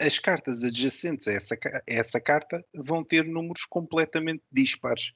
[0.00, 5.12] as cartas adjacentes a essa, a essa carta vão ter números completamente dispares.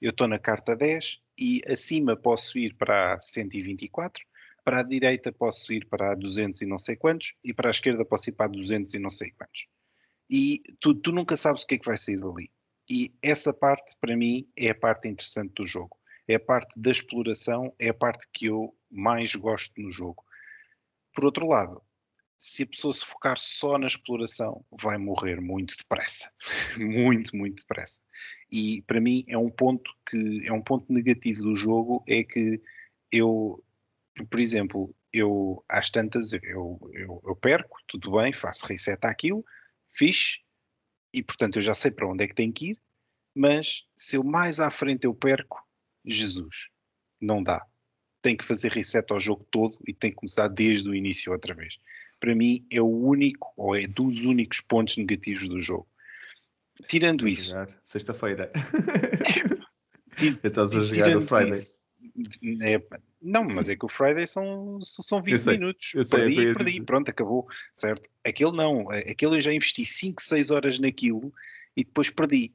[0.00, 4.24] Eu estou na carta 10, e acima posso ir para a 124,
[4.64, 7.70] para a direita posso ir para a 200 e não sei quantos, e para a
[7.70, 9.66] esquerda posso ir para a 200 e não sei quantos.
[10.28, 12.50] E tu, tu nunca sabes o que é que vai sair dali.
[12.88, 15.96] E essa parte, para mim, é a parte interessante do jogo.
[16.26, 20.24] É a parte da exploração, é a parte que eu mais gosto no jogo.
[21.14, 21.80] Por outro lado,
[22.38, 26.30] se a pessoa se focar só na exploração, vai morrer muito depressa.
[26.78, 28.00] muito, muito depressa.
[28.50, 32.60] E para mim é um ponto que é um ponto negativo do jogo é que
[33.10, 33.62] eu,
[34.30, 39.44] por exemplo, eu às tantas eu, eu, eu perco, tudo bem, faço reset àquilo,
[39.90, 40.40] fiz,
[41.12, 42.80] e portanto eu já sei para onde é que tenho que ir,
[43.34, 45.66] mas se eu mais à frente eu perco,
[46.04, 46.68] Jesus,
[47.20, 47.64] não dá.
[48.20, 51.54] Tem que fazer reset ao jogo todo e tem que começar desde o início outra
[51.54, 51.78] vez
[52.26, 55.86] para mim é o único, ou é dos únicos pontos negativos do jogo.
[56.88, 57.54] Tirando isso.
[57.84, 58.50] Sexta-feira.
[60.42, 61.52] Estás a jogar o Friday.
[61.52, 61.84] Isso,
[62.62, 62.82] é,
[63.22, 65.94] não, mas é que o Friday são, são 20 sei, minutos.
[65.94, 67.46] Eu sei, perdi, perdi, pronto, acabou.
[67.72, 68.10] Certo?
[68.24, 68.90] Aquele não.
[68.90, 71.32] Aquele eu já investi 5, 6 horas naquilo
[71.76, 72.52] e depois perdi.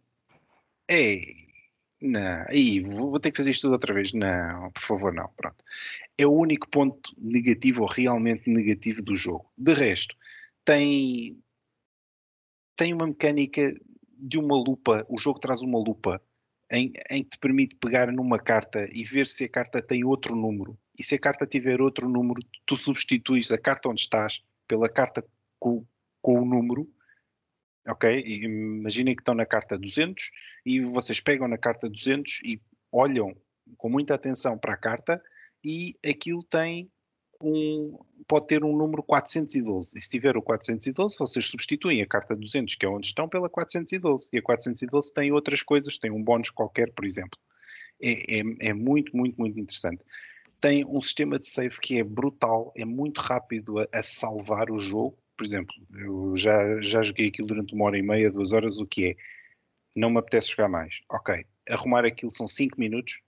[0.89, 1.21] É,
[2.01, 4.11] não, aí vou ter que fazer isto tudo outra vez.
[4.11, 5.29] Não, por favor, não.
[5.37, 5.63] Pronto.
[6.17, 9.51] É o único ponto negativo ou realmente negativo do jogo.
[9.55, 10.15] De resto,
[10.65, 11.37] tem
[12.75, 13.75] tem uma mecânica
[14.17, 15.05] de uma lupa.
[15.07, 16.19] O jogo traz uma lupa
[16.71, 20.35] em, em que te permite pegar numa carta e ver se a carta tem outro
[20.35, 20.75] número.
[20.97, 25.23] E se a carta tiver outro número, tu substituis a carta onde estás pela carta
[25.59, 25.85] com,
[26.21, 26.89] com o número
[27.87, 28.19] ok?
[28.19, 30.31] Imaginem que estão na carta 200
[30.65, 33.35] e vocês pegam na carta 200 e olham
[33.77, 35.21] com muita atenção para a carta
[35.63, 36.91] e aquilo tem
[37.43, 37.97] um,
[38.27, 39.97] pode ter um número 412.
[39.97, 43.49] E se tiver o 412, vocês substituem a carta 200, que é onde estão, pela
[43.49, 44.29] 412.
[44.33, 47.39] E a 412 tem outras coisas, tem um bónus qualquer, por exemplo.
[48.01, 50.03] É, é, é muito, muito, muito interessante.
[50.59, 54.77] Tem um sistema de save que é brutal, é muito rápido a, a salvar o
[54.77, 58.77] jogo por exemplo, eu já, já joguei aquilo durante uma hora e meia, duas horas,
[58.77, 59.15] o que é?
[59.95, 61.01] Não me apetece jogar mais.
[61.09, 63.21] Ok, arrumar aquilo são 5 minutos,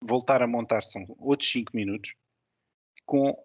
[0.00, 2.14] voltar a montar são outros 5 minutos,
[3.04, 3.36] com,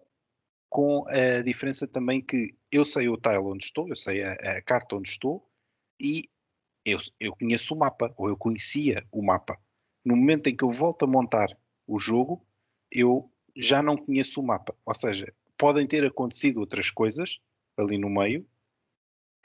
[0.70, 4.62] com a diferença também que eu sei o tile onde estou, eu sei a, a
[4.62, 5.46] carta onde estou
[6.00, 6.24] e
[6.86, 9.58] eu, eu conheço o mapa, ou eu conhecia o mapa.
[10.02, 11.48] No momento em que eu volto a montar
[11.86, 12.42] o jogo,
[12.90, 14.74] eu já não conheço o mapa.
[14.86, 17.38] Ou seja, podem ter acontecido outras coisas
[17.76, 18.46] ali no meio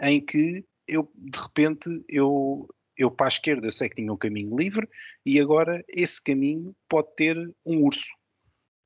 [0.02, 4.18] em que eu de repente eu eu para a esquerda eu sei que tinha um
[4.18, 4.88] caminho livre
[5.26, 8.10] e agora esse caminho pode ter um urso,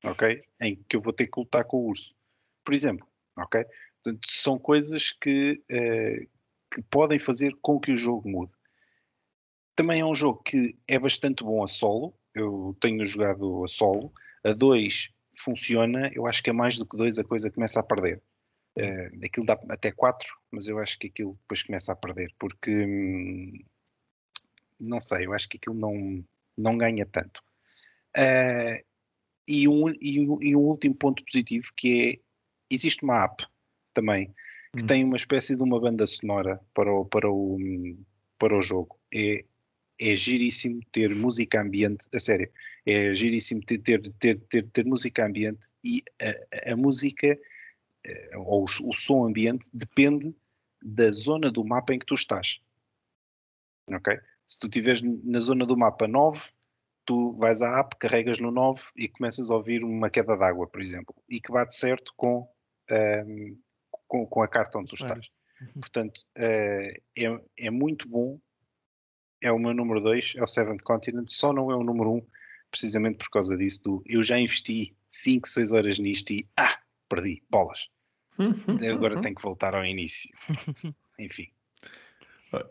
[0.04, 0.40] ok?
[0.60, 2.14] Em que eu vou ter que lutar com o urso,
[2.64, 3.06] por exemplo,
[3.36, 3.64] ok?
[4.02, 6.28] Portanto, são coisas que, uh,
[6.72, 8.52] que podem fazer com que o jogo mude.
[9.74, 14.12] Também é um jogo que é bastante bom a solo, eu tenho jogado a solo,
[14.44, 17.82] a 2 funciona, eu acho que é mais do que 2 a coisa começa a
[17.82, 18.22] perder.
[18.76, 22.70] Uh, aquilo dá até 4, mas eu acho que aquilo depois começa a perder, porque
[22.72, 23.52] hum,
[24.80, 26.24] não sei, eu acho que aquilo não,
[26.58, 27.42] não ganha tanto.
[28.16, 28.84] Uh,
[29.46, 33.46] e, um, e, um, e, um, último ponto positivo que é, existe uma app
[33.92, 34.34] também,
[34.76, 34.86] que hum.
[34.86, 37.58] tem uma espécie de uma banda sonora para o, para o,
[38.38, 38.98] para o jogo.
[39.12, 39.44] É,
[40.00, 42.50] é giríssimo ter música ambiente, a sério,
[42.84, 47.38] é giríssimo ter, ter, ter, ter, ter música ambiente e a, a música
[48.36, 50.34] ou o, o som ambiente depende
[50.82, 52.60] da zona do mapa em que tu estás.
[53.88, 54.18] Ok?
[54.46, 56.40] Se tu estiveres na zona do mapa 9,
[57.04, 60.80] tu vais à app, carregas no 9 e começas a ouvir uma queda d'água, por
[60.80, 63.56] exemplo, e que bate certo com, um, ehm,
[64.06, 65.28] com, com, a carta onde tu estás.
[65.60, 65.80] Uhum.
[65.80, 68.38] Portanto, uh, é, é muito bom.
[69.40, 72.16] É o meu número 2, é o Seventh Continent, só não é o número 1,
[72.16, 72.26] um,
[72.70, 73.82] precisamente por causa disso.
[73.82, 76.78] Do, eu já investi 5, 6 horas nisto e ah,
[77.08, 77.90] perdi, bolas.
[78.92, 80.30] Agora tenho que voltar ao início.
[81.18, 81.48] Enfim.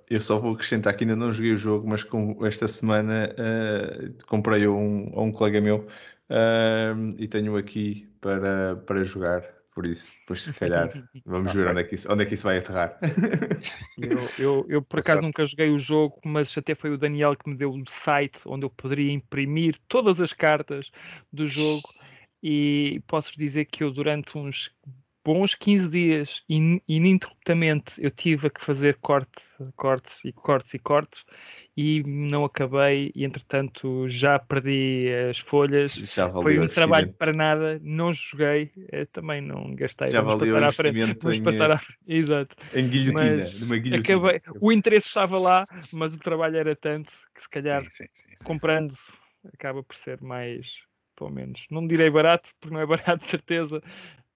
[0.10, 4.26] Eu só vou acrescentar que ainda não joguei o jogo, mas com esta semana uh,
[4.26, 5.88] comprei a um, a um colega meu
[6.30, 9.44] uh, e tenho aqui para, para jogar.
[9.74, 10.88] Por isso, depois se calhar
[11.26, 12.98] vamos ver onde é, que isso, onde é que isso vai aterrar.
[13.98, 17.50] Eu, eu, eu por acaso nunca joguei o jogo, mas até foi o Daniel que
[17.50, 20.90] me deu um site onde eu poderia imprimir todas as cartas
[21.32, 21.84] do jogo
[22.42, 24.72] e posso dizer que eu durante uns
[25.24, 29.42] bons 15 dias in, ininterruptamente eu tive a que fazer corte,
[29.76, 31.24] cortes e cortes e cortes
[31.76, 35.94] e não acabei e entretanto já perdi as folhas.
[35.94, 40.12] Já foi um trabalho para nada não joguei eh, também não gastei.
[40.12, 42.56] Já vamos passar à frente vamos em, passar à frente exato.
[42.74, 44.18] em guilhotina, mas numa guilhotina.
[44.18, 45.64] acabei, o interesse estava lá
[45.94, 48.94] mas o trabalho era tanto que se calhar sim, sim, sim, comprando
[49.54, 50.68] acaba por ser mais
[51.16, 51.64] pelo menos.
[51.70, 53.82] Não direi barato porque não é barato de certeza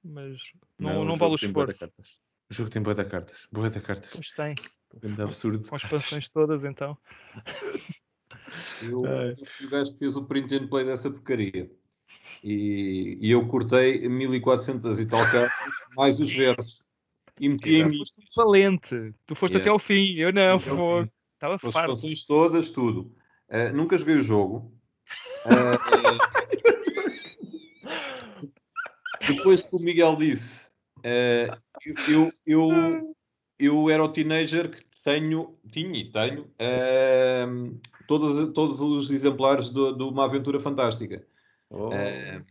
[0.07, 0.37] mas
[0.79, 1.85] não, não, não vale o esforço.
[2.49, 3.37] O jogo tem boa da cartas.
[3.51, 4.11] Boa da cartas.
[4.11, 4.55] Pois tem.
[5.01, 5.67] Grande absurdo.
[5.67, 6.97] Com as expansões todas, então.
[8.81, 9.03] Eu,
[9.45, 11.69] fui o gajo que fez o print and play dessa porcaria.
[12.43, 16.85] E, e eu cortei 1400 e tal cartas, mais os versos.
[17.39, 18.03] E meti em mim.
[18.35, 19.13] valente.
[19.25, 19.59] Tu foste yeah.
[19.59, 20.13] até ao fim.
[20.15, 20.57] Eu não.
[20.57, 21.67] Então, Estava farto.
[21.67, 23.13] As expansões todas, tudo.
[23.49, 24.73] Uh, nunca joguei o jogo.
[25.45, 26.36] Uh,
[29.27, 31.57] depois que o Miguel disse, uh,
[32.09, 33.15] eu, eu,
[33.59, 39.93] eu era o teenager que tenho, tinha e tenho uh, todos, todos os exemplares de,
[39.95, 41.25] de uma aventura fantástica.
[41.69, 41.89] Oh.
[41.89, 42.43] Uh,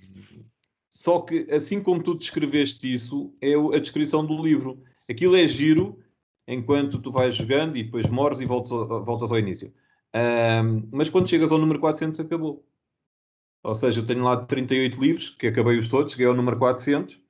[0.89, 4.82] só que, assim como tu descreveste isso, é a descrição do livro.
[5.09, 6.03] Aquilo é giro
[6.48, 8.70] enquanto tu vais jogando e depois morres e voltas,
[9.05, 9.69] voltas ao início.
[10.15, 12.65] Uh, mas quando chegas ao número 400, acabou.
[13.66, 17.14] Ou seja, eu tenho lá 38 livros, que acabei-os todos, cheguei ao número 400.
[17.14, 17.20] Uh,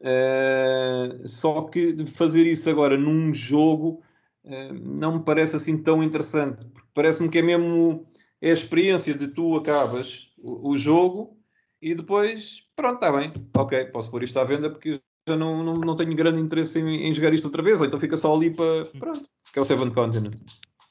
[0.00, 4.00] eh, só que fazer isso agora num jogo
[4.44, 6.66] uh, não me parece assim tão interessante.
[6.94, 8.06] Parece-me que é mesmo
[8.40, 11.36] é a experiência de tu acabas o, o jogo
[11.82, 14.94] e depois, pronto, está bem, ok, posso pôr isto à venda porque
[15.28, 18.00] já não, não, não tenho grande interesse em, em, jogar isto outra vez, ou então
[18.00, 20.36] fica só ali para, pronto, que é o Seven Continent.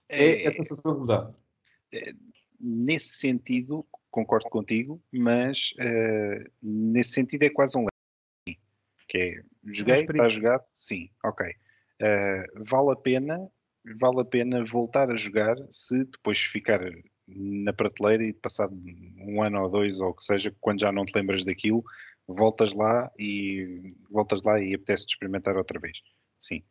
[0.08, 1.32] É, é a sensação que me dá.
[1.94, 2.14] É,
[2.60, 3.86] nesse sentido,
[4.18, 8.60] concordo contigo, mas uh, nesse sentido é quase um leve.
[9.08, 10.64] Que é, joguei, está jogado?
[10.74, 11.48] Sim, ok.
[11.48, 13.48] Uh, vale a pena,
[14.00, 16.82] vale a pena voltar a jogar se depois ficar
[17.28, 18.76] na prateleira e passado
[19.20, 21.84] um ano ou dois ou o que seja, quando já não te lembras daquilo,
[22.28, 26.02] voltas lá e voltas lá e apetece-te experimentar outra vez.
[26.40, 26.64] Sim.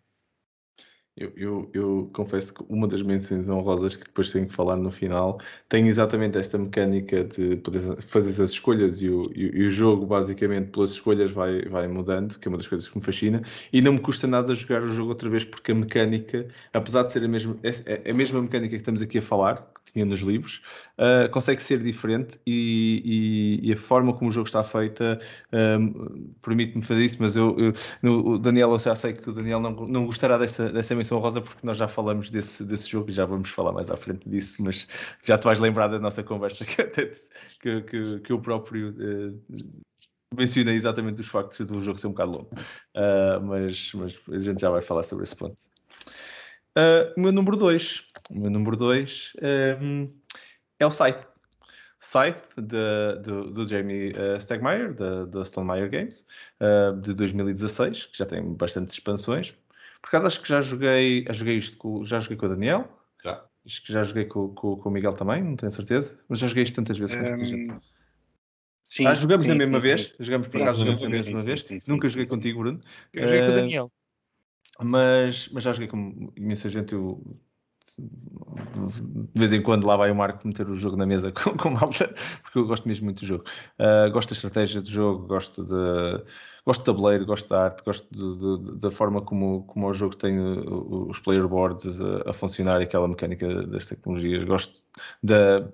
[1.19, 4.91] Eu, eu, eu, confesso que uma das menções honrosas que depois tenho que falar no
[4.91, 9.71] final tem exatamente esta mecânica de poder fazer as escolhas e o, e, e o
[9.71, 13.41] jogo, basicamente, pelas escolhas vai, vai mudando, que é uma das coisas que me fascina,
[13.73, 17.13] e não me custa nada jogar o jogo outra vez, porque a mecânica, apesar de
[17.13, 20.05] ser a mesma, é, é a mesma mecânica que estamos aqui a falar, que tinha
[20.05, 20.61] nos livros,
[20.99, 25.19] uh, consegue ser diferente e, e, e, a forma como o jogo está feita
[25.53, 27.73] um, permite-me fazer isso, mas eu, eu
[28.03, 31.19] no, o Daniel, eu já sei que o Daniel não, não gostará dessa, dessa menção
[31.19, 34.29] rosa porque nós já falamos desse, desse jogo e já vamos falar mais à frente
[34.29, 34.87] disso, mas
[35.23, 36.83] já te vais lembrar da nossa conversa que,
[37.61, 39.41] que, que, que eu próprio uh,
[40.37, 42.51] mencionei exatamente os factos do jogo ser um bocado longo.
[42.97, 45.57] Uh, mas, mas a gente já vai falar sobre esse ponto.
[46.77, 48.07] Uh, meu número 2.
[48.31, 49.33] O meu número 2
[49.81, 50.13] um,
[50.79, 51.27] é o Scythe.
[52.01, 56.27] Scythe de, do, do Jamie uh, Stegmaier, da Stonemeyer Games,
[56.61, 59.55] uh, de 2016, que já tem bastantes expansões.
[60.03, 62.89] Por acaso acho que já joguei, já joguei isto com, já joguei com o Daniel.
[63.25, 63.45] Já.
[63.65, 66.21] Acho que já joguei com, com, com o Miguel também, não tenho certeza.
[66.29, 67.75] Mas já joguei isto tantas vezes com um, gente.
[68.85, 70.03] Sim, ah, jogamos sim, na mesma sim, vez.
[70.03, 70.15] Sim.
[70.21, 71.89] Jogamos por acaso na mesma vez.
[71.89, 72.81] Nunca joguei contigo, Bruno.
[73.13, 73.93] Eu joguei uh, com o eh, Daniel.
[74.81, 76.93] Mas, mas já joguei com imensa gente.
[76.93, 77.21] Eu
[77.99, 81.71] de vez em quando lá vai o Marco meter o jogo na mesa com, com
[81.71, 83.45] malta, porque eu gosto mesmo muito do jogo.
[83.79, 86.25] Uh, gosto da estratégia do jogo, gosto de
[86.65, 90.17] gosto do tabuleiro, gosto da arte, gosto de, de, da forma como, como o jogo
[90.17, 94.45] tem os player boards a, a funcionar e aquela mecânica das tecnologias.
[94.45, 94.83] Gosto
[95.23, 95.69] da.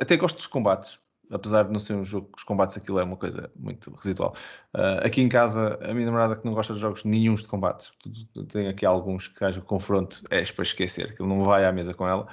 [0.00, 0.98] Até gosto dos combates
[1.34, 4.34] apesar de não ser um jogo que os combates aquilo é uma coisa muito residual.
[4.72, 7.92] Uh, aqui em casa, a minha namorada que não gosta de jogos nenhums de combates,
[8.48, 11.92] tem aqui alguns que haja confronto, é para esquecer, que ele não vai à mesa
[11.92, 12.28] com ela.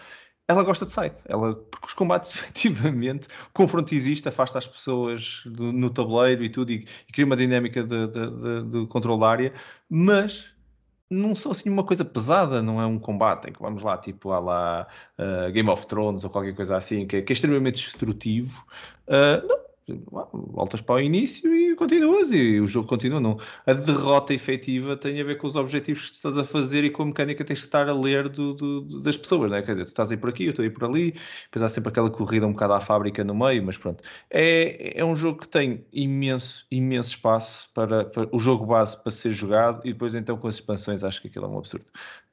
[0.48, 5.42] Ela gosta de site, ela, porque os combates, efetivamente, o confronto existe, afasta as pessoas
[5.46, 9.20] do, no tabuleiro e tudo, e, e cria uma dinâmica de, de, de, de controle
[9.20, 9.54] da área,
[9.90, 10.51] mas
[11.12, 14.32] não são assim uma coisa pesada, não é um combate em que vamos lá, tipo,
[14.32, 14.88] há lá
[15.20, 18.66] uh, Game of Thrones ou qualquer coisa assim, que é, que é extremamente destrutivo.
[19.08, 19.60] Uh, não,
[20.34, 23.20] voltas para o início e continuas e o jogo continua.
[23.20, 23.38] Não.
[23.66, 27.04] A derrota efetiva tem a ver com os objetivos que estás a fazer e com
[27.04, 29.62] a mecânica que tens de estar a ler do, do, das pessoas, né?
[29.62, 31.14] quer dizer, tu estás aí por aqui, eu estou aí por ali,
[31.46, 34.04] depois há sempre aquela corrida um bocado à fábrica no meio, mas pronto.
[34.30, 39.12] É, é um jogo que tem imenso, imenso espaço para, para o jogo base para
[39.12, 41.86] ser jogado e depois então com as expansões acho que aquilo é um absurdo.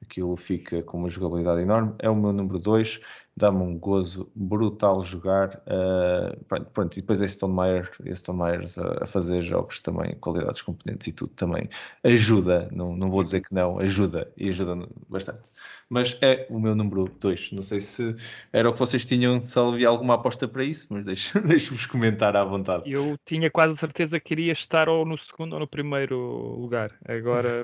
[0.09, 1.93] Aquilo fica com uma jogabilidade enorme.
[1.99, 2.99] É o meu número 2
[3.39, 5.63] dá-me um gozo brutal jogar.
[5.65, 10.61] Uh, pronto, e depois é Stone Meyer, Stone Myers a, a, fazer jogos também, qualidades
[10.61, 11.69] componentes e tudo também
[12.03, 12.67] ajuda.
[12.71, 15.49] Não, não vou dizer que não, ajuda e ajuda bastante.
[15.89, 17.53] Mas é o meu número 2.
[17.53, 18.13] Não sei se
[18.51, 22.43] era o que vocês tinham, se havia alguma aposta para isso, mas deixe-vos comentar à
[22.43, 22.91] vontade.
[22.91, 26.17] Eu tinha quase certeza que iria estar ou no segundo ou no primeiro
[26.59, 26.91] lugar.
[27.07, 27.63] Agora.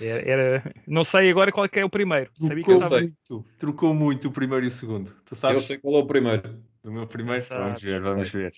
[0.00, 2.30] Era, era, não sei agora qual é, é o primeiro.
[2.38, 5.14] Trocou, Sabia muito, trocou muito o primeiro e o segundo.
[5.24, 5.56] Tu sabes?
[5.56, 6.62] Eu sei qual é o primeiro.
[6.84, 7.42] O meu primeiro?
[7.42, 7.62] Exato.
[7.62, 8.52] Vamos ver, vamos ver.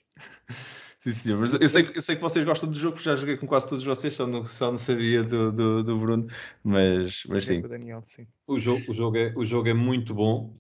[1.01, 1.41] Sim, senhor.
[1.41, 3.83] Mas eu sei, eu sei que vocês gostam do jogo, já joguei com quase todos
[3.83, 6.27] vocês, só não, só não sabia do, do, do Bruno,
[6.63, 7.63] mas, mas sim.
[7.63, 8.27] Daniel, sim.
[8.47, 10.55] O, jogo, o, jogo é, o jogo é muito bom.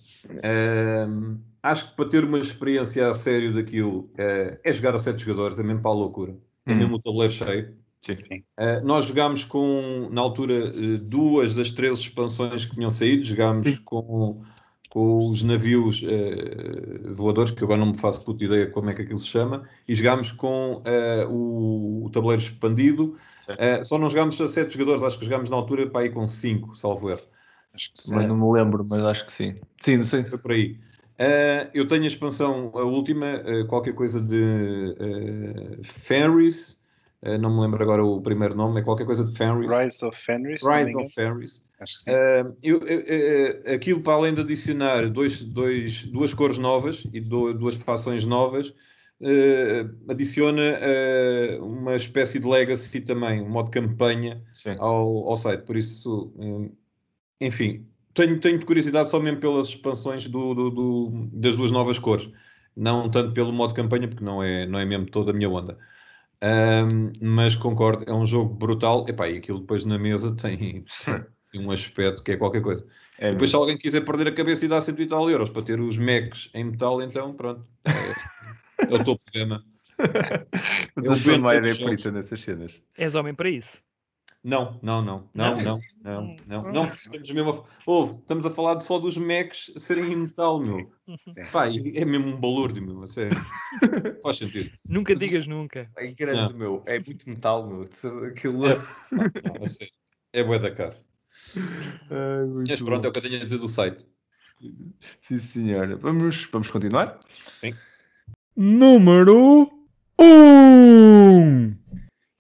[1.62, 5.58] acho que para ter uma experiência a sério daquilo é, é jogar a sete jogadores,
[5.58, 6.34] é mesmo para a loucura.
[6.64, 6.76] É hum.
[6.76, 7.76] mesmo o tabuleiro cheio.
[8.00, 8.14] Sim.
[8.58, 13.24] Uh, nós jogámos com, na altura, uh, duas das três expansões que tinham saído.
[13.24, 14.42] Jogámos com,
[14.88, 19.02] com os navios uh, voadores, que agora não me faço puta ideia como é que
[19.02, 20.82] aquilo se chama, e jogámos com
[21.28, 23.16] o, o, tabuleiro expandido.
[23.84, 26.74] só não jogámos a sete jogadores, acho que jogámos na altura para ir com cinco,
[26.74, 27.22] salvo erro.
[27.74, 29.56] Acho que mas não me lembro, mas acho que sim.
[29.80, 30.24] Sim, não sei.
[30.24, 30.76] Foi por aí.
[31.74, 34.96] eu tenho a expansão, a última, qualquer coisa de
[35.82, 36.79] Fenris.
[37.22, 39.70] Uh, não me lembro agora o primeiro nome, é qualquer coisa de Fenris.
[39.70, 40.62] Rise of Fenris.
[40.62, 41.62] Rise of Fenris.
[41.78, 42.10] Acho que sim.
[42.10, 47.52] Uh, eu, eu, aquilo, para além de adicionar dois, dois, duas cores novas e do,
[47.52, 50.78] duas fações novas, uh, adiciona
[51.60, 54.42] uma espécie de legacy também, um modo campanha
[54.78, 55.62] ao, ao site.
[55.64, 56.32] Por isso,
[57.38, 62.30] enfim, tenho, tenho curiosidade só mesmo pelas expansões do, do, do, das duas novas cores.
[62.76, 65.76] Não tanto pelo modo campanha, porque não é, não é mesmo toda a minha onda.
[66.42, 69.04] Um, mas concordo, é um jogo brutal.
[69.08, 70.84] Epá, e aquilo depois na mesa tem,
[71.52, 72.86] tem um aspecto que é qualquer coisa.
[73.18, 75.62] É depois, se alguém quiser perder a cabeça e dar 100 e tal euros para
[75.62, 77.64] ter os Macs em metal, então pronto.
[77.84, 79.64] É, é o topo de gama.
[80.96, 82.82] Mas a Maia é perita nessas cenas.
[82.96, 83.78] És homem para isso.
[84.42, 88.80] Não, não, não, não, não, não, não, não, estamos mesmo a, oh, estamos a falar
[88.80, 90.90] só dos Macs serem em metal, meu.
[91.28, 91.44] Sim.
[91.52, 93.38] Pá, é mesmo um balúrdio, meu, a sério.
[94.22, 94.70] Faz sentido.
[94.88, 95.90] Nunca digas nunca.
[95.94, 97.82] É grande, meu, é muito metal, meu.
[98.28, 98.66] Aquilo...
[98.66, 98.76] É,
[99.12, 99.92] não, é sério.
[100.32, 100.98] É bué da cara.
[101.54, 103.06] Ai, Mas pronto, bom.
[103.06, 104.06] é o que eu tenho a dizer do site.
[105.20, 105.96] Sim, senhora.
[105.96, 107.20] Vamos, vamos continuar?
[108.56, 109.70] Número
[110.18, 111.79] 1.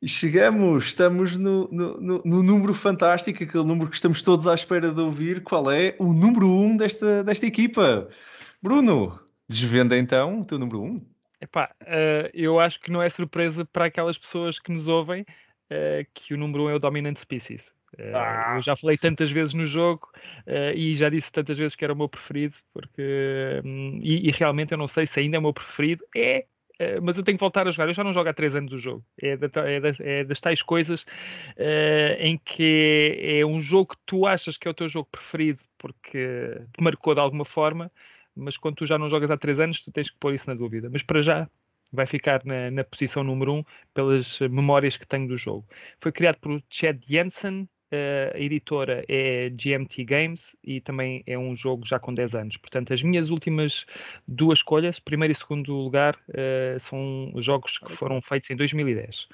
[0.02, 4.54] E chegamos, estamos no, no, no- no número fantástico, aquele número que estamos todos à
[4.54, 5.42] espera de ouvir.
[5.42, 8.08] Qual é o número 1 um desta, desta equipa?
[8.62, 10.86] Bruno, desvenda então o teu número 1.
[10.86, 11.06] Um.
[11.38, 15.24] Epá, eh, eu acho que não é surpresa para aquelas pessoas que nos ouvem
[15.68, 17.70] eh, que o número 1 um é o Dominant Species.
[17.98, 18.54] Eh, Ah.
[18.56, 20.08] Eu já falei tantas vezes no jogo
[20.46, 24.30] eh, e já disse tantas vezes que era o meu preferido, porque hum, e, e
[24.32, 26.04] realmente eu não sei se ainda é o meu preferido.
[26.16, 26.46] É,
[26.80, 27.88] eh, mas eu tenho que voltar a jogar.
[27.88, 29.04] Eu já não jogo há 3 anos o jogo.
[29.20, 31.04] É, da é das, é das tais coisas
[31.56, 35.62] eh, em que é um jogo que tu achas que é o teu jogo preferido
[35.78, 37.92] porque te marcou de alguma forma,
[38.34, 40.54] mas quando tu já não jogas há 3 anos, tu tens que pôr isso na
[40.54, 40.88] dúvida.
[40.90, 41.48] Mas para já
[41.92, 45.66] vai ficar na, na posição número 1 um pelas memórias que tenho do jogo.
[46.00, 51.86] Foi criado por Chad Jensen, a editora é GMT Games e também é um jogo
[51.86, 52.56] já com 10 anos.
[52.56, 53.84] Portanto, as minhas últimas
[54.26, 59.28] duas escolhas, primeiro e segundo lugar, eh, são jogos que foram feitos em 2010.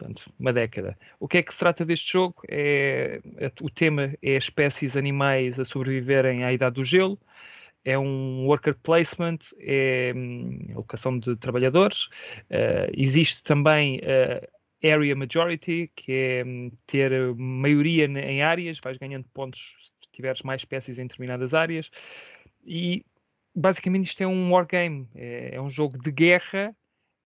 [0.00, 0.96] Portanto, uma década.
[1.18, 2.42] O que é que se trata deste jogo?
[2.48, 3.20] É,
[3.60, 7.18] o tema é espécies animais a sobreviverem à idade do gelo.
[7.84, 12.08] É um worker placement, é hum, alocação de trabalhadores.
[12.48, 14.48] Eh, existe também eh,
[14.82, 19.60] area majority, que é hum, ter eh, maioria em áreas, vais ganhando pontos
[20.02, 21.90] se tiveres mais espécies em determinadas áreas.
[22.64, 23.04] E
[23.54, 26.74] basicamente isto é um wargame, é, é um jogo de guerra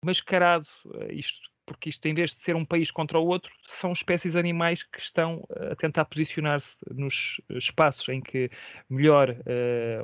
[0.05, 0.66] mascarado.
[0.95, 4.35] eh, Isto, porque isto, em vez de ser um país contra o outro, são espécies
[4.37, 8.51] animais que estão eh, a tentar posicionar-se nos espaços em que
[8.91, 9.37] melhor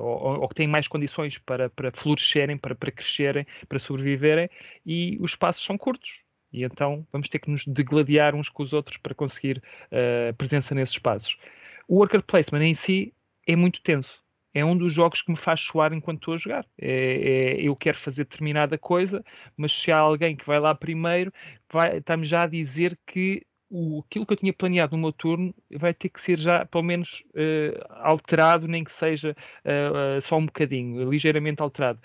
[0.01, 4.49] ou, ou que têm mais condições para, para florescerem, para, para crescerem, para sobreviverem,
[4.87, 6.28] e os espaços são curtos.
[6.53, 10.75] E então vamos ter que nos degladiar uns com os outros para conseguir eh, presença
[10.75, 11.37] nesses espaços.
[11.87, 13.15] O worker placement em si
[13.47, 14.23] é muito tenso.
[14.55, 16.67] É um dos jogos que me faz suar enquanto estou a jogar.
[16.79, 19.23] É, é- eu quero fazer determinada coisa,
[19.57, 21.33] mas se há alguém que vai lá primeiro,
[21.97, 25.93] está-me já a dizer que o, aquilo que eu tinha planeado no meu turno vai
[25.93, 30.47] ter que ser já, pelo menos, eh, alterado, nem que seja eh, eh, só um
[30.47, 32.01] bocadinho, ligeiramente alterado.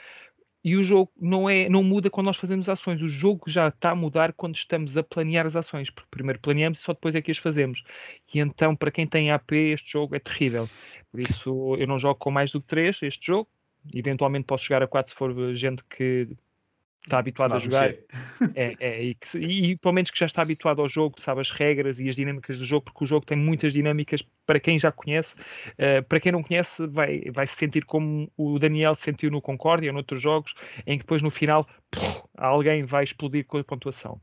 [0.63, 3.01] E o jogo não, é, não muda quando nós fazemos ações.
[3.01, 6.79] O jogo já está a mudar quando estamos a planear as ações, porque primeiro planeamos
[6.79, 7.83] e só depois é que as fazemos.
[8.33, 10.69] E então, para quem tem AP, este jogo é terrível.
[11.11, 13.49] Por isso, eu não jogo com mais do que 3 este jogo.
[13.93, 16.29] Eventualmente posso jogar a 4 se for gente que
[17.03, 17.93] está habituada a jogar.
[18.55, 21.49] É, é, e, que, e pelo menos que já está habituado ao jogo, sabe as
[21.49, 24.91] regras e as dinâmicas do jogo, porque o jogo tem muitas dinâmicas para quem já
[24.91, 25.33] conhece.
[25.77, 29.41] Eh, para quem não conhece, vai, vai se sentir como o Daniel se sentiu no
[29.41, 30.53] Concórdia ou noutros jogos,
[30.85, 31.67] em que depois no final
[32.37, 34.19] alguém vai explodir com a pontuação.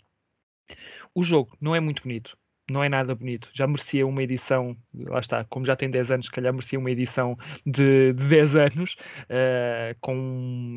[1.14, 2.36] O jogo não é muito bonito.
[2.70, 3.50] Não é nada bonito.
[3.52, 6.90] Já merecia uma edição, lá está, como já tem 10 anos, se calhar merecia uma
[6.90, 7.36] edição
[7.66, 8.94] de, de 10 anos,
[9.28, 10.14] eh, com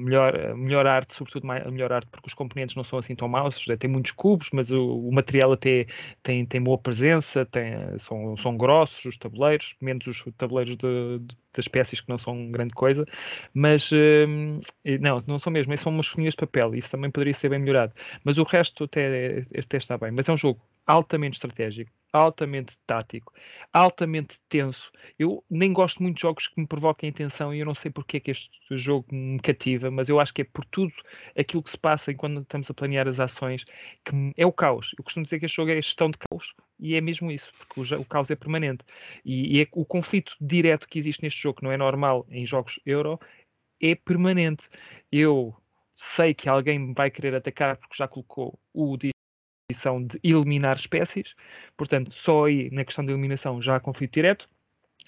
[0.03, 3.63] melhor, melhor arte, sobretudo mai- melhor arte, porque os componentes não são assim tão maus,
[3.79, 5.85] tem muitos cubos, mas o, o material até
[6.23, 11.37] tem, tem boa presença, tem, são, são grossos os tabuleiros, menos os tabuleiros de, de-
[11.53, 13.05] das espécies que não são grande coisa,
[13.53, 14.59] mas hum,
[14.99, 17.93] não, não são mesmo, são umas folhinhas de papel, isso também poderia ser bem melhorado,
[18.23, 23.33] mas o resto até, até está bem, mas é um jogo altamente estratégico, altamente tático,
[23.71, 24.91] altamente tenso.
[25.17, 28.17] Eu nem gosto muito de jogos que me provoquem tensão e eu não sei porque
[28.17, 30.93] é que este jogo me cativa, mas eu acho que é por tudo
[31.37, 33.63] aquilo que se passa enquanto estamos a planear as ações
[34.05, 34.91] que é o caos.
[34.97, 36.53] Eu costumo dizer que este jogo é gestão de caos
[36.83, 38.83] e é mesmo isso, porque o, o caos é permanente.
[39.23, 42.45] E, e é o conflito direto que existe neste jogo, que não é normal em
[42.45, 43.19] jogos Euro,
[43.81, 44.63] é permanente.
[45.09, 45.55] Eu
[45.95, 48.97] sei que alguém vai querer atacar porque já colocou o
[49.69, 51.33] missão de eliminar espécies,
[51.77, 54.49] portanto, só aí na questão da eliminação já há conflito direto.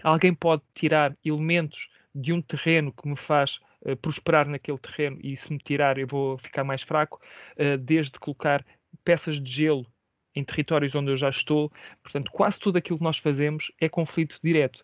[0.02, 5.35] Alguém pode tirar elementos de um terreno que me faz eh, prosperar naquele terreno e
[5.35, 7.22] se me tirar eu vou ficar mais fraco,
[7.57, 8.65] eh, desde colocar
[9.03, 9.85] peças de gelo
[10.36, 11.72] em territórios onde eu já estou.
[12.03, 14.84] Portanto, quase tudo aquilo que nós fazemos é conflito direto.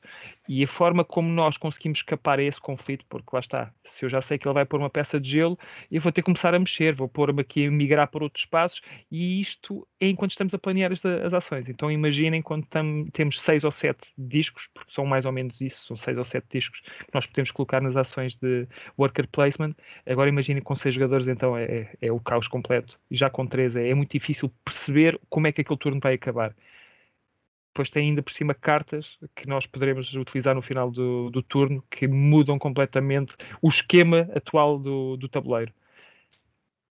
[0.53, 4.10] E a forma como nós conseguimos escapar a esse conflito, porque lá está, se eu
[4.10, 5.57] já sei que ele vai pôr uma peça de gelo,
[5.90, 8.82] eu vou ter que começar a mexer, vou pôr-me aqui a migrar para outros espaços,
[9.10, 11.69] e isto é enquanto estamos a planear as, as ações.
[11.69, 15.86] Então imaginem quando tam- temos seis ou sete discos, porque são mais ou menos isso,
[15.88, 18.68] são seis ou sete discos que nós podemos colocar nas ações de
[18.98, 19.73] worker placement.
[20.06, 22.99] Agora imaginem com seis jogadores, então é, é- é o caos completo.
[23.10, 26.15] E já com três é, é muito difícil perceber como é que aquele turno vai
[26.15, 26.53] acabar.
[27.73, 31.81] Depois tem ainda por cima cartas que nós poderemos utilizar no final do, do turno
[31.89, 35.73] que mudam completamente o esquema atual do, do tabuleiro.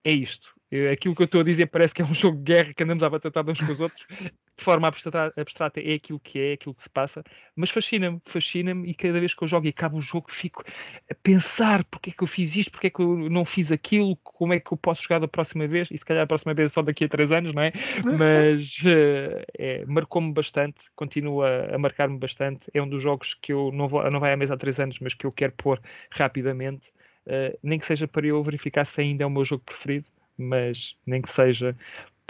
[0.02, 0.54] É isto.
[0.70, 2.82] Eh, aquilo que eu estou a dizer parece que é um jogo de guerra que
[2.82, 6.52] andamos a batatar uns com os outros, de forma abstrata, abstrata é aquilo que é,
[6.52, 7.24] aquilo que se passa,
[7.56, 10.62] mas fascina-me, fascina-me e cada vez que eu jogo e acabo o jogo fico
[11.10, 14.16] a pensar porque é que eu fiz isto, porque é que eu não fiz aquilo,
[14.22, 16.70] como é que eu posso jogar da próxima vez, e se calhar a próxima vez
[16.70, 17.72] é só daqui a três anos, não é?
[18.04, 23.70] Mas uh, é, marcou-me bastante, continua a marcar-me bastante, é um dos jogos que eu
[23.72, 25.80] não, vou, não vai à mesa há três anos, mas que eu quero pôr
[26.10, 26.86] rapidamente,
[27.26, 30.06] uh, nem que seja para eu verificar se ainda é o meu jogo preferido,
[30.40, 31.76] mas nem que seja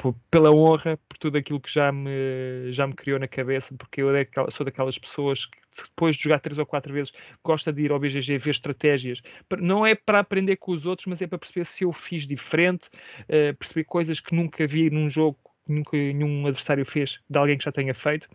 [0.00, 4.00] por, pela honra, por tudo aquilo que já me, já me criou na cabeça, porque
[4.00, 4.08] eu
[4.50, 7.12] sou daquelas pessoas que depois de jogar três ou quatro vezes
[7.44, 9.20] gosta de ir ao BGG ver estratégias.
[9.58, 12.88] Não é para aprender com os outros, mas é para perceber se eu fiz diferente,
[13.24, 17.58] uh, perceber coisas que nunca vi num jogo, que nunca nenhum adversário fez de alguém
[17.58, 18.26] que já tenha feito.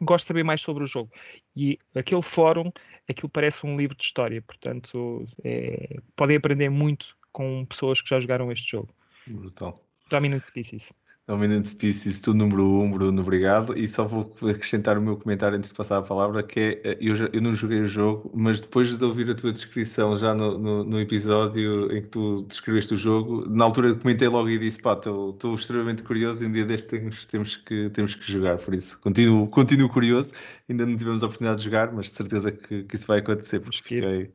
[0.00, 1.10] Gosto de saber mais sobre o jogo.
[1.56, 2.72] E aquele fórum,
[3.08, 8.20] aquilo parece um livro de história, portanto, é, podem aprender muito com pessoas que já
[8.20, 8.94] jogaram este jogo.
[9.32, 9.74] Brutal.
[10.10, 10.90] Dominant Species.
[11.30, 13.78] Dominant Species, tu número 1, um, Bruno, obrigado.
[13.78, 16.98] E só vou acrescentar o meu comentário antes de passar a palavra, que é, eh,
[17.00, 20.58] eu, eu não joguei o jogo, mas depois de ouvir a tua descrição já no,
[20.58, 24.80] no, no episódio em que tu descreveste o jogo, na altura comentei logo e disse,
[24.80, 28.74] pá, estou extremamente curioso e um dia deste temos, temos, que, temos que jogar, por
[28.74, 30.32] isso continuo, continuo curioso,
[30.68, 33.60] ainda não tivemos a oportunidade de jogar, mas de certeza que, que isso vai acontecer,
[33.60, 34.32] porque fiquei,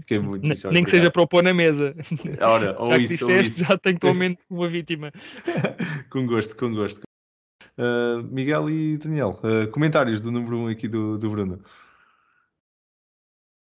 [0.00, 0.84] Fiquei muito Nem obrigado.
[0.84, 1.94] que seja para o pôr na mesa.
[2.40, 3.64] Ora, ou já isso, disseste, ou isso.
[3.64, 5.12] Já tenho pelo menos uma vítima.
[6.10, 7.02] com gosto, com gosto.
[7.78, 11.64] Uh, Miguel e Daniel, uh, comentários do número 1 um aqui do, do Bruno.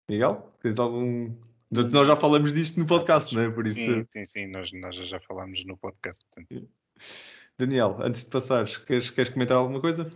[0.09, 1.35] Miguel, tens algum.
[1.71, 3.51] Nós já falamos disto no podcast, não é?
[3.51, 3.77] Por isso...
[3.77, 6.25] Sim, sim, sim, nós, nós já falamos no podcast.
[6.27, 6.69] Portanto.
[7.57, 10.13] Daniel, antes de passares, queres, queres comentar alguma coisa?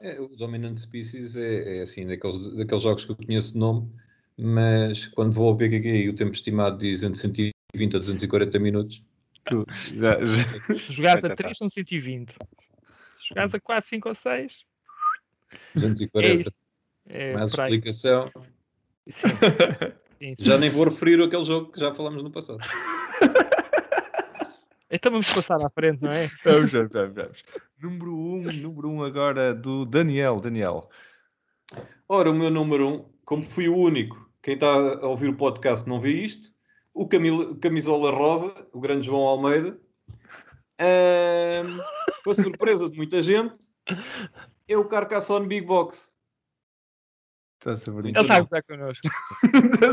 [0.00, 3.92] É, o Dominant Species é, é assim, daqueles, daqueles jogos que eu conheço de nome
[4.38, 9.02] mas quando vou ao BGG e o tempo estimado diz entre 120 a 240 minutos.
[9.44, 9.64] Tu,
[9.94, 10.78] já, já.
[10.78, 12.32] Se jogares a 3 são 120.
[13.18, 14.52] Se jogares a 4, 5 ou 6.
[15.74, 16.28] 240.
[16.28, 16.62] É isso.
[17.08, 18.24] É, Mais explicação.
[19.08, 19.22] Sim.
[20.18, 22.58] Sim, Já nem vou referir aquele jogo que já falámos no passado.
[24.88, 26.30] Então vamos passar à frente, não é?
[26.44, 27.44] Vamos, vamos, vamos.
[27.82, 30.38] Número 1, um, número 1 um agora do Daniel.
[30.38, 30.88] Daniel.
[32.08, 35.36] Ora, o meu número 1, um, como fui o único quem está a ouvir o
[35.36, 36.52] podcast não vê isto.
[36.94, 39.76] O Camilo, Camisola Rosa, o grande João Almeida.
[40.80, 41.78] Um,
[42.22, 43.72] com a surpresa de muita gente,
[44.68, 46.12] é o Carcassonne Big Box.
[47.58, 48.20] Estás a brincar?
[48.20, 49.08] Ele está a gozar connosco.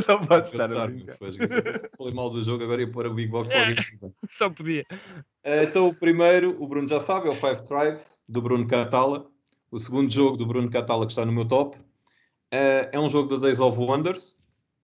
[0.05, 1.17] Só pode estar a brincar.
[1.97, 3.49] Falei mal do jogo, agora ia pôr a Big Box.
[3.55, 3.75] É,
[4.37, 4.85] só podia.
[5.43, 9.27] Então, o primeiro, o Bruno já sabe, é o Five Tribes, do Bruno Catala.
[9.71, 11.75] O segundo jogo do Bruno Catala, que está no meu top,
[12.51, 14.35] é um jogo da Days of Wonders,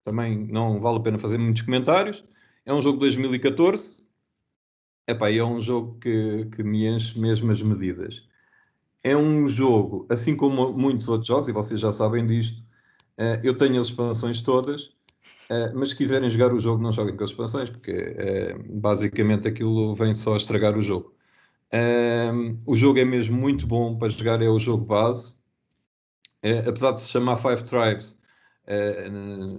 [0.10, 2.26] também não vale a pena fazer muitos comentários.
[2.66, 4.04] É um jogo de 2014.
[5.08, 8.28] Epá, é um jogo que, que me enche mesmo as medidas.
[9.04, 12.60] É um jogo, assim como muitos outros jogos, e vocês já sabem disto,
[13.18, 14.86] uh, eu tenho as expansões todas,
[15.50, 19.48] uh, mas se quiserem jogar o jogo, não joguem com as expansões, porque uh, basicamente
[19.48, 21.14] aquilo vem só estragar o jogo.
[22.66, 25.36] o jogo é mesmo muito bom para jogar, é o jogo base.
[26.68, 28.19] apesar de se chamar Five Tribes,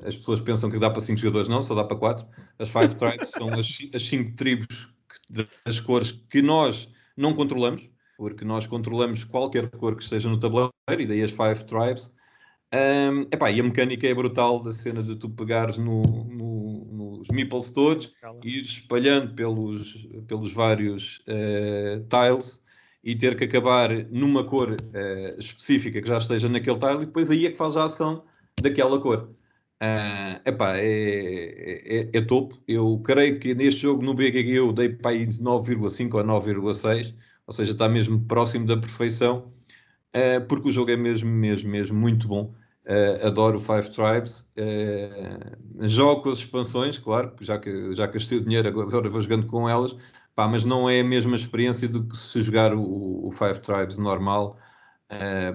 [0.07, 2.27] as pessoas pensam que dá para 5 jogadores, não, só dá para 4.
[2.59, 8.45] As Five Tribes são as 5 tribos que, das cores que nós não controlamos, porque
[8.45, 12.13] nós controlamos qualquer cor que esteja no tabuleiro, e daí as Five Tribes.
[12.73, 16.85] Um, epá, e a mecânica é brutal da cena de tu pegares no, no,
[17.19, 18.13] nos meeples todos
[18.45, 22.63] e ir espalhando pelos, pelos vários uh, tiles
[23.03, 27.29] e ter que acabar numa cor uh, específica que já esteja naquele tile e depois
[27.29, 28.23] aí é que faz a ação
[28.63, 29.31] daquela cor.
[29.83, 32.63] Uh, epá, é, é, é, topo.
[32.69, 37.15] Eu creio que neste jogo no BGG eu dei para aí 9,5 ou 9,6,
[37.47, 39.53] ou seja, está mesmo próximo da perfeição,
[40.15, 42.55] uh, porque o jogo é mesmo, mesmo, mesmo muito bom.
[42.87, 44.53] Uh, adoro o Five Tribes.
[44.59, 49.47] Uh, jogo com as expansões, claro, já que já gastei o dinheiro, agora vou jogando
[49.47, 49.97] com elas,
[50.35, 53.97] pá, mas não é a mesma experiência do que se jogar o, o Five Tribes
[53.99, 54.59] normal,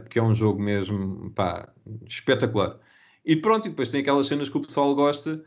[0.03, 1.72] porque é um jogo mesmo pá,
[2.07, 2.80] espetacular.
[3.26, 5.41] E pronto, e depois tem aquelas cenas que o pessoal gosta,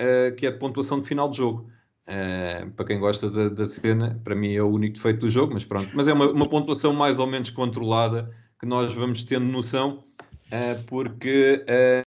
[0.00, 1.68] uh, que é a pontuação de final de jogo.
[2.06, 5.54] Uh, para quem gosta da, da, cena, para mim é o único defeito do jogo,
[5.54, 5.90] mas pronto.
[5.94, 8.30] Mas é uma, uma pontuação mais ou menos controlada
[8.60, 10.04] que nós vamos tendo noção,
[10.46, 11.64] uh, porque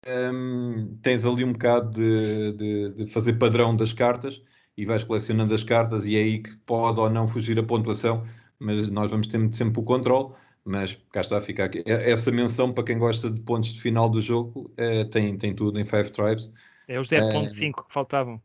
[0.06, 4.40] um, tens ali um bocado de, de, de, fazer padrão das cartas
[4.76, 8.24] e vais colecionando as cartas e é aí que pode ou não fugir a pontuação,
[8.58, 10.34] mas nós vamos ter sempre o controle
[10.66, 11.84] mas cá está a ficar aqui.
[11.86, 15.54] É, essa menção para quem gosta de pontos de final do jogo é, tem, tem
[15.54, 16.50] tudo em Five Tribes.
[16.88, 18.42] É os 0.5 é, que faltavam.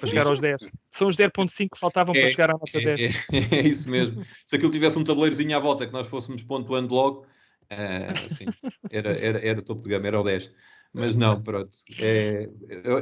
[0.00, 0.62] para chegar aos 10.
[0.90, 3.00] São os 0.5 que faltavam para chegar à nota é, 10.
[3.00, 4.24] É, é, isso mesmo.
[4.46, 7.26] Se aquilo tivesse um tabuleirozinho à volta que nós fôssemos pontuando logo,
[7.70, 8.46] uh, assim,
[8.90, 10.50] era, era, era topo de gama, era o 10.
[10.94, 11.76] Mas não, pronto.
[12.00, 12.48] É,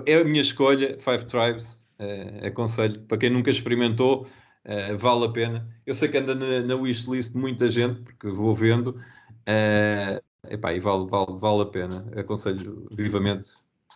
[0.06, 1.80] é a minha escolha, Five Tribes.
[2.00, 4.26] Uh, aconselho para quem nunca experimentou,
[4.66, 5.68] uh, vale a pena.
[5.86, 10.80] Eu sei que anda na, na wishlist muita gente, porque vou vendo, uh, epá, e
[10.80, 12.06] vale, vale, vale a pena.
[12.16, 13.52] Aconselho vivamente.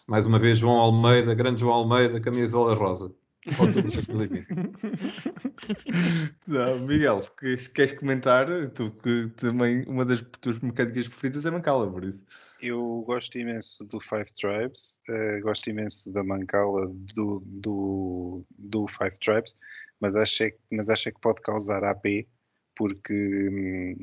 [0.06, 3.12] Mais uma vez, João Almeida, grande João Almeida, camisola rosa.
[6.46, 8.46] Não, Miguel, queres, queres comentar?
[8.70, 12.24] Tu que também uma das tuas mecânicas preferidas é Mancala, por isso.
[12.60, 19.16] Eu gosto imenso do Five Tribes, uh, gosto imenso da Mancala do, do, do Five
[19.20, 19.56] Tribes,
[20.00, 22.26] mas acho, é, mas acho é que pode causar AP
[22.74, 23.96] porque,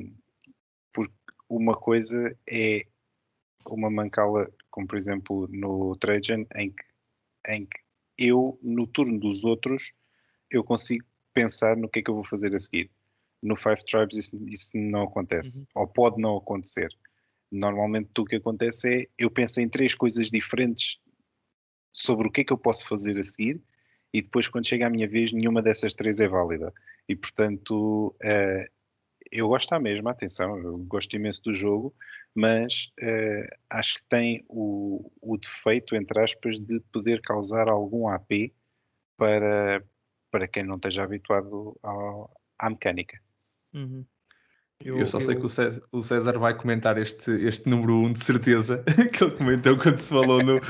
[0.92, 1.14] porque
[1.48, 2.86] uma coisa é
[3.66, 6.84] uma Mancala, como por exemplo no Trajan, em que,
[7.48, 7.78] em que
[8.18, 9.92] eu, no turno dos outros,
[10.50, 12.90] eu consigo pensar no que é que eu vou fazer a seguir.
[13.42, 15.82] No Five Tribes isso, isso não acontece, uhum.
[15.82, 16.88] ou pode não acontecer.
[17.50, 20.98] Normalmente o que acontece é, eu penso em três coisas diferentes
[21.92, 23.62] sobre o que é que eu posso fazer a seguir,
[24.14, 26.72] e depois quando chega a minha vez, nenhuma dessas três é válida.
[27.08, 28.72] E portanto, uh,
[29.28, 31.92] eu gosto da mesma, atenção, eu gosto imenso do jogo,
[32.32, 38.52] mas uh, acho que tem o, o, defeito, entre aspas, de poder causar algum AP
[39.16, 39.84] para,
[40.30, 43.20] para quem não esteja habituado ao, à mecânica.
[43.72, 44.06] Uhum.
[44.84, 45.22] Eu, eu só eu...
[45.22, 45.46] sei que
[45.92, 49.96] o César, vai comentar este, este número 1 um de certeza, que ele comentou quando
[49.96, 50.60] se falou no,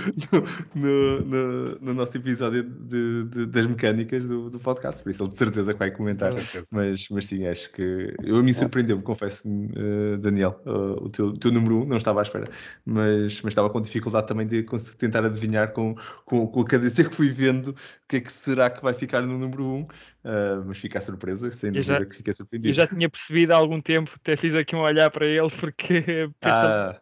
[0.75, 5.31] no, no, no nosso episódio de, de, das mecânicas do, do, podcast, por isso ele
[5.31, 6.31] de certeza que vai comentar.
[6.71, 11.33] Mas, mas sim, acho que eu, a mim surpreendeu-me, confesso, uh, Daniel, uh, o teu,
[11.33, 12.49] teu número 1, um, não estava à espera,
[12.87, 17.05] mas, mas estava com dificuldade também de conseguir tentar adivinhar com, com, com a cadência
[17.05, 17.75] que fui vendo o
[18.09, 19.75] que é que será que vai ficar no número 1.
[19.75, 19.87] Um.
[20.25, 22.71] Uh, mas fica a surpresa, sem dúvida já, que fiquei surpreendido.
[22.71, 26.29] Eu já tinha percebido há algum tempo, até fiz aqui um olhar para ele, porque
[26.43, 27.01] ah.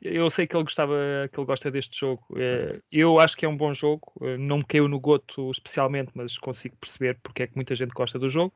[0.00, 0.94] eu sei que ele gostava,
[1.32, 2.24] que ele gosta deste jogo.
[2.30, 6.10] Uh, eu acho que é um bom jogo, uh, não me caiu no goto especialmente,
[6.14, 8.54] mas consigo perceber porque é que muita gente gosta do jogo.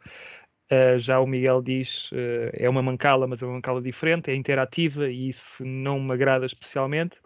[0.99, 2.09] já o Miguel diz
[2.55, 6.47] é uma mancala, mas é uma mancala diferente, é interativa e isso não me agrada
[6.47, 7.22] especialmente.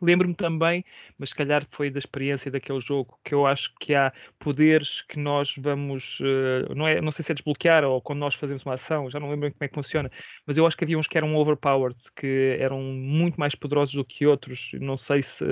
[0.00, 0.84] Lembro-me também,
[1.18, 5.18] mas se calhar foi da experiência daquele jogo, que eu acho que há poderes que
[5.18, 8.74] nós vamos, uh, não, é, não sei se é desbloquear ou quando nós fazemos uma
[8.74, 10.10] ação, já não lembro como é que funciona,
[10.46, 14.04] mas eu acho que havia uns que eram overpowered, que eram muito mais poderosos do
[14.04, 14.70] que outros.
[14.74, 15.44] Não sei se,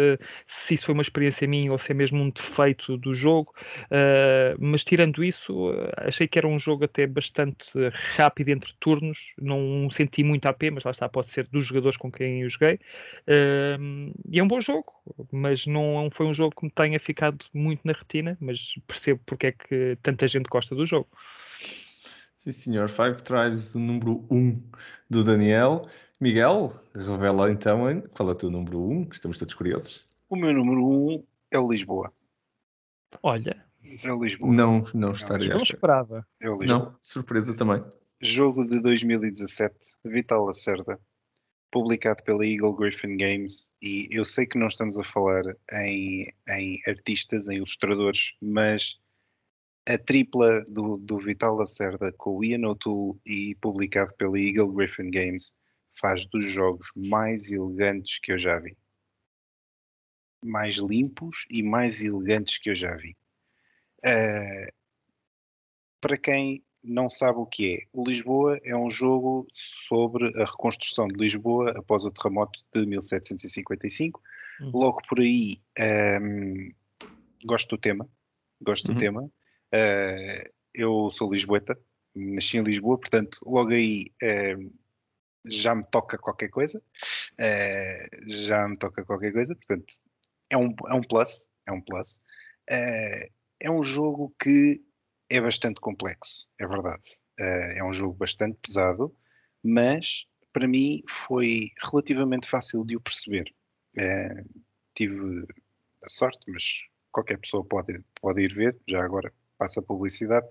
[0.47, 3.55] se isso foi uma experiência minha ou se é mesmo um defeito do jogo,
[3.87, 7.71] uh, mas tirando isso, achei que era um jogo até bastante
[8.17, 12.11] rápido entre turnos, não senti muito AP, mas lá está, pode ser dos jogadores com
[12.11, 12.79] quem eu joguei.
[14.33, 14.91] E é um bom jogo,
[15.31, 19.49] mas não foi um jogo que me tenha ficado muito na retina, mas percebo porque
[19.49, 21.07] é que tanta gente gosta do jogo.
[22.35, 22.89] Sim, senhor.
[22.89, 24.63] Five Tribes, o número 1 um
[25.11, 25.83] do Daniel.
[26.19, 30.03] Miguel, revela então qual é o teu número 1, um, que estamos todos curiosos.
[30.31, 32.11] O meu número 1 um é o Lisboa.
[33.23, 33.63] Olha.
[34.03, 34.51] É o Lisboa.
[34.51, 35.51] Não, não estaria.
[35.51, 36.27] Não esperava.
[36.41, 36.85] É o Lisboa.
[36.85, 37.85] Não, surpresa também.
[38.19, 40.99] Jogo de 2017, Vital Lacerda
[41.73, 45.43] publicado pela Eagle Griffin Games, e eu sei que não estamos a falar
[45.73, 49.01] em, em artistas, em ilustradores, mas
[49.89, 55.11] a tripla do, do Vital Lacerda com o Ian O'Toole e publicado pela Eagle Griffin
[55.11, 55.57] Games
[55.95, 58.77] faz dos jogos mais elegantes que eu já vi.
[60.45, 63.17] Mais limpos e mais elegantes que eu já vi.
[64.05, 64.71] Uh,
[66.01, 67.87] para quem não sabe o que é.
[67.93, 74.21] O Lisboa é um jogo sobre a reconstrução de Lisboa após o terremoto de 1755.
[74.61, 74.71] Uhum.
[74.73, 76.75] Logo por aí, um, ehm,
[77.45, 78.09] gosto do tema.
[78.61, 78.95] Gosto uhum.
[78.95, 79.23] do tema.
[79.23, 81.79] Uh, eu sou lisboeta,
[82.15, 84.73] nasci em Lisboa, portanto, logo aí uh,
[85.47, 86.83] já me toca qualquer coisa.
[87.41, 89.95] Uh, já me toca qualquer coisa, portanto,
[90.51, 91.49] é um, é um plus.
[91.67, 92.25] É um plus.
[92.69, 93.31] Eh,
[93.61, 94.83] é um jogo que
[95.33, 97.07] é bastante complexo, é verdade.
[97.41, 99.17] Uh, é um jogo bastante pesado,
[99.65, 103.51] mas para mim foi relativamente fácil de o perceber.
[103.97, 104.63] Uh,
[104.95, 105.47] tive
[106.03, 110.47] a sorte, mas qualquer pessoa pode, pode ir ver, já agora passa a publicidade.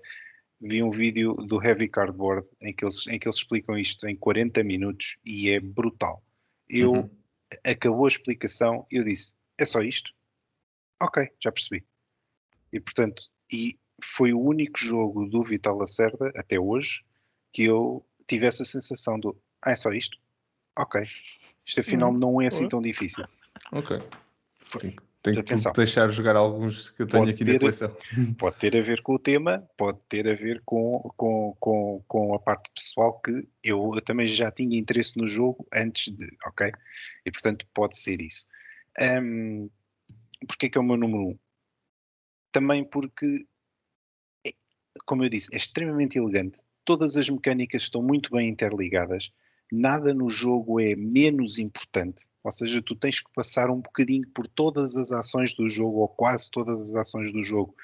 [0.60, 4.16] Vi um vídeo do Heavy Cardboard em que, eles, em que eles explicam isto em
[4.16, 6.24] 40 minutos e é brutal.
[6.68, 7.10] Eu uhum.
[7.64, 10.12] acabou a explicação e eu disse: é só isto?
[11.00, 11.84] Ok, já percebi.
[12.72, 17.02] E portanto, e foi o único jogo do Vital Lacerda, até hoje,
[17.52, 20.18] que eu tive essa sensação do ah, é só isto?
[20.76, 21.06] Ok.
[21.64, 23.24] Isto afinal hum, não é assim tão difícil.
[23.70, 23.98] Ok.
[24.60, 24.96] Foi.
[25.22, 25.72] tenho Atenção.
[25.72, 27.96] que deixar jogar alguns que eu tenho Pode aqui ter- na coleção.
[28.38, 32.34] Pode ter a ver com o tema, pode ter a ver com, com, com, com
[32.34, 33.30] a parte pessoal que
[33.62, 36.72] eu, eu também já tinha interesse no jogo antes de, ok?
[37.24, 38.46] E portanto pode ser isso.
[38.98, 39.68] Ahm,
[40.46, 41.38] Porquê que é o meu número um?
[42.50, 43.46] Também porque,
[45.06, 46.60] como eu disse, é extremamente elegante.
[46.84, 49.32] Todas as mecânicas estão muito bem interligadas.
[49.70, 52.26] Nada no jogo é menos importante.
[52.44, 56.08] Ou seja, tu tens que passar um bocadinho por todas as ações do jogo, ou
[56.08, 57.74] quase todas as ações do jogo,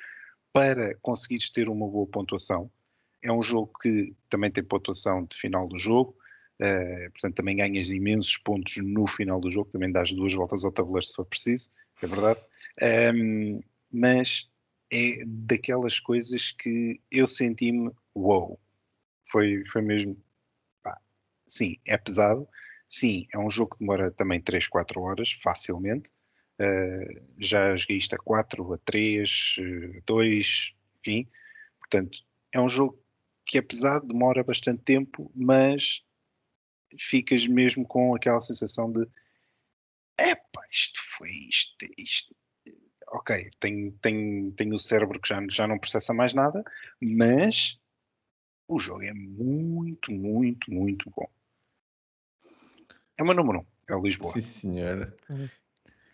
[0.52, 2.70] para conseguires ter uma boa pontuação.
[3.22, 6.16] É um jogo que também tem pontuação de final do jogo,
[6.60, 10.72] eh, portanto também ganhas imensos pontos no final do jogo, também dás duas voltas ao
[10.72, 11.70] tabuleiro se for preciso,
[12.02, 12.40] é verdade.
[12.82, 13.60] Ahm,
[13.90, 14.48] mas
[14.90, 18.58] é daquelas coisas que eu senti-me, wow,
[19.26, 20.16] foi, foi mesmo,
[20.82, 20.98] pá,
[21.46, 22.48] sim, é pesado,
[22.88, 26.10] sim, é um jogo que demora também 3, 4 horas, facilmente,
[26.60, 31.28] Uh, já joguei isto a 4, a 3, uh, 2, enfim.
[31.78, 33.00] Portanto, é um jogo
[33.46, 36.02] que é pesado, demora bastante tempo, mas
[36.98, 39.06] ficas mesmo com aquela sensação de
[40.18, 42.34] epá, isto foi isto, isto.
[43.10, 46.62] Ok, tenho, tenho, tenho o cérebro que já, já não processa mais nada,
[47.00, 47.78] mas
[48.68, 51.28] o jogo é muito, muito, muito bom.
[53.16, 54.32] É o meu número 1, um, é o Lisboa.
[54.32, 55.16] Sim, senhora.
[55.30, 55.48] Uhum.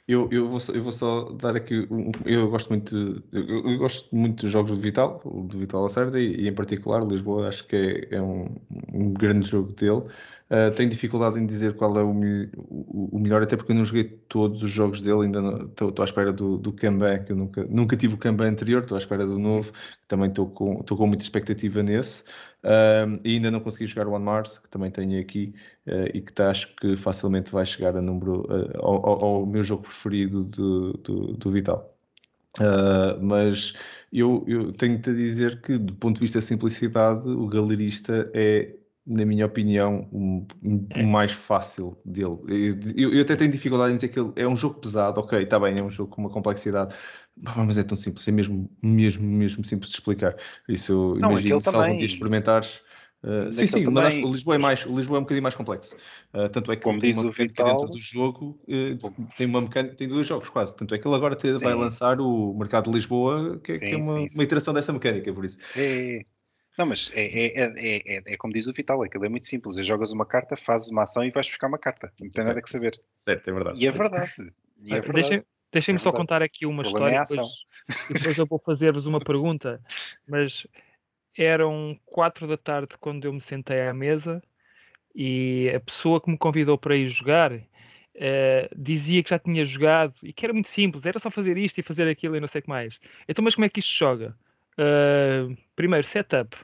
[0.07, 1.87] Eu, eu, vou só, eu vou só dar aqui.
[1.91, 3.25] Um, eu gosto muito.
[3.33, 7.03] Eu, eu gosto muito dos jogos do Vital, do Vital Lacerda, e, e em particular
[7.03, 8.55] o Lisboa, acho que é, é um,
[8.93, 10.03] um grande jogo dele.
[10.51, 13.85] Uh, tenho dificuldade em dizer qual é o, mel- o, melhor, até porque eu não
[13.85, 16.93] joguei todos os jogos dele, ainda estou à espera do, do que eu
[17.37, 19.73] nunca, nunca tive o Kanban anterior, estou à espera do novo,
[20.07, 22.25] também estou com, com muita expectativa nesse.
[23.25, 25.55] E ainda não consegui jogar o One Mars, que também tenho aqui,
[25.87, 29.47] uh, e que tá, acho que facilmente vai chegar a número, uh, ao, ao- ao
[29.47, 31.91] meu jogo preferido do, do, do Vital.
[32.61, 33.73] Uh, mas
[34.13, 38.77] eu, eu tenho-te a dizer que, do ponto de vista de simplicidade, o galerista é,
[39.07, 40.47] na minha opinião, o
[40.91, 41.05] É.
[41.05, 42.39] mais fácil dele.
[42.97, 45.59] Eu, eu até tenho dificuldade em dizer que ele é um jogo pesado, ok, está
[45.61, 46.95] bem, é um jogo com uma complexidade,
[47.37, 50.37] mas é tão simples, é mesmo, mesmo, mesmo simples de explicar.
[50.69, 52.81] Isso eu Não, imagino se algum dia experimentares.
[53.23, 54.19] uh, sim, sim, mas também.
[54.19, 55.95] que o Lisboa é mais, o Lisboa é um bocadinho mais complexo.
[56.33, 59.47] Uh, tanto é que Como tem diz uma mecânica Vital- dentro do jogo, uh, tem
[59.47, 60.77] uma mecânica, tem dois jogos quase.
[60.77, 61.75] Tanto é que ele agora te- vai Sim.
[61.75, 64.39] lançar o Mercado de Lisboa, que, é- que é Sim, uma, sim, sim.
[64.39, 65.59] uma iteração dessa mecânica, por isso.
[65.75, 66.25] É.
[66.79, 69.47] Não, mas é, é, é, é, é- é como diz o Vital, aquilo é muito
[69.47, 69.77] simples.
[69.77, 72.13] É jogas uma carta, fazes uma ação e vais buscar uma carta.
[72.21, 73.01] Não tem nada que saber.
[73.15, 73.83] Certo, é verdade.
[73.83, 74.33] E é verdade.
[74.85, 75.13] E é Ah, verdade.
[75.29, 77.49] Deixem- Deixem-me É só contar aqui uma é história, depois,
[78.09, 79.83] depois eu vou fazer-vos uma pergunta,
[80.25, 80.65] mas
[81.37, 84.41] eram quatro da tarde quando eu me sentei à mesa
[85.15, 87.53] e a pessoa que me convidou para ir jogar
[88.15, 91.79] eh, dizia que já tinha jogado e que era muito simples, era só fazer isto
[91.79, 92.99] e fazer aquilo e não sei o que mais.
[93.29, 94.37] Então, mas como é que isto se joga?
[94.79, 96.57] Eh, primeiro, setup,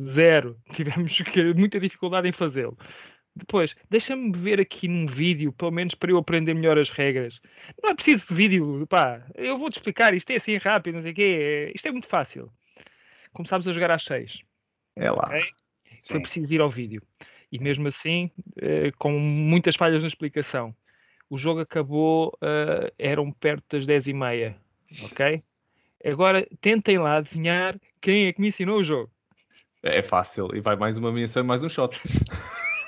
[0.00, 0.56] zero.
[0.74, 1.18] Tivemos
[1.54, 2.76] muita dificuldade em fazê-lo.
[3.36, 7.40] Depois, deixa-me ver aqui num vídeo, pelo menos para eu aprender melhor as regras.
[7.82, 9.26] Não é preciso de vídeo, pá.
[9.34, 11.72] Eu vou-te explicar, isto é assim rápido, não sei o quê.
[11.74, 12.48] Isto é muito fácil.
[13.32, 14.40] Começámos a jogar às seis.
[14.94, 15.26] É lá.
[15.26, 15.40] Ok.
[16.06, 17.02] Foi preciso ir ao vídeo.
[17.50, 20.74] E mesmo assim, eh, com muitas falhas na explicação.
[21.28, 24.56] O jogo acabou, eh, eram perto das 10 e meia.
[25.10, 25.40] Ok?
[26.04, 29.10] Agora, tentem lá adivinhar quem é que me ensinou o jogo.
[29.82, 30.54] É fácil.
[30.54, 32.00] E vai mais uma menção e mais um shot.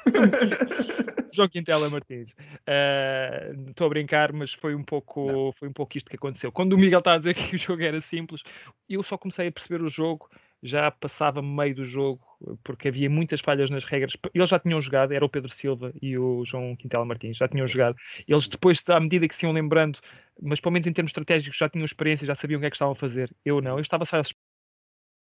[1.32, 2.34] João Quintela Martins.
[2.66, 6.51] Eh, Estou a brincar, mas foi um, pouco, foi um pouco isto que aconteceu.
[6.51, 8.43] Quando o Miguel está a dizer que o jogo era simples,
[8.88, 10.30] eu só comecei a perceber o jogo,
[10.62, 12.20] já passava meio do jogo,
[12.65, 14.15] porque havia muitas falhas nas regras.
[14.35, 17.66] Eles já tinham jogado, era o Pedro Silva e o João Quintela Martins, já tinham
[17.66, 17.97] jogado.
[18.27, 19.99] Eles depois, à medida que se iam lembrando,
[20.43, 22.77] mas pelo menos em termos estratégicos, já tinham experiência, já sabiam o que é que
[22.77, 23.35] estavam a fazer.
[23.45, 24.24] Eu não, eu estava só a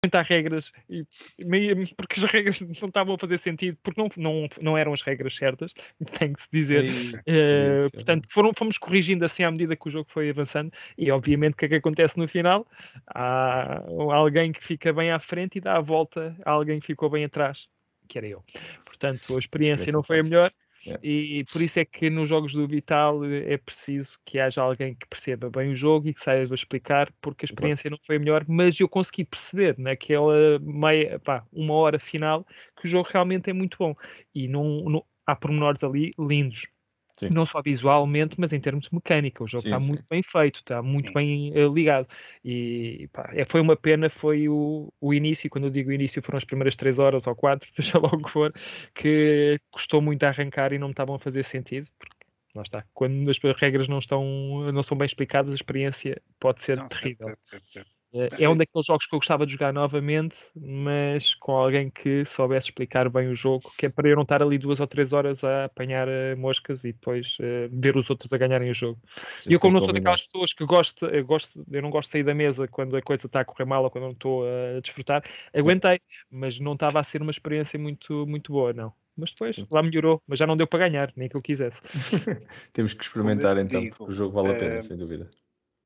[0.08, 1.06] experimentar regras, e,
[1.40, 5.02] meio- porque as regras não estavam a fazer sentido, porque não, não, não eram as
[5.02, 5.74] regras certas,
[6.20, 6.86] tem que se dizer.
[6.86, 7.90] Experiência.
[7.92, 11.58] portanto, foram, fomos corrigindo assim à medida que o jogo foi avançando, e obviamente o
[11.58, 12.66] que é que acontece no final?
[13.08, 17.10] Há alguém que fica bem à frente e dá a volta a alguém que ficou
[17.10, 17.68] bem atrás,
[18.08, 18.44] que era eu.
[18.86, 20.52] Portanto, a experiência não foi a melhor,
[20.88, 21.02] Yeah.
[21.04, 24.96] e por isso é que nos jogos do Vital eh, é preciso que haja alguém
[24.96, 28.20] que perceba bem o jogo e que saiba explicar, porque a experiência não foi a
[28.20, 32.46] melhor, mas eu consegui perceber naquela meia, pá, uma hora final
[32.80, 33.96] que o jogo realmente é muito bom.
[34.34, 36.68] E não, não- há pormenores ali lindos.
[37.20, 37.30] Sim.
[37.32, 39.44] Não só visualmente, mas em termos de mecânica.
[39.44, 39.88] O jogo Sim, está sim.
[39.88, 42.08] muito bem feito, está muito bem eh, ligado.
[42.46, 46.38] E pá, é, foi uma pena, foi o, o início, quando eu digo início, foram
[46.38, 48.54] as primeiras três horas ou quatro, seja lá o que for,
[48.94, 52.16] que custou muito a arrancar e não me estavam a fazer sentido, porque
[52.54, 52.86] lá está.
[52.94, 57.28] Quando as regras não estão não são bem explicadas, a experiência pode ser Não, terrível.
[57.28, 57.97] certo, certo, certo.
[58.14, 62.24] Eh, É um daqueles jogos que eu gostava de jogar novamente, mas com alguém que
[62.26, 65.12] soubesse explicar bem o jogo, que é para eu não estar ali duas ou três
[65.14, 69.00] horas a apanhar eh, moscas e depois eh, ver os outros a ganharem o jogo.
[69.46, 72.12] E eu, como não sou daquelas pessoas que gosto, eu, gosto, eu não gosto de
[72.14, 74.44] sair da mesa quando a coisa está a correr mal ou quando eu não estou
[74.46, 75.24] a desfrutar,
[75.54, 76.00] aguentei,
[76.32, 78.94] mas não estava a ser uma experiência muito, muito boa, não.
[79.18, 81.82] Mas depois lá melhorou, mas já não deu para ganhar, nem que eu quisesse.
[82.72, 85.28] Temos que experimentar então, digo, porque o jogo vale a pena, eh, sem dúvida.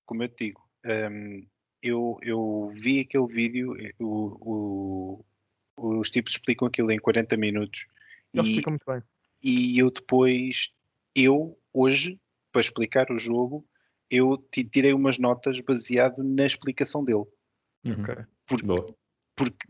[0.06, 1.46] Como eu te digo, hum,
[1.82, 5.24] eu, eu vi aquele vídeo, eh, o,
[5.78, 7.88] o- os tipos explicam aquilo em 40 minutos
[8.34, 9.02] Ele e, explica muito bem.
[9.44, 10.74] e eu depois,
[11.16, 12.20] eu hoje,
[12.52, 13.66] para explicar o jogo,
[14.10, 17.24] eu ti- tirei umas notas baseado na explicação dele.
[17.86, 18.04] Uhum.
[18.04, 18.16] Ok.
[18.48, 18.96] Porque, Boa.
[19.36, 19.68] porque,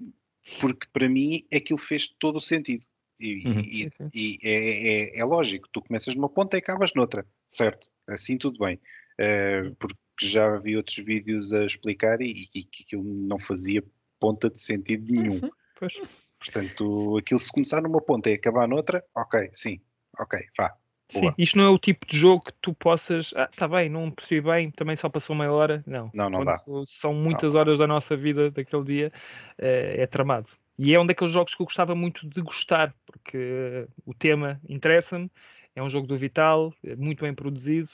[0.60, 2.86] porque para mim aquilo fez todo o sentido.
[3.20, 3.60] E, Uhum.
[3.60, 7.88] e- e é, é- é lógico, tu começas numa ponta e acabas noutra, certo?
[8.08, 8.80] Assim tudo bem.
[9.20, 13.84] Eh, porque já vi outros vídeos a explicar e, e que aquilo não fazia
[14.20, 15.40] ponta de sentido nenhum.
[15.78, 15.94] Pois.
[16.40, 19.80] Portanto, aquilo se começar numa ponta e acabar noutra, ok, sim,
[20.18, 20.76] ok, vá.
[21.12, 23.34] Sim, isto não é o tipo de jogo que tu possas.
[23.36, 25.84] Ah, está bem, não percebi bem, também só passou meia hora.
[25.86, 29.14] Não, Não, não Quando São muitas horas da nossa vida daquele dia,
[29.58, 30.48] eh, é tramado.
[30.80, 34.60] E é um daqueles jogos que eu gostava muito de gostar, porque eh, o tema
[34.70, 35.30] interessa-me,
[35.76, 37.90] é um jogo do Vital, é muito bem produzido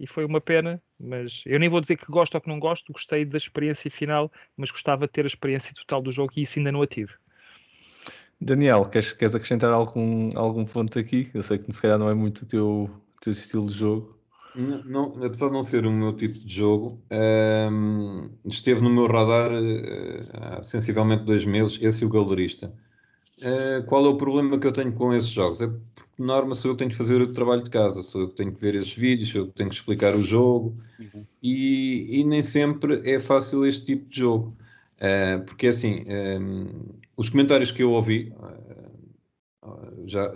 [0.00, 2.92] e foi uma pena, mas eu nem vou dizer que gosto ou que não gosto,
[2.92, 6.58] gostei da experiência final, mas gostava de ter a experiência total do jogo e isso
[6.58, 7.12] ainda não a tive.
[8.40, 11.30] Daniel, queres, queres acrescentar algum, algum ponto aqui?
[11.34, 12.90] Eu sei que se calhar não é muito o teu,
[13.20, 14.18] teu estilo de jogo.
[14.54, 19.06] Não, não- apesar de não ser o meu tipo de jogo, ehm, esteve no meu
[19.06, 22.72] radar eh, há sensivelmente dois meses, esse e o Galerista.
[23.42, 25.60] Eh, qual é o problema que eu tenho com esses jogos?
[25.62, 28.20] É porque, por norma, sou eu que tenho que fazer o trabalho de casa, sou
[28.20, 30.76] eu que tenho que ver esses vídeos, sou eu que tenho que explicar o jogo
[30.98, 31.26] Uhum.
[31.42, 34.56] e, e nem sempre é fácil este tipo de jogo.
[34.98, 36.68] Eh, porque, assim, ehm,
[37.16, 38.90] os comentários que eu ouvi, eh,
[40.06, 40.30] já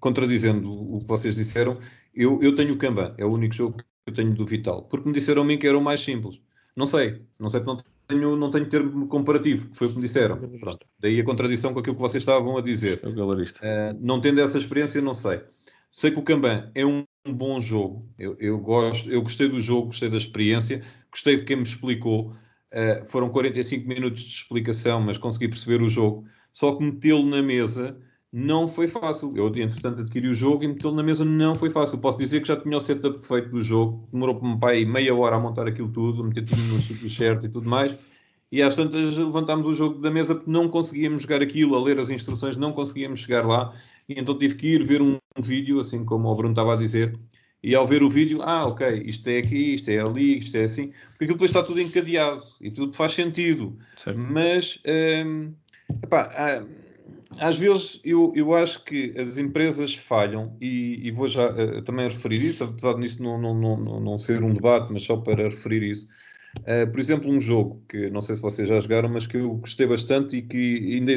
[0.00, 1.78] contradizendo o que vocês disseram,
[2.14, 5.08] eu, eu tenho o Kanban, é o único jogo que eu tenho do Vital, porque
[5.08, 6.40] me disseram a mim que era o mais simples.
[6.76, 9.96] Não sei, não sei porque não tenho, não tenho termo comparativo, que foi o que
[9.96, 10.38] me disseram.
[10.38, 10.86] Pronto.
[10.98, 13.00] Daí a contradição com aquilo que vocês estavam a dizer.
[13.04, 15.42] Uh, não tendo essa experiência, não sei.
[15.90, 18.08] Sei que o Kanban é um, um bom jogo.
[18.18, 22.32] Eu, eu, gosto, eu gostei do jogo, gostei da experiência, gostei de quem me explicou.
[22.72, 26.26] Uh, foram 45 minutos de explicação, mas consegui perceber o jogo.
[26.52, 28.00] Só que metê-lo na mesa
[28.38, 29.32] não foi fácil.
[29.34, 31.96] Eu, entretanto, adquiri o jogo e metê-lo na mesa não foi fácil.
[31.96, 34.06] Posso dizer que já tinha o setup perfeito do jogo.
[34.12, 37.46] Demorou para um pai meia hora a montar aquilo tudo, meter tudo no sítio certo
[37.46, 37.96] e tudo mais.
[38.52, 41.98] E às tantas levantámos o jogo da mesa porque não conseguíamos jogar aquilo, a ler
[41.98, 43.74] as instruções, não conseguíamos chegar lá.
[44.06, 46.76] E então tive que ir ver um, um vídeo, assim como o Bruno estava a
[46.76, 47.18] dizer.
[47.62, 50.64] E ao ver o vídeo, ah, ok, isto é aqui, isto é ali, isto é
[50.64, 50.88] assim.
[51.08, 53.78] Porque aquilo depois está tudo encadeado e tudo faz sentido.
[53.96, 54.18] Certo.
[54.20, 54.78] Mas,
[55.24, 55.54] hum,
[56.02, 56.85] epá, há-
[57.38, 62.08] às vezes eu, eu acho que as empresas falham, e, e vou já eh, também
[62.08, 65.82] referir isso, apesar disso não, não, não, não- ser um debate, mas só para referir
[65.82, 66.06] isso.
[66.64, 69.54] Eh, por exemplo, um jogo que não sei se vocês já jogaram, mas que eu
[69.54, 71.12] gostei bastante e que ainda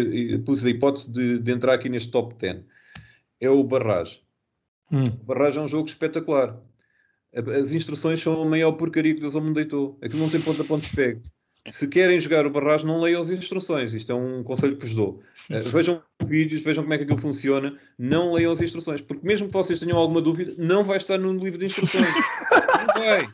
[0.45, 2.63] pus a hipótese de, de entrar aqui neste top 10
[3.39, 4.21] é o Barrage.
[4.91, 5.03] Hum.
[5.05, 6.59] O Barrage é um jogo espetacular.
[7.33, 9.97] As instruções são a maior porcaria que Deus mundo deitou.
[10.01, 11.21] Aquilo não tem ponto a ponto de pego.
[11.67, 13.93] Se querem jogar o Barrage, não leiam as instruções.
[13.93, 15.21] Isto é um conselho que vos dou.
[15.49, 17.77] Uh, vejam vídeos, vejam como é que aquilo funciona.
[17.97, 19.01] Não leiam as instruções.
[19.01, 22.07] Porque mesmo que vocês tenham alguma dúvida, não vai estar no livro de instruções.
[22.51, 23.29] não vai.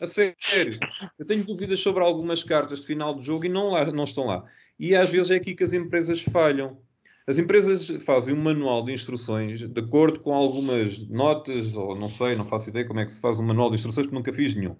[0.00, 0.78] A sério.
[1.18, 4.26] Eu tenho dúvidas sobre algumas cartas de final do jogo e não, lá, não estão
[4.26, 4.44] lá.
[4.78, 6.78] E às vezes é aqui que as empresas falham.
[7.26, 12.34] As empresas fazem um manual de instruções de acordo com algumas notas, ou não sei,
[12.34, 14.54] não faço ideia como é que se faz um manual de instruções, que nunca fiz
[14.54, 14.76] nenhum.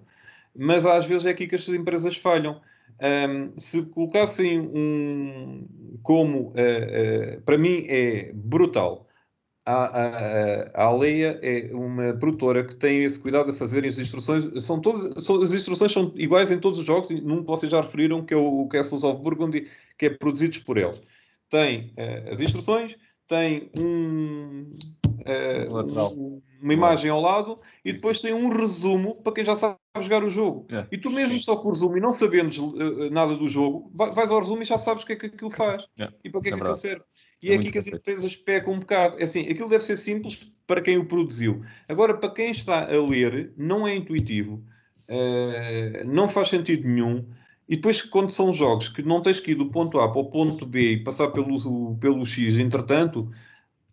[0.55, 2.61] Mas às vezes é aqui que as empresas falham.
[3.01, 5.67] Um, se colocassem um.
[6.03, 9.07] Como, uh, uh, para mim, é brutal.
[9.67, 14.45] A, a, a Aleia é uma produtora que tem esse cuidado de fazer as instruções.
[14.63, 17.81] São todas, são, as instruções são iguais em todos os jogos, num que vocês já
[17.81, 19.67] referiram, que é o Castles of Burgundy,
[19.99, 21.01] que é produzido por eles
[21.55, 22.97] tem uh, as instruções,
[23.29, 24.75] tem um,
[25.21, 29.77] uh, um, uma imagem ao lado e depois tem um resumo para quem já sabe
[30.01, 30.67] jogar o jogo.
[30.71, 30.87] É.
[30.91, 34.31] E tu mesmo só com o resumo e não sabendo uh, nada do jogo, vais
[34.31, 36.09] ao resumo e já sabes o que é que aquilo faz é.
[36.25, 37.05] e para que é, é que aquilo serve.
[37.43, 39.17] E é é aqui que as empresas pecam um bocado.
[39.19, 41.63] É assim, aquilo deve ser simples para quem o produziu.
[41.89, 44.65] Agora, para quem está a ler, não é intuitivo,
[45.09, 47.27] uh, não faz sentido nenhum.
[47.69, 50.31] E depois, quando são jogos que não tens que ir do ponto A para o
[50.31, 53.31] ponto B e passar pelo, pelo X, entretanto,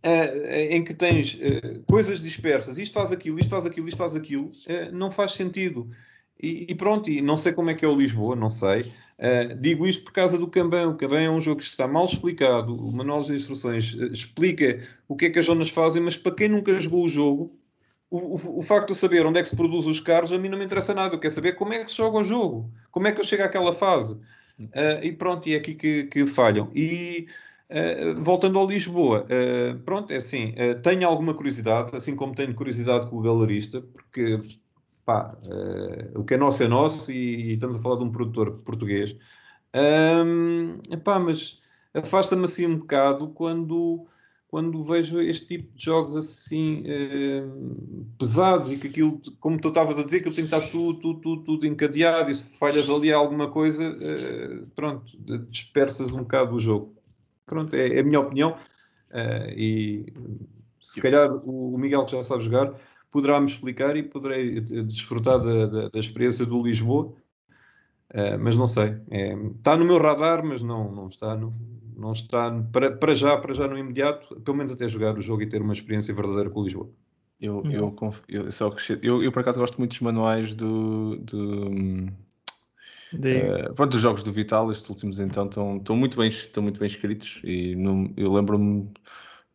[0.04, 4.46] em que tens uh, coisas dispersas, isto faz aquilo, isto faz aquilo, isto faz aquilo,
[4.46, 5.90] uh, não faz sentido.
[6.44, 8.92] E, pronto, e não sei como é que é o Lisboa, não sei.
[9.60, 10.88] digo isto por causa do Kanban.
[10.88, 12.76] O Kanban é um jogo que está mal explicado.
[12.76, 16.50] O manual de instruções explica o que é que as zonas fazem, mas para quem
[16.50, 17.56] nunca jogou o jogo,
[18.10, 20.50] o, o, o, facto de saber onde é que se produz os carros a mim
[20.50, 21.14] não me interessa nada.
[21.14, 23.44] Eu quero saber como é que se joga o jogo, como é que eu chego
[23.44, 24.20] àquela fase.
[25.04, 26.72] e pronto, e é aqui que, que falham.
[26.74, 27.28] E
[27.72, 32.54] Uh, voltando ao Lisboa, uh, pronto, é assim, uh, tenho alguma curiosidade, assim como tenho
[32.54, 34.42] curiosidade com o galerista, porque
[35.06, 35.38] pá,
[36.14, 39.16] o que é nosso é nosso e, e, estamos a falar de um produtor português.
[39.74, 41.60] Um, epá, mas
[41.94, 44.06] afasta-me assim um bocado quando,
[44.50, 46.84] quando vejo este tipo de jogos assim
[48.20, 51.00] pesados e que aquilo, como tu estavas a dizer, que eu tenho que estar tudo,
[51.00, 53.98] tudo, tudo, tudo encadeado e se falhas ali alguma coisa,
[54.76, 55.06] pronto,
[55.50, 57.01] dispersas um bocado o jogo.
[57.46, 58.56] Pronto, é, é a minha opinião.
[59.12, 60.14] Uh, e
[60.82, 62.74] se calhar o, o, Miguel, que já sabe jogar,
[63.12, 67.14] poderá-me explicar e poderei desfrutar da, da, da experiência do Lisboa.
[68.14, 68.98] Uh, mas não sei.
[69.10, 71.52] É, está no meu radar, mas não, não está no,
[71.96, 75.44] não está para, para já, para já no imediato, pelo menos até jogar o jogo
[75.44, 76.90] e ter uma experiência verdadeira com o Lisboa.
[77.40, 77.96] Eu, eu,
[78.28, 81.72] eu, só eu, eu, por acaso gosto muito dos manuais do, do,
[83.14, 86.80] Uh, pronto, os jogos do Vital, estes últimos então, estão, estão, muito, bem, estão muito
[86.80, 88.90] bem escritos e não, eu lembro-me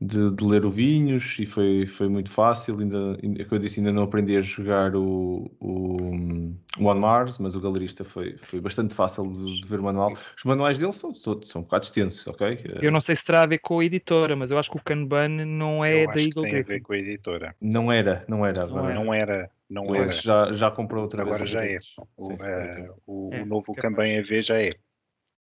[0.00, 2.78] de, de, ler o Vinhos e foi, foi muito fácil.
[2.78, 7.38] Ainda, ainda, como eu disse, ainda não aprendi a jogar o, o, o One Mars,
[7.38, 10.12] mas o galerista foi, foi bastante fácil de, de ver o manual.
[10.12, 12.60] Os manuais dele são, são, são um bocado extensos, ok?
[12.82, 14.82] Eu não sei se terá a ver com a editora, mas eu acho que o
[14.82, 17.56] Kanban não é eu da acho Eagle que tem a ver com a editora.
[17.60, 18.66] Não era, não era.
[18.66, 19.50] Não, não era.
[19.68, 20.08] Não era.
[20.08, 21.54] Já, já comprou outra Agora vez.
[21.54, 21.78] Agora já é.
[22.16, 24.70] O, sim, é, o, é, o novo Kanban EV já é.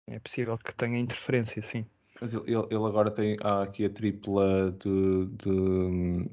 [0.08, 1.86] É possível que tenha interferência, sim.
[2.20, 6.30] Mas ele, ele agora tem há aqui a tripla de, de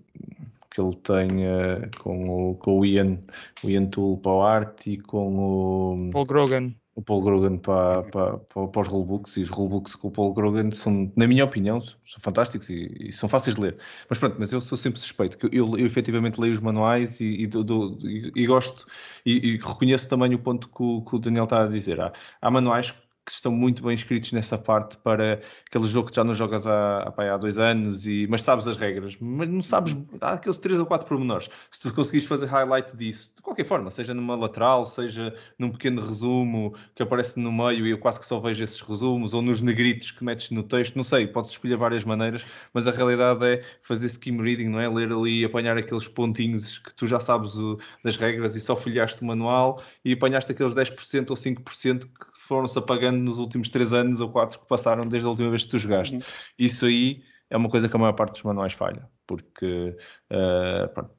[0.70, 3.18] que ele tem uh, com, o, com o Ian,
[3.62, 6.74] o Ian Tool para o arte e com o Paul Grogan.
[6.96, 10.32] O Paul Grogan para, para, para, para os rulebooks e os rulebooks com o Paul
[10.32, 13.76] Grogan são, na minha opinião, são fantásticos e, e, são fáceis de ler.
[14.08, 17.42] Mas pronto, mas eu sou sempre suspeito, que eu, eu, efetivamente leio os manuais e,
[17.42, 18.86] e, do, do, e gosto
[19.26, 22.00] e, reconheço também o ponto que o, que o Daniel está a dizer.
[22.00, 22.94] Há, há manuais
[23.26, 27.12] que estão muito bem escritos nessa parte para aquele jogo que já não jogas há,
[27.16, 30.78] há, há dois anos, e, mas sabes as regras, mas não sabes, há aqueles três
[30.78, 31.50] ou quatro pormenores.
[31.68, 36.00] Se tu conseguires fazer highlight disso, de qualquer forma, seja numa lateral, seja num pequeno
[36.00, 39.60] resumo que aparece no meio e eu quase que só vejo esses resumos, ou nos
[39.60, 43.62] negritos que metes no texto, não sei, podes escolher várias maneiras, mas a realidade é
[43.82, 44.88] fazer skim reading, não é?
[44.88, 48.76] Ler ali e apanhar aqueles pontinhos que tu já sabes o, das regras e só
[48.76, 53.92] folhaste o manual e apanhaste aqueles 10% ou 5% que foram-se apagando nos últimos 3
[53.92, 56.16] anos ou 4 que passaram desde a última vez que tu jogaste.
[56.16, 56.22] Uhum.
[56.58, 59.96] Isso aí é uma coisa que a maior parte dos manuais falha, porque
[60.32, 61.14] uh, pronto,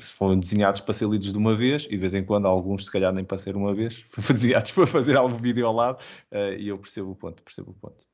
[0.00, 2.92] foram desenhados para ser lidos de uma vez e de vez em quando alguns, se
[2.92, 6.00] calhar, nem para ser uma vez, foram desenhados para fazer algum vídeo ao lado
[6.32, 8.04] uh, e eu percebo o ponto, percebo o ponto.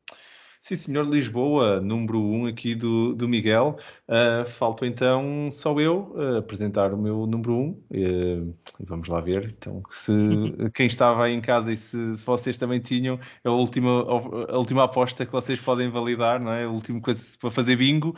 [0.62, 3.78] Sim, senhor Lisboa, número 1 um aqui do, do Miguel.
[4.06, 7.56] Uh, falto então só eu uh, apresentar o meu número 1.
[7.56, 8.50] Um.
[8.50, 9.46] Uh, vamos lá ver.
[9.46, 10.12] Então, se
[10.74, 14.02] quem estava aí em casa e se vocês também tinham, é a última,
[14.50, 16.64] a última aposta que vocês podem validar, não é?
[16.64, 18.14] A última coisa para fazer bingo.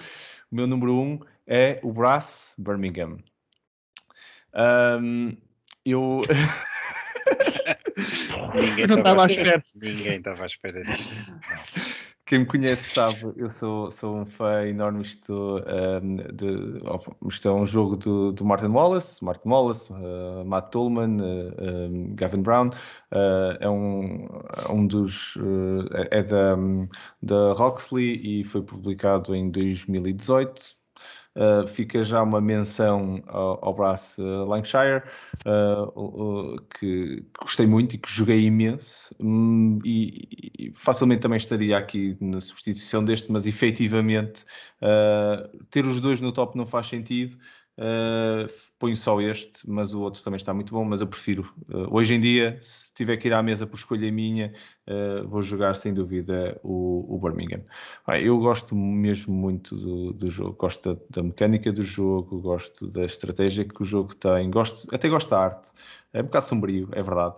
[0.50, 3.18] O meu número 1 um é o Brass Birmingham.
[4.54, 5.36] Um,
[5.86, 6.22] eu.
[8.54, 9.62] Ninguém estava à espera.
[9.74, 11.16] Ninguém estava à espera disto.
[12.32, 15.02] Quem me conhece sabe, eu sou, sou um fã enorme.
[15.02, 15.62] Isto,
[16.02, 21.20] um, de, isto é um jogo do, do Martin Wallace, Martin Wallace, uh, Matt Tolman,
[21.20, 22.68] uh, um, Gavin Brown.
[23.12, 24.28] Uh, é um,
[24.70, 25.34] um dos.
[26.10, 26.56] é da,
[27.20, 30.74] da Roxley e foi publicado em 2018
[31.34, 35.02] Uh, fica já uma menção ao, ao Brass uh, Lancashire,
[35.46, 40.28] uh, que, gostei muito e que joguei imenso, um, e,
[40.58, 44.44] e, facilmente também estaria aqui na substituição deste, mas efetivamente
[45.70, 47.38] ter os dois no top não faz sentido.
[48.82, 51.48] Uh, ponho só este, mas o outro também está muito bom, mas eu prefiro.
[51.68, 54.52] Uh, hoje em dia, se tiver que ir à mesa por escolha minha,
[54.88, 57.62] uh, vou jogar sem dúvida o, o Birmingham.
[58.04, 62.88] Ah, eu gosto mesmo muito do, do jogo, gosto da, da, mecânica do jogo, gosto
[62.88, 65.70] da estratégia que o jogo tem, gosto, até gosto da arte.
[66.12, 67.36] É um bocado sombrio, é verdade,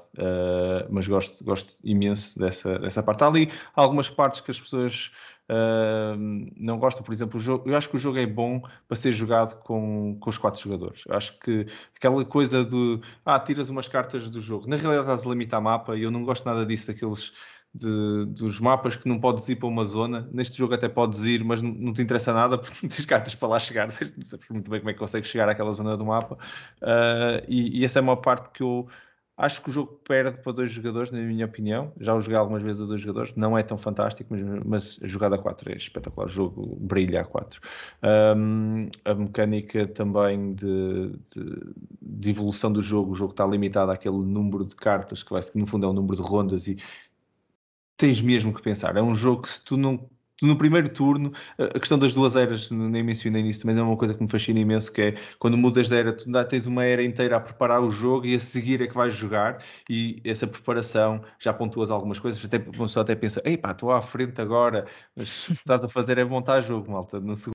[0.91, 3.23] mas gosto, gosto imenso dessa, dessa parte.
[3.23, 5.13] Há ali algumas partes que as pessoas
[5.47, 6.17] Uh,
[6.57, 9.13] não gosto, por exemplo, o jogo, eu acho que o jogo é bom para ser
[9.13, 11.03] jogado com, com os quatro jogadores.
[11.07, 11.67] Eu acho que
[11.97, 15.97] aquela coisa de ah, tiras umas cartas do jogo, na realidade estás a limitar mapa
[15.97, 17.33] e eu não gosto nada disso, daqueles
[17.75, 20.29] de, dos mapas que não podes ir para uma zona.
[20.33, 23.35] Neste jogo até podes ir, mas não, não te interessa nada porque não tens cartas
[23.35, 23.89] para lá chegar.
[23.89, 26.39] Não sabes muito bem como é que consegues chegar àquela zona do mapa.
[26.81, 28.89] Uh, e, e, essa é uma parte que eu
[29.37, 31.93] acho que o jogo perde para dois jogadores, na minha opinião.
[31.99, 33.35] Já o joguei algumas vezes a dois jogadores.
[33.35, 36.27] Não é tão fantástico, mas, mas a jogada a 4 é espetacular.
[36.27, 37.61] O jogo brilha a 4.
[38.37, 43.13] Um, a mecânica também de, de, de, evolução do jogo.
[43.13, 45.93] O jogo está limitado àquele número de cartas que, vai, que no fundo é um
[45.95, 46.77] número de rondas e
[47.97, 48.97] tens mesmo que pensar.
[48.97, 50.09] É um jogo que se tu não
[50.43, 54.15] no primeiro turno, a questão das duas eras, nem mencionei nisso, mas é uma coisa
[54.15, 57.37] que me fascina imenso, que é quando mudas de era, tu tens uma era inteira
[57.37, 61.53] a preparar o jogo e a seguir é que vais jogar e essa preparação já
[61.53, 64.87] pontuas algumas coisas, até, a pessoa até pensa, ei pá, estou à frente agora,
[65.17, 67.55] mas estás a fazer é montar jogo, malta, no segundo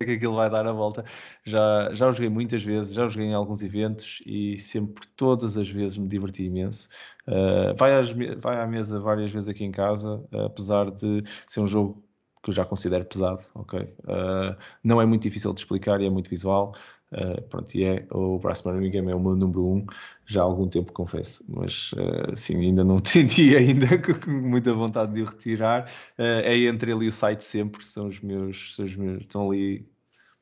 [0.04, 1.04] que aquilo vai dar a volta.
[1.44, 5.56] Já, já o joguei muitas vezes, já o joguei em alguns eventos e sempre, todas
[5.56, 6.88] as vezes, me diverti imenso.
[7.26, 11.66] Uh, vai, às, vai à mesa várias vezes aqui em casa, apesar de ser um
[11.66, 12.04] jogo
[12.44, 13.80] que eu já considero pesado, ok?
[13.80, 16.76] Uh, não é muito difícil de explicar e é muito visual.
[17.10, 19.86] Uh, pronto, e é o Brass Birmingham é o meu número um
[20.26, 25.14] já há algum tempo, confesso, mas uh, sim, ainda não senti ainda com muita vontade
[25.14, 25.90] de o retirar.
[26.18, 29.88] É entre ele e o site sempre, são os meus, são os meus estão ali.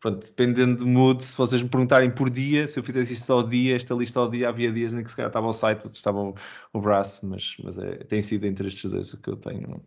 [0.01, 3.47] Pronto, dependendo do mood, se vocês me perguntarem por dia, se eu fizesse isto ao
[3.47, 5.99] dia, esta lista ao dia, havia dias em que se calhar estava o site, outros
[5.99, 6.35] estavam
[6.75, 9.81] o, o Brass, mas, mas é, tem sido entre estes dois o que eu tenho,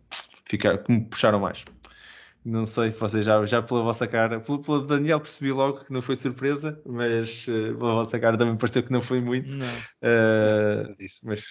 [0.46, 1.66] ficar, que me puxaram mais.
[2.48, 6.00] Não sei, vocês já, já pela vossa cara, pelo, pelo Daniel percebi logo que não
[6.00, 9.50] foi surpresa, mas uh, pela vossa cara também pareceu que não foi muito.
[9.50, 9.66] Não.
[9.66, 11.26] Uh, isso.
[11.26, 11.42] Mas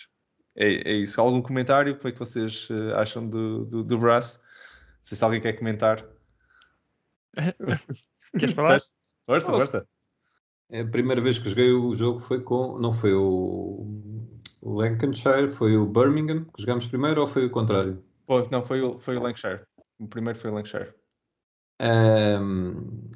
[0.56, 1.20] é, é, isso.
[1.20, 1.98] Algum comentário?
[1.98, 4.38] Como é que vocês uh, acham do, do, do Brass?
[4.38, 6.02] Não sei se alguém quer comentar.
[8.40, 8.80] Queres falar?
[9.26, 9.88] Força, força.
[10.70, 12.80] É a primeira vez que joguei o jogo foi com.
[12.80, 13.86] Não foi o,
[14.62, 18.02] o Lancashire, foi o Birmingham que jogámos primeiro ou foi o contrário?
[18.26, 19.60] Pô, não, foi o, foi o Lancashire.
[20.00, 20.94] O primeiro foi o Lancashire.
[21.82, 23.10] Um,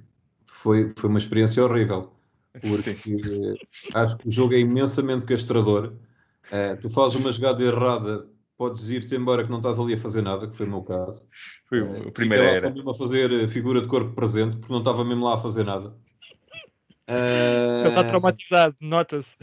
[0.46, 2.14] foi, foi uma experiência horrível.
[2.62, 2.96] Porque
[3.94, 5.94] acho que o jogo é imensamente castrador.
[6.48, 8.28] Uh, tu fazes uma jogada errada,
[8.58, 11.28] podes ir-te embora que não estás ali a fazer nada, que foi o meu caso.
[11.68, 12.70] Foi o uh, primeiro era.
[12.72, 15.96] mesmo a fazer figura de corpo presente, porque não estava mesmo lá a fazer nada.
[17.10, 17.82] Uh...
[17.82, 19.36] Ele está traumatizado, nota-se.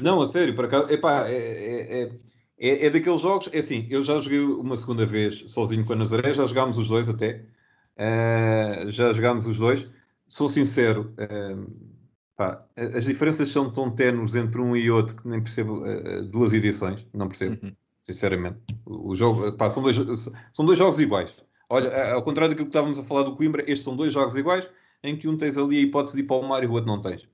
[0.00, 2.12] Não, a sério, por acaso, epá, é, é, é
[2.62, 5.96] é, é, daqueles jogos, é assim, eu já joguei uma segunda vez sozinho com a
[5.96, 7.44] Nazaré, já jogámos os dois até,
[7.98, 9.88] uh, já jogámos os dois.
[10.28, 11.68] Sou sincero, uh,
[12.36, 16.54] pá, as diferenças são tão tenues entre um e outro que nem percebo uh, duas
[16.54, 17.72] edições, não percebo, uhum.
[18.00, 18.58] sinceramente.
[18.86, 19.96] O, o jogo, pá, são, dois,
[20.54, 21.34] são dois jogos iguais.
[21.68, 24.68] Olha, ao contrário do que estávamos a falar do Coimbra, estes são dois jogos iguais,
[25.02, 26.86] em que um tens ali a hipótese de ir para o mar e o outro
[26.86, 27.26] não tens.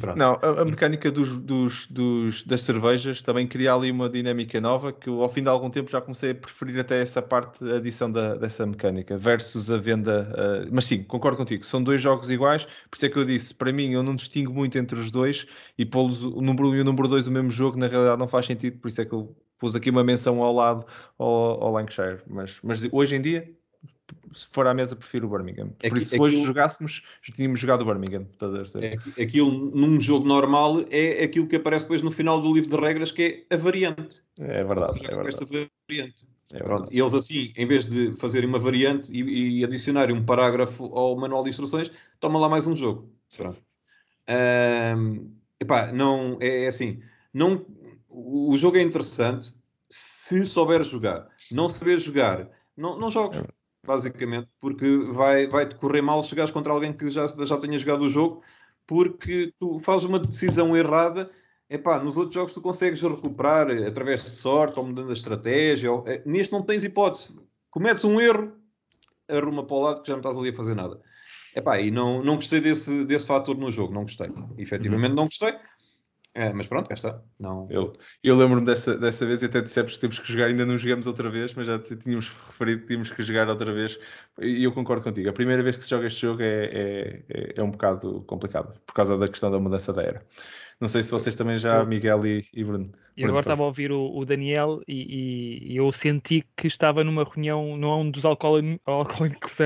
[0.00, 0.16] Pronto.
[0.16, 4.92] Não, a, a mecânica dos, dos, dos, das cervejas também cria ali uma dinâmica nova
[4.92, 8.10] que ao fim de algum tempo já comecei a preferir até essa parte, a adição
[8.10, 10.32] da, dessa mecânica versus a venda.
[10.32, 13.54] Uh, mas sim, concordo contigo, são dois jogos iguais, por isso é que eu disse,
[13.54, 15.46] para mim eu não distingo muito entre os dois
[15.76, 18.18] e pô-los o número 1 um e o número 2 o mesmo jogo, na realidade
[18.18, 20.86] não faz sentido, por isso é que eu pus aqui uma menção ao lado
[21.18, 22.20] ao, ao Lancashire.
[22.26, 23.48] Mas, mas hoje em dia
[24.32, 25.68] se for à mesa, prefiro o Birmingham.
[25.68, 27.02] Por aqui, isso, se hoje aquilo, jogássemos,
[27.34, 28.26] tínhamos jogado o Birmingham.
[28.80, 32.76] É, aquilo, num jogo normal, é aquilo que aparece depois no final do livro de
[32.76, 34.22] regras, que é a variante.
[34.38, 35.00] É verdade.
[35.06, 35.70] É verdade.
[35.88, 36.26] variante.
[36.52, 36.60] É
[36.90, 41.16] e eles assim, em vez de fazerem uma variante e, e adicionarem um parágrafo ao
[41.16, 41.90] manual de instruções,
[42.20, 43.10] tomam lá mais um jogo.
[43.34, 43.58] Pronto.
[44.28, 47.00] Um, epá, não, é, é assim,
[47.32, 47.64] não,
[48.08, 49.52] o jogo é interessante
[49.88, 51.28] se souber jogar.
[51.50, 53.38] Não saber jogar, não, não jogues.
[53.38, 57.58] É basicamente, porque vai, vai te correr mal se chegares contra alguém que já, já
[57.58, 58.42] tenha jogado o jogo,
[58.86, 61.30] porque tu fazes uma decisão errada.
[61.68, 65.90] Epá, nos outros jogos tu consegues recuperar através de sorte ou mudando a estratégia.
[65.90, 67.34] Ou, é, neste não tens hipótese.
[67.70, 68.52] Cometes um erro,
[69.28, 71.00] arruma para o lado que já não estás ali a fazer nada.
[71.54, 74.28] Epá, e não, não gostei desse, desse fator no jogo, não gostei.
[74.58, 75.16] Efetivamente uhum.
[75.16, 75.54] não gostei.
[76.34, 77.22] É, mas pronto, cá está.
[77.38, 77.68] Não...
[77.70, 77.92] Eu,
[78.22, 81.06] eu lembro-me dessa, dessa vez e até dissemos que temos que jogar, ainda não jogamos
[81.06, 83.98] outra vez, mas já tínhamos referido que tínhamos que jogar outra vez.
[84.40, 85.28] E eu concordo contigo.
[85.28, 88.72] A primeira vez que se joga este jogo é, é, é, é um bocado complicado,
[88.86, 90.26] por causa da questão da mudança da era.
[90.82, 92.90] Não sei se vocês também já, Miguel e, e Bruno.
[93.16, 97.22] E agora estava a ouvir o, o Daniel e, e, eu senti que estava numa
[97.22, 99.58] reunião, não é um dos alcoólicos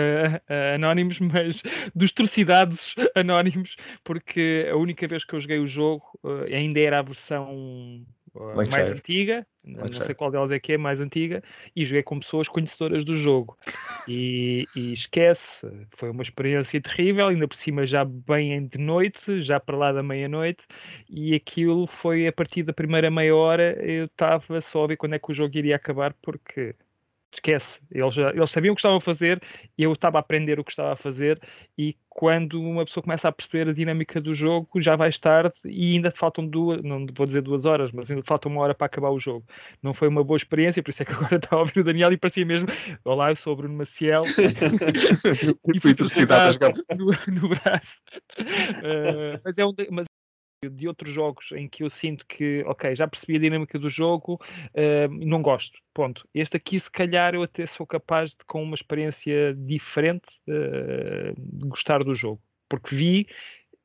[0.74, 1.62] anónimos, mas
[1.94, 6.98] dos trucidados anónimos, porque a única vez que eu joguei o jogo uh, ainda era
[6.98, 8.04] a versão
[8.54, 11.42] mais antiga, não sei qual delas é que é, mais antiga,
[11.74, 13.56] e joguei com pessoas conhecedoras do jogo.
[14.08, 19.58] E, e, esquece, foi uma experiência terrível, ainda por cima já bem de noite, já
[19.58, 20.64] para lá da meia-noite,
[21.10, 25.14] e aquilo foi a partir da primeira meia hora, eu estava só a ver quando
[25.14, 26.74] é que o jogo iria acabar, porque
[27.32, 27.80] esquece.
[27.90, 29.42] Eles, já, eles sabiam o que estavam a fazer,
[29.76, 31.40] eu estava a aprender o que estava a fazer,
[31.76, 35.92] e quando uma pessoa começa a perceber a dinâmica do jogo, já vais tarde e
[35.92, 39.10] ainda faltam duas, não vou dizer duas horas, mas ainda falta uma hora para acabar
[39.10, 39.44] o jogo.
[39.82, 42.10] Não foi uma boa experiência, por isso é que agora estava a ouvir o Daniel
[42.10, 42.68] e parecia mesmo:
[43.04, 44.22] Olá, eu sou o Bruno Maciel.
[45.74, 48.00] e fui torcidado a jogar no, no braço.
[48.40, 50.05] Uh, mas é um, mas
[50.70, 54.34] de outros jogos em que eu sinto que, ok, já percebi a dinâmica do jogo,
[54.34, 56.28] uh, não gosto, ponto.
[56.34, 62.02] Este aqui, se calhar, eu até sou capaz de, com uma experiência diferente, uh, gostar
[62.04, 63.28] do jogo, porque vi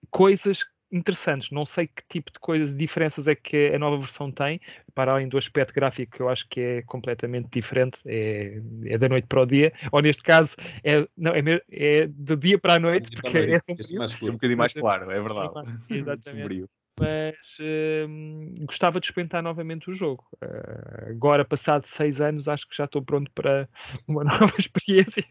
[0.10, 1.50] coisas interessantes.
[1.52, 4.60] Não sei que tipo de coisas, diferenças é que a nova versão tem,
[4.94, 9.08] para além do aspecto gráfico que eu acho que é completamente diferente, é, é da
[9.08, 10.52] noite para o dia, ou neste caso
[10.84, 14.04] é, não, é, é do dia para a noite, porque é, sombrio.
[14.04, 15.52] É um bocadinho mais claro, é verdade.
[15.90, 16.66] Exatamente.
[17.00, 20.26] mas uh, gostava de experimentar novamente o jogo.
[20.44, 23.68] Uh, agora, passado seis anos, acho que já estou pronto para
[24.08, 25.26] uma nova experiência.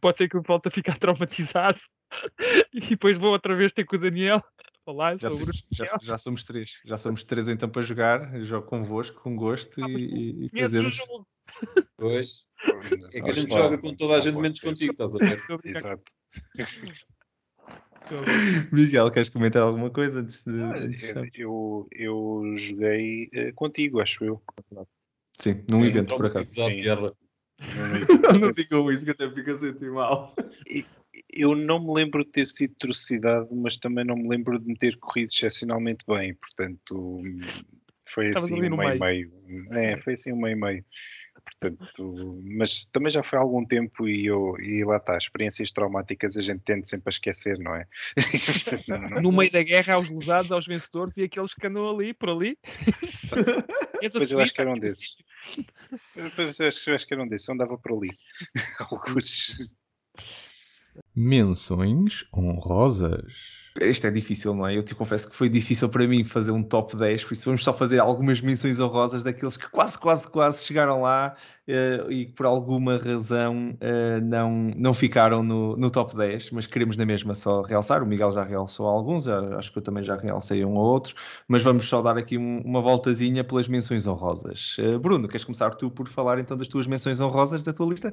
[0.00, 1.80] Pode ser que eu volte a ficar traumatizado
[2.72, 4.42] e depois vou outra vez ter com o Daniel
[4.86, 5.28] Olá, já,
[5.72, 6.78] já, já, somos três.
[6.84, 8.32] Já somos três então para jogar.
[8.32, 10.96] Eu jogo convosco, com gosto ah, e, e fazemos.
[11.96, 12.44] Pois.
[13.12, 15.42] É que a gente joga com toda a gente menos contigo, estás a ver?
[15.64, 16.04] Exato.
[18.70, 20.52] Miguel, queres comentar alguma coisa antes de.
[21.34, 24.40] eu, eu joguei uh, contigo, acho eu.
[25.40, 26.52] Sim, num é evento, por acaso.
[26.52, 26.80] Sim.
[26.80, 27.12] Guerra.
[28.40, 30.34] não digam isso que até fica a sentir mal.
[30.70, 30.86] E,
[31.36, 34.76] eu não me lembro de ter sido trucidado, mas também não me lembro de me
[34.76, 37.22] ter corrido excepcionalmente bem, portanto
[38.08, 39.32] foi assim um meio meio.
[39.72, 40.84] É, foi assim um meio meio.
[41.46, 46.36] Portanto, mas também já foi há algum tempo e, eu, e lá está, experiências traumáticas
[46.36, 47.86] a gente tende sempre a esquecer, não é?
[49.22, 52.58] no meio da guerra, aos lesados, aos vencedores e aqueles que andam ali, por ali.
[54.12, 55.16] pois eu acho que eram desses.
[56.34, 58.18] Pois eu acho que eram desses, eu andava por ali.
[58.90, 59.72] Alguns.
[61.18, 63.72] Menções honrosas.
[63.80, 64.76] Isto é difícil, não é?
[64.76, 67.64] Eu te confesso que foi difícil para mim fazer um top 10, por isso vamos
[67.64, 71.34] só fazer algumas menções honrosas daqueles que quase, quase, quase chegaram lá
[71.66, 76.98] uh, e por alguma razão uh, não, não ficaram no, no top 10, mas queremos
[76.98, 78.02] na mesma só realçar.
[78.02, 81.14] O Miguel já realçou alguns, acho que eu também já realcei um ou outro,
[81.48, 84.76] mas vamos só dar aqui um, uma voltazinha pelas menções honrosas.
[84.78, 88.12] Uh, Bruno, queres começar tu por falar então das tuas menções honrosas da tua lista?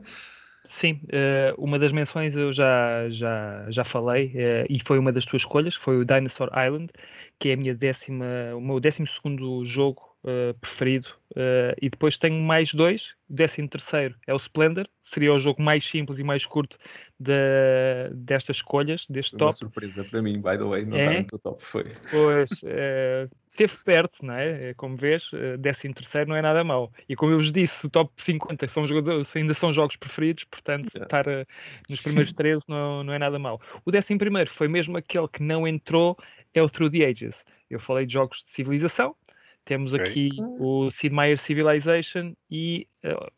[0.65, 5.25] Sim, uh, uma das menções eu já, já, já falei uh, e foi uma das
[5.25, 6.89] tuas escolhas, foi o Dinosaur Island,
[7.37, 8.25] que é a minha décima,
[8.55, 11.09] o meu décimo segundo jogo uh, preferido.
[11.81, 15.85] e depois tenho mais dois, o décimo terceiro é o Splendor, seria o jogo mais
[15.85, 16.77] simples e mais curto
[17.19, 17.33] de,
[18.13, 19.45] destas escolhas, deste top.
[19.45, 21.03] Uma surpresa para mim, by the way, não é?
[21.05, 21.85] está no teu top, foi.
[22.11, 22.49] Pois,
[23.53, 24.73] esteve perto, não é?
[24.73, 26.91] como vês, eh, décimo terceiro não é nada mau.
[27.07, 30.89] E como eu vos disse, o top 50 são jogadores, ainda são jogos preferidos, portanto,
[30.93, 31.05] yeah.
[31.05, 31.45] estar uh,
[31.89, 33.61] nos primeiros 13 não, não é nada mau.
[33.85, 36.17] O décimo primeiro foi mesmo aquele que não entrou,
[36.53, 37.45] é o Through the Ages.
[37.69, 39.15] Eu falei de jogos de civilização,
[39.65, 40.05] temos okay.
[40.05, 40.29] aqui
[40.59, 43.31] o Sid Meier Civilization e uh,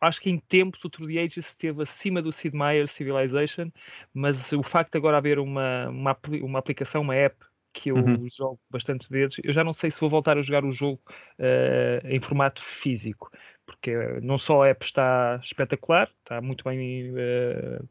[0.00, 3.70] acho que em tempos o True the Ages esteve acima do Sid Meier Civilization,
[4.12, 7.36] mas o facto de agora haver uma, uma, uma aplicação, uma app
[7.72, 8.28] que eu uhum.
[8.28, 9.38] jogo bastante vezes.
[9.42, 11.00] Eu já não sei se vou voltar a jogar o jogo
[11.38, 13.30] uh, em formato físico,
[13.64, 17.88] porque não só a app está espetacular, está muito bem uh,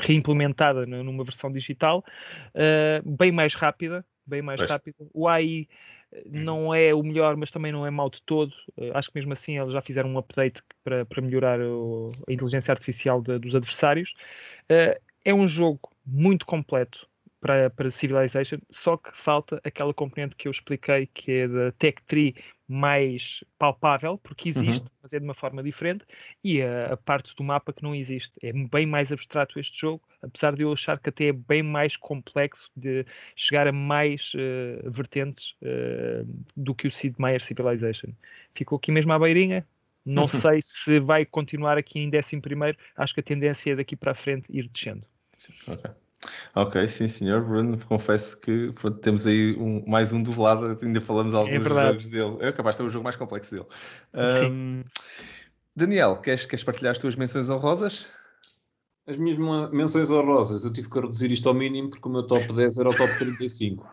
[0.00, 2.04] reimplementada numa versão digital,
[3.04, 4.70] bem mais rápida, bem mais pois.
[4.70, 4.98] rápida.
[5.14, 5.66] O AI
[6.26, 8.52] não é o melhor, mas também não é mau de todo.
[8.94, 12.72] acho que mesmo assim eles já fizeram um update para, para melhorar o, a inteligência
[12.72, 14.14] artificial de, dos adversários.
[15.24, 17.06] é um jogo muito completo,
[17.40, 22.02] para, para Civilization, só que falta aquela componente que eu expliquei, que é da Tech
[22.06, 22.34] Tree
[22.68, 24.62] mais palpável, porque uhum.
[24.62, 24.90] existe, uhum.
[25.02, 26.04] mas é de uma forma diferente,
[26.42, 28.32] e a, a, parte do mapa que não existe.
[28.42, 31.96] É bem mais abstrato este jogo, apesar de eu achar que até é bem mais
[31.96, 33.06] complexo de
[33.36, 36.26] chegar a mais uh, vertentes uh,
[36.56, 38.10] do que o Sid Meier Civilization.
[38.54, 39.66] Ficou aqui mesmo à beirinha.
[40.04, 42.78] Não sei se vai continuar aqui em 11 primeiro.
[42.96, 45.06] Acho que a tendência é daqui para a frente ir descendo.
[45.66, 45.90] Ok.
[46.54, 51.00] Ok, sim senhor, Bruno, confesso que pronto, temos aí um, mais um do Vlad, ainda
[51.00, 52.36] falamos é alguns é jogos dele.
[52.40, 53.66] É capaz de ser o jogo mais complexo dele.
[54.14, 54.82] Um,
[55.74, 58.06] Daniel, queres, queres partilhar as tuas menções honrosas?
[59.06, 59.38] As minhas
[59.70, 62.88] menções honrosas, eu tive que reduzir isto ao mínimo porque o meu top 10 era
[62.90, 63.84] o top 35.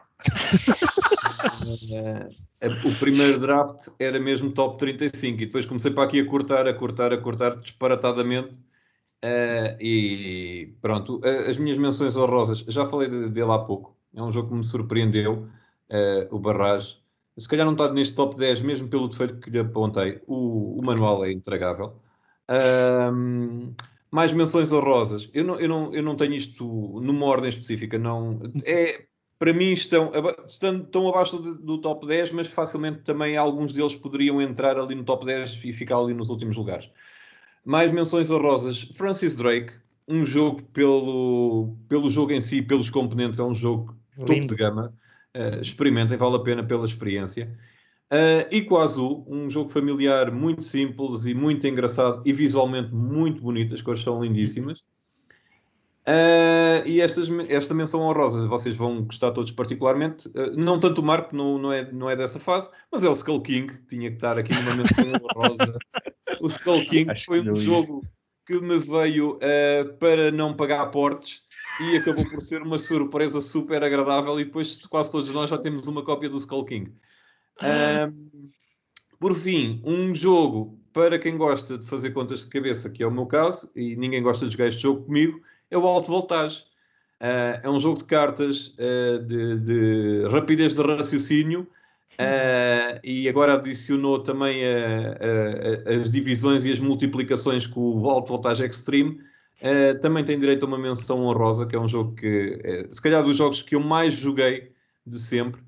[1.91, 2.25] uh,
[2.87, 6.73] o primeiro draft era mesmo top 35 e depois comecei para aqui a cortar, a
[6.73, 8.57] cortar, a cortar disparatadamente
[9.23, 14.49] Uh, e pronto, as minhas menções honrosas, já falei dele há pouco, é um jogo
[14.49, 15.47] que me surpreendeu,
[15.89, 16.97] uh, o Barrage.
[17.37, 20.21] Se calhar não está neste top 10, mesmo pelo defeito que lhe apontei.
[20.27, 21.99] O, o manual é intragável.
[24.11, 25.27] Mais menções honrosas.
[25.33, 26.63] Eu não, eu, não, eu não tenho isto
[27.01, 28.39] numa ordem específica, não.
[28.63, 29.05] É,
[29.39, 30.11] para mim estão,
[30.45, 34.93] estão, estão abaixo do, do, top 10, mas facilmente também alguns deles poderiam entrar ali
[34.93, 36.89] no top 10 e ficar ali nos últimos lugares.
[37.65, 38.81] Mais menções honrosas.
[38.93, 39.73] Francis Drake,
[40.07, 44.27] um jogo pelo, pelo jogo em si, pelos componentes, é um jogo Lindo.
[44.27, 44.93] topo de gama.
[45.35, 47.57] Uh, experimentem, vale a pena pela experiência.
[48.11, 53.73] Uh, e Quazu, um jogo familiar muito simples e muito engraçado e visualmente muito bonito,
[53.73, 54.83] as cores são lindíssimas.
[56.05, 60.27] Uh, e estas, esta menção honrosa vocês vão gostar todos particularmente.
[60.29, 63.13] Uh, não tanto o Marco, não, não, é, não é dessa fase, mas é o
[63.13, 65.77] Skull King, que tinha que estar aqui numa menção honrosa.
[66.41, 68.05] o Skull King Acho foi um jogo
[68.45, 71.41] que me veio uh, para não pagar portes
[71.79, 74.37] e acabou por ser uma surpresa super agradável.
[74.41, 76.93] E depois quase todos nós já temos uma cópia do Skull King.
[79.17, 83.11] por fim, um jogo para quem gosta de fazer contas de cabeça, que é o
[83.11, 85.41] meu caso, e ninguém gosta de jogar este jogo comigo
[85.73, 86.63] é o alto voltagem.
[87.19, 91.61] Uh, é um jogo de cartas uh, de, de, rapidez de raciocínio
[92.13, 94.61] uh, e agora adicionou também
[96.01, 99.19] as divisões e as multiplicações com o alto voltagem extreme.
[100.01, 103.37] também tem direito a uma menção honrosa, que é um jogo que, se calhar, dos
[103.37, 104.73] jogos que eu mais joguei
[105.07, 105.61] de sempre,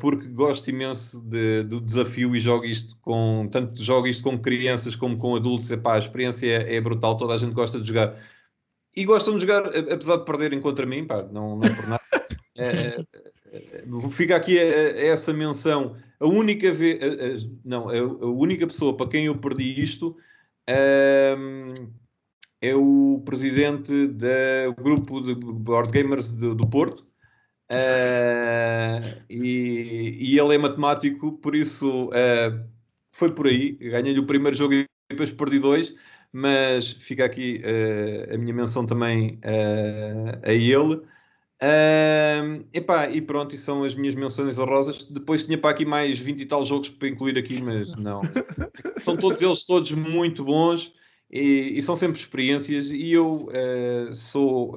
[0.00, 4.96] porque gosto imenso de, do desafio e jogo isto com tanto jogo isto com crianças
[4.96, 5.70] como com adultos.
[5.70, 8.16] Epá, a experiência é, é brutal, toda a gente gosta de jogar
[8.96, 12.04] e gostam de jogar, apesar de perderem contra mim, pá, não, não é por nada.
[12.56, 13.04] É,
[13.50, 15.96] é, é, fica aqui essa menção.
[16.20, 20.16] A única vez, não, a, única pessoa para quem eu perdi isto
[20.64, 21.34] é,
[22.60, 27.04] é o presidente do grupo de board gamers de, do Porto.
[27.70, 32.64] Uh, e, e, ele é matemático, por isso uh,
[33.12, 33.72] foi por aí.
[33.72, 35.94] Ganhei-lhe o primeiro jogo e depois perdi dois
[36.34, 40.96] mas fica aqui uh, a minha menção também uh, a ele.
[41.62, 45.04] Uh, epá, e pronto, e são as minhas menções honrosas.
[45.04, 48.20] Depois tinha para aqui mais 20 e tal jogos para incluir aqui, mas não.
[49.00, 50.92] são todos eles todos muito bons
[51.30, 52.90] e, e são sempre experiências.
[52.90, 54.74] E eu uh, sou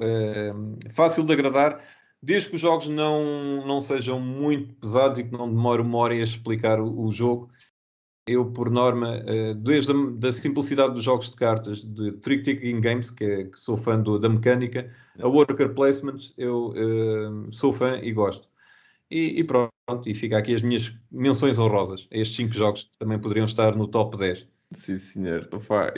[0.94, 1.82] fácil de agradar,
[2.22, 6.14] desde que os jogos não, não sejam muito pesados e que não demore uma hora
[6.14, 7.50] a explicar o, o jogo
[8.28, 12.80] eu, por norma, eh, desde a da simplicidade dos jogos de cartas, de Trick Ticking
[12.80, 17.72] Games, que, é, que sou fã do, da mecânica, a Worker Placements, eu uh, sou
[17.72, 18.48] fã e gosto.
[19.10, 19.72] E, e, pronto,
[20.06, 23.74] e fica aqui as minhas menções honrosas a estes 5 jogos que também poderiam estar
[23.74, 24.46] no top 10.
[24.72, 25.48] Sim, senhor.
[25.50, 25.94] Opa,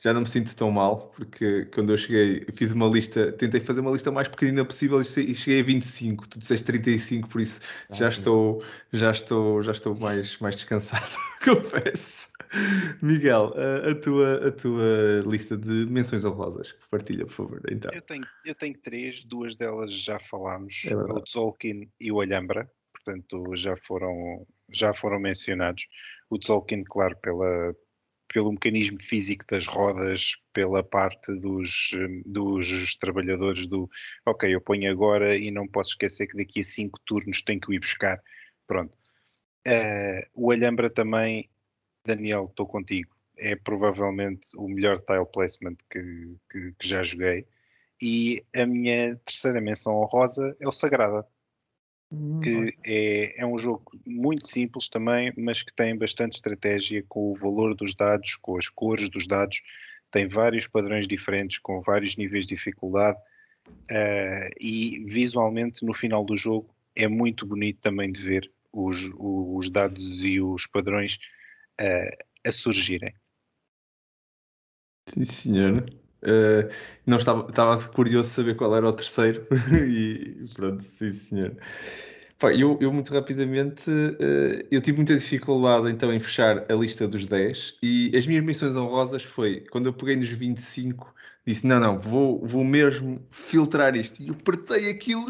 [0.00, 3.60] já não me sinto tão mal, porque quando eu cheguei, eu fiz uma lista, tentei
[3.60, 6.26] fazer uma lista mais pequenina possível e cheguei a 25.
[6.26, 7.60] Tu disseste 35, por isso
[7.90, 11.04] ah, já estou, já estou, já estou mais, mais descansado,
[11.44, 12.28] confesso.
[13.02, 17.62] Miguel, a, a, tua, a tua lista de menções honrosas, partilha, por favor.
[17.70, 17.92] Então.
[17.92, 22.70] Eu, tenho, eu tenho três, duas delas já falámos, é o Tzolk'in e o Alhambra,
[22.90, 25.86] portanto já foram, já foram mencionados.
[26.30, 27.74] O Tzolk'in, claro, pela,
[28.32, 31.90] pelo mecanismo físico das rodas, pela parte dos,
[32.24, 33.90] dos trabalhadores do
[34.26, 37.74] ok, eu ponho agora e não posso esquecer que daqui a cinco turnos tenho que
[37.74, 38.22] ir buscar.
[38.66, 38.96] Pronto.
[39.66, 41.48] Uh, o Alhambra também,
[42.04, 43.16] Daniel, estou contigo.
[43.36, 47.46] É provavelmente o melhor tile placement que, que, que já joguei.
[48.00, 51.26] E a minha terceira menção honrosa é o Sagrada
[52.10, 57.30] Hum, que é, é um jogo muito simples também, mas que tem bastante estratégia com
[57.30, 59.62] o valor dos dados, com as cores dos dados,
[60.10, 63.18] tem vários padrões diferentes, com vários níveis de dificuldade,
[63.90, 69.70] uh, e visualmente no final do jogo é muito bonito também de ver os, os
[69.70, 71.18] dados e os padrões
[71.80, 73.14] uh, a surgirem.
[75.08, 76.07] Sim, senhor.
[76.22, 76.68] Uh,
[77.06, 79.46] não estava, estava curioso de saber qual era o terceiro.
[79.88, 81.56] E pronto, sim senhor.
[82.38, 87.08] Pá, eu, eu, muito rapidamente uh, eu tive muita dificuldade então em fechar a lista
[87.08, 91.12] dos 10 e as minhas missões honrosas foi quando eu peguei nos 25
[91.44, 94.22] disse não, não, vou, vou mesmo filtrar isto.
[94.22, 95.26] E eu apertei aquilo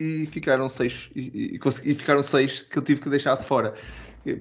[0.00, 3.74] e ficaram seis e, e, e ficaram seis que eu tive que deixar de fora.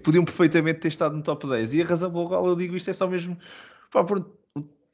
[0.04, 2.90] Podiam perfeitamente ter estado no top 10 e a razão pela qual eu digo isto
[2.90, 3.38] é só mesmo
[3.92, 4.26] pá, por,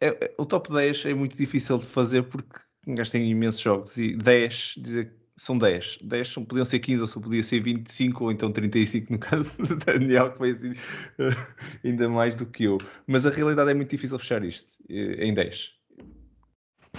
[0.01, 4.15] é, é, o top 10 é muito difícil de fazer porque gastem imensos jogos e
[4.15, 5.99] 10, dizer são 10.
[6.01, 9.51] 10 são, podiam ser 15 ou só podia ser 25 ou então 35 no caso
[9.57, 10.73] do Daniel, que assim
[11.83, 12.77] ainda mais do que eu.
[13.05, 15.73] Mas a realidade é muito difícil fechar isto eh, em 10.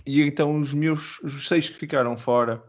[0.06, 2.62] E então os meus os 6 que ficaram fora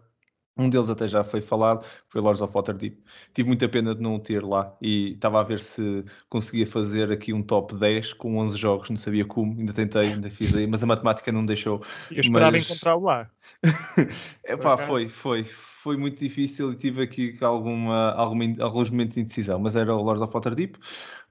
[0.57, 2.97] Um deles até já foi falado, foi Lords of Waterdeep.
[3.33, 7.11] Tive muita pena de não o ter lá e estava a ver se conseguia fazer
[7.11, 10.67] aqui um top 10 com 11 jogos, não sabia como, ainda tentei, ainda fiz aí,
[10.67, 11.81] mas a matemática não deixou.
[12.11, 12.65] Eu esperava mas...
[12.65, 13.29] encontrá-lo lá.
[14.85, 19.75] Foi, foi, foi muito difícil e tive aqui alguma, alguma, alguns momentos de indecisão, mas
[19.75, 20.77] era o Lords of Waterdeep.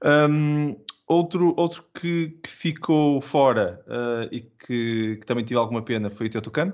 [0.03, 0.75] Um,
[1.05, 6.27] outro outro que, que ficou fora uh, e que, que, também tive alguma pena foi
[6.27, 6.73] o Teotihuacan.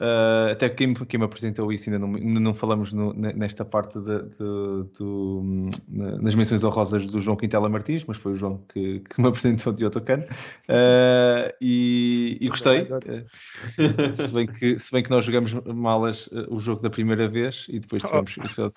[0.00, 4.22] Uh, até quem, quem me apresentou isso ainda não, não falamos no, nesta parte de,
[4.22, 9.20] de, de, nas menções honrosas do João Quintela Martins, mas foi o João que, que
[9.20, 12.84] me apresentou de Otocan uh, e, e gostei.
[12.84, 17.66] Uh, se, bem que, se bem que nós jogamos malas o jogo da primeira vez
[17.68, 18.36] e depois tivemos.
[18.38, 18.68] Oh.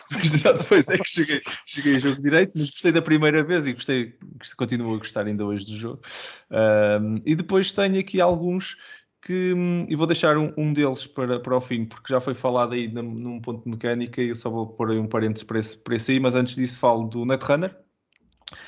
[0.43, 3.71] Já depois é que joguei, joguei o jogo direito, mas gostei da primeira vez e
[3.71, 4.13] gostei,
[4.57, 6.01] continuo a gostar ainda hoje do jogo.
[7.25, 8.75] e depois tenho aqui alguns
[9.25, 12.33] que hum, e vou deixar um, um, deles para, para o fim, porque já foi
[12.33, 15.43] falado aí num, num ponto de mecânica e eu só vou pôr aí um parênteses
[15.43, 17.75] para esse, para esse aí, mas antes disso falo do Netrunner.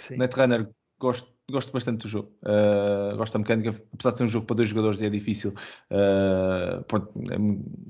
[0.07, 0.18] Sim.
[0.18, 2.32] Netrunner gosto, gosto bastante do jogo.
[2.41, 5.53] Uh, gosto da mecânica, apesar de ser um jogo para dois jogadores e é difícil.
[5.91, 7.36] Uh, pronto, é,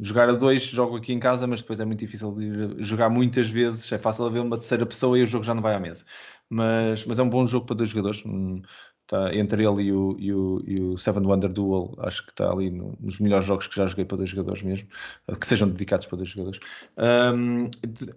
[0.01, 3.47] jogar a dois, jogo aqui em casa, mas depois é muito difícil de jogar muitas
[3.47, 3.91] vezes.
[3.91, 6.03] É fácil haver uma terceira pessoa e o jogo já não vai à mesa.
[6.49, 8.25] Mas, mas é um bom jogo para dois jogadores.
[8.25, 8.61] Um,
[9.07, 12.51] Tá, entre ele e o, e, o, e o Seven Wonder Duel, acho que está
[12.51, 14.87] ali no, nos melhores jogos que já joguei para dois jogadores mesmo,
[15.39, 16.59] que sejam dedicados para dois jogadores.
[16.97, 17.65] Um,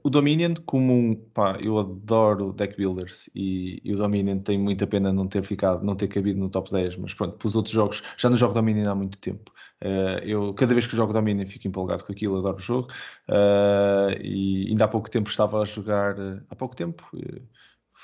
[0.02, 5.12] o Dominion, como pá, eu adoro deck builders e, e, o Dominion tem muita pena
[5.12, 8.02] não ter ficado, não ter cabido no top 10, mas pronto, para os outros jogos,
[8.16, 9.52] já não jogo Dominion há muito tempo.
[9.84, 12.88] Uh, eu, cada vez que jogo Dominion, fico empolgado com aquilo, adoro o jogo.
[13.28, 17.04] Uh, e ainda há pouco tempo estava a jogar, uh, há pouco tempo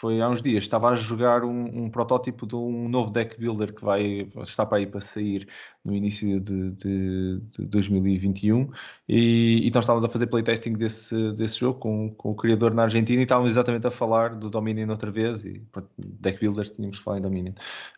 [0.04, 3.72] foi há uns dias, estava a jogar um, um, protótipo de um novo deck builder
[3.72, 5.48] que vai estar para aí para sair
[5.82, 8.70] no início de, de, de 2021
[9.08, 12.82] e, e então estávamos a fazer playtesting desse, desse jogo com, com o criador na
[12.82, 15.66] Argentina e estávamos exatamente a falar do Dominion outra vez e
[15.96, 17.54] deck builders tínhamos que falar em Dominion.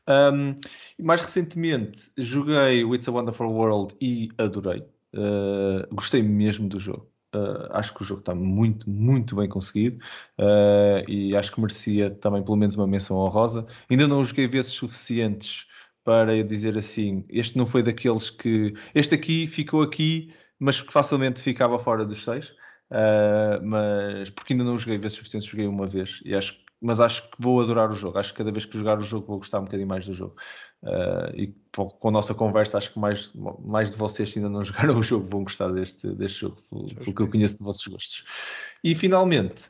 [0.08, 0.56] Um,
[1.02, 4.78] mais recentemente joguei It's a Wonderful World e adorei.
[5.12, 7.15] Uh, gostei mesmo do jogo.
[7.36, 9.98] Uh, acho que o jogo está muito, muito bem conseguido
[10.38, 13.66] uh, e acho que merecia também pelo menos uma menção honrosa.
[13.90, 15.66] Ainda não joguei vezes suficientes
[16.04, 18.72] para dizer assim: este não foi daqueles que.
[18.94, 22.46] Este aqui ficou aqui, mas que facilmente ficava fora dos seis.
[22.90, 27.28] Uh, mas porque ainda não joguei vezes suficientes, joguei uma vez e acho mas acho
[27.30, 28.18] que vou adorar o jogo.
[28.18, 30.36] Acho que cada vez que jogar o jogo vou gostar um bocadinho mais do jogo.
[30.86, 33.30] Uh, e com a nossa conversa, acho que mais,
[33.64, 36.94] mais de vocês, se ainda não jogaram o jogo, vão gostar deste, deste jogo, pelo,
[36.94, 38.24] pelo que eu conheço de vossos gostos.
[38.82, 39.64] E finalmente,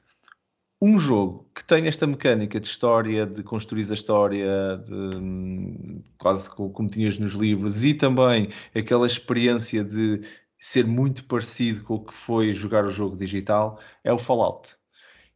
[0.80, 6.88] um jogo que tem esta mecânica de história, de construir a história, de, quase como
[6.88, 10.20] tinhas nos livros, e também aquela experiência de
[10.58, 14.76] ser muito parecido com o que foi jogar o jogo digital, é o Fallout.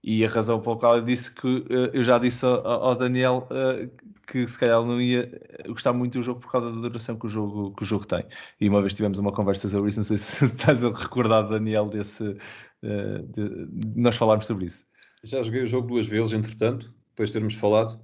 [0.02, 3.47] E a razão pela qual eu disse que uh, eu já disse ao, ao Daniel
[3.51, 3.90] uh,
[4.27, 5.31] que se calhar não ia
[5.66, 8.24] gostar muito do jogo por causa da duração que o jogo, que o jogo tem.
[8.60, 11.89] E uma vez tivemos uma conversa sobre isso, não sei se estás a recordar, Daniel,
[11.89, 14.85] desse, uh, de, de nós falarmos sobre isso.
[15.22, 18.01] Já joguei o jogo duas vezes, entretanto, depois de termos falado,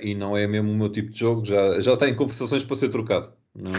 [0.00, 2.76] e não é mesmo o meu tipo de jogo, já, já está em conversações para
[2.76, 3.32] ser trocado.
[3.54, 3.72] Não...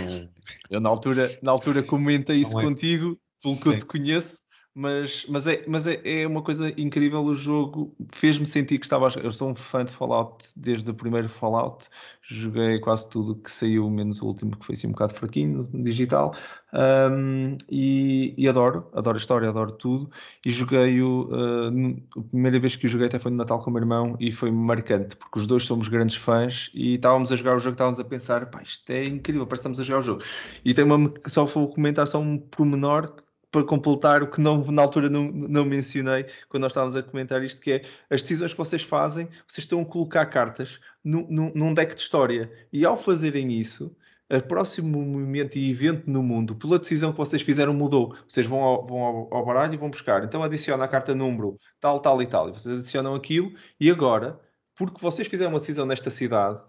[0.70, 2.64] Eu na altura, na altura comentei isso é.
[2.64, 3.76] contigo, pelo que Sim.
[3.76, 4.42] eu te conheço,
[4.80, 7.24] mas, mas, é, mas é, é uma coisa incrível.
[7.24, 9.08] O jogo fez-me sentir que estava.
[9.20, 11.88] Eu sou um fã de Fallout desde o primeiro Fallout.
[12.22, 16.36] Joguei quase tudo que saiu, menos o último, que foi assim um bocado fraquinho digital.
[16.72, 20.12] Um, e, e, adoro, adoro a história, adoro tudo.
[20.46, 21.28] E joguei-o.
[21.32, 24.16] Uh, a primeira vez que o joguei até foi no Natal com o meu irmão
[24.20, 27.74] e foi marcante, porque os dois somos grandes fãs e estávamos a jogar o jogo,
[27.74, 30.24] estávamos a pensar, pá, isto é incrível, parece que estamos a jogar o jogo.
[30.64, 31.12] E tem uma.
[31.26, 33.12] Só vou comentar só um pormenor
[33.52, 37.44] para completar o que não, na altura não, não mencionei quando nós estávamos a comentar
[37.44, 41.52] isto, que é as decisões que vocês fazem, vocês estão a colocar cartas no, no,
[41.54, 42.52] num deck de história.
[42.72, 43.96] E ao fazerem isso,
[44.30, 48.16] o próximo movimento e evento no mundo, pela decisão que vocês fizeram, mudou.
[48.28, 50.24] Vocês vão ao, vão ao, ao baralho e vão buscar.
[50.24, 52.50] Então adiciona a carta número tal, tal e tal.
[52.50, 54.40] E vocês adicionam aquilo e agora,
[54.76, 56.62] porque vocês fizeram uma decisão nesta cidade,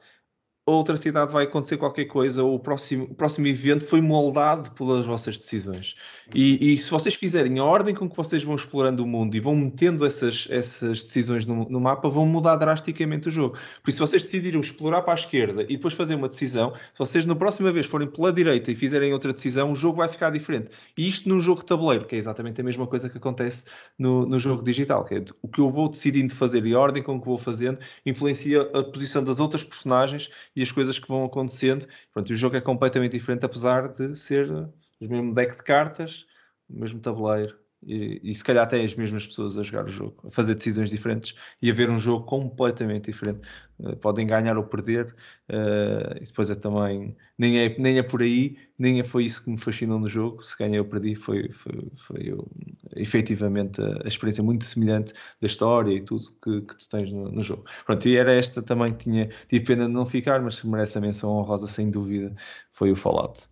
[0.76, 5.06] outra cidade vai acontecer qualquer coisa, ou o próximo, o próximo evento foi moldado pelas
[5.06, 5.96] vossas decisões.
[6.34, 9.40] E, e, se vocês fizerem a ordem com que vocês vão explorando o mundo e
[9.40, 13.56] vão metendo essas, essas decisões no, no mapa, vão mudar drasticamente o jogo.
[13.82, 16.98] Por isso, se vocês decidiram explorar para a esquerda e depois fazer uma decisão, se
[16.98, 20.30] vocês na próxima vez forem pela direita e fizerem outra decisão, o jogo vai ficar
[20.30, 20.70] diferente.
[20.96, 23.64] E isto num jogo de tabuleiro, que é exatamente a mesma coisa que acontece
[23.98, 25.04] no, no jogo digital.
[25.04, 27.78] Que é o que eu vou decidindo fazer e a ordem com que vou fazendo
[28.04, 30.28] influencia a posição das outras personagens
[30.58, 31.86] e as coisas que vão acontecendo.
[32.12, 36.26] Pronto, o jogo é completamente diferente, apesar de ser o mesmo deck de cartas,
[36.68, 37.56] o mesmo tabuleiro
[37.86, 40.90] e, e, se calhar até as mesmas pessoas a jogar o jogo, a fazer decisões
[40.90, 43.40] diferentes e a ver um jogo completamente diferente.
[43.78, 45.14] Uh, podem ganhar ou perder,
[45.48, 49.44] uh, e depois é também, nem é, nem é por aí, nem é, foi isso
[49.44, 50.42] que me fascinou no jogo.
[50.42, 52.48] Se ganhei ou perdi, foi, foi, foi eu,
[52.96, 57.30] efetivamente a, a, experiência muito semelhante da história e tudo que, que tu tens no,
[57.30, 57.64] no, jogo.
[57.86, 61.00] Pronto, e era esta também que tinha, tive pena de não ficar, mas merece a
[61.00, 62.34] menção honrosa sem dúvida,
[62.72, 63.48] foi o Fallout.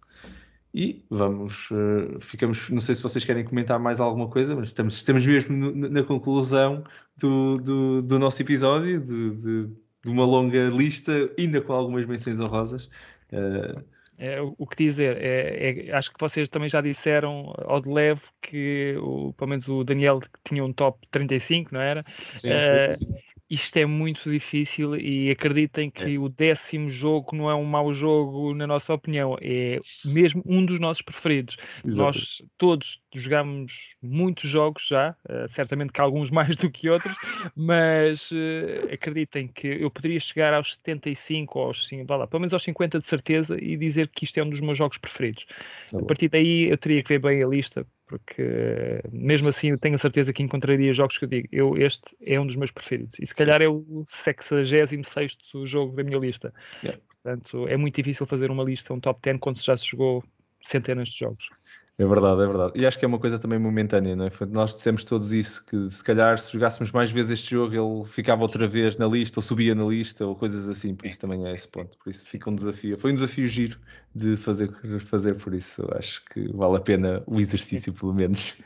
[0.76, 4.96] E vamos, uh, ficamos, não sei se vocês querem comentar mais alguma coisa, mas estamos,
[4.96, 6.84] estamos mesmo no, na conclusão
[7.16, 9.66] do, do, do nosso episódio, de, de,
[10.04, 12.90] de, uma longa lista, ainda com algumas menções honrosas.
[13.32, 13.82] Uh,
[14.18, 18.20] é, o que dizer, é, é, acho que vocês também já disseram ao de leve
[18.42, 22.02] que o, pelo menos o Daniel tinha um top 35, não era?
[22.02, 23.16] Sim, uh,
[23.48, 26.18] isto é muito difícil e acreditem que é.
[26.18, 30.80] o décimo jogo não é um mau jogo, na nossa opinião, é mesmo um dos
[30.80, 31.56] nossos preferidos.
[31.84, 32.02] Exato.
[32.02, 37.16] Nós todos jogamos muitos jogos já, uh, certamente que alguns mais do que outros,
[37.56, 42.64] mas uh, acreditem que eu poderia chegar aos 75 ou aos, lá, pelo menos aos
[42.64, 45.46] 50 de certeza e dizer que isto é um dos meus jogos preferidos.
[45.90, 49.78] Tá a partir daí eu teria que ver bem a lista porque mesmo assim eu
[49.78, 52.70] tenho a certeza que encontraria jogos que eu digo, eu, este é um dos meus
[52.70, 56.54] preferidos, e se calhar é o 66 jogo da minha lista.
[56.82, 57.00] Yeah.
[57.22, 60.22] Portanto, é muito difícil fazer uma lista, um top 10, quando já se jogou
[60.62, 61.48] centenas de jogos.
[61.98, 62.72] É verdade, é verdade.
[62.74, 64.30] E acho que é uma coisa também momentânea, não é?
[64.50, 68.42] Nós dissemos todos isso, que se calhar se jogássemos mais vezes este jogo ele ficava
[68.42, 71.54] outra vez na lista, ou subia na lista, ou coisas assim, por isso também é
[71.54, 71.96] esse ponto.
[71.96, 72.98] Por isso fica um desafio.
[72.98, 73.78] Foi um desafio giro
[74.14, 74.70] de fazer,
[75.00, 78.58] fazer por isso acho que vale a pena o exercício, pelo menos.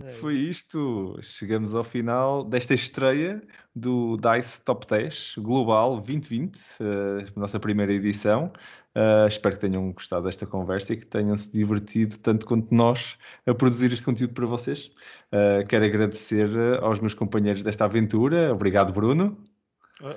[0.00, 0.12] É.
[0.12, 1.18] Foi isto.
[1.20, 3.42] Chegamos ao final desta estreia
[3.74, 8.52] do DICE Top 10 Global 2020, a eh, nossa primeira edição.
[8.94, 13.16] Uh, espero que tenham gostado desta conversa e que tenham se divertido tanto quanto nós
[13.46, 14.88] a produzir este conteúdo para vocês.
[15.32, 16.50] Uh, quero agradecer
[16.82, 18.52] aos meus companheiros desta aventura.
[18.52, 19.42] Obrigado, Bruno.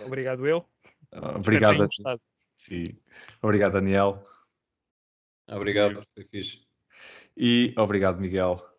[0.05, 0.65] Obrigado, eu.
[1.13, 1.87] Obrigado.
[2.55, 2.87] Sim.
[3.41, 4.21] Obrigado, Daniel.
[5.47, 6.65] Obrigado, foi fixe.
[7.37, 8.74] E obrigado, Miguel.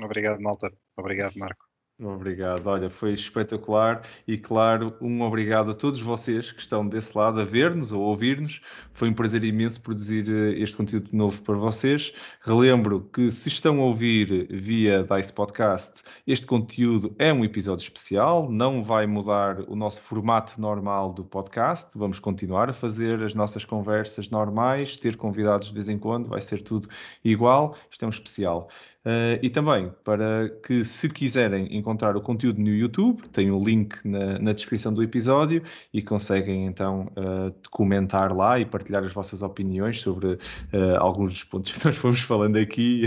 [0.00, 0.72] Obrigado, malta.
[0.96, 1.64] Obrigado, Marco.
[2.02, 7.40] Obrigado, olha, foi espetacular e claro, um obrigado a todos vocês que estão desse lado
[7.40, 8.60] a ver-nos ou a ouvir-nos.
[8.92, 12.12] Foi um prazer imenso produzir eh, este conteúdo novo para vocês.
[12.40, 18.50] Relembro que se estão a ouvir via Dice Podcast, este conteúdo é um episódio especial,
[18.50, 21.96] não vai mudar o nosso formato normal do podcast.
[21.96, 26.40] Vamos continuar a fazer as nossas conversas normais, ter convidados de vez em quando, vai
[26.40, 26.88] ser tudo
[27.24, 27.76] igual.
[27.88, 28.68] Isto é um especial.
[29.04, 33.62] Uh, e também para que, se quiserem encontrar o conteúdo no YouTube, tem o um
[33.62, 35.62] link na, na, descrição do episódio
[35.92, 40.38] e conseguem então uh, comentar lá e partilhar as vossas opiniões sobre uh,
[40.98, 43.02] alguns dos pontos que nós fomos falando aqui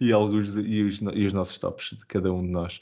[0.00, 2.80] e, alguns, e, os, e os nossos tops de cada um de nós.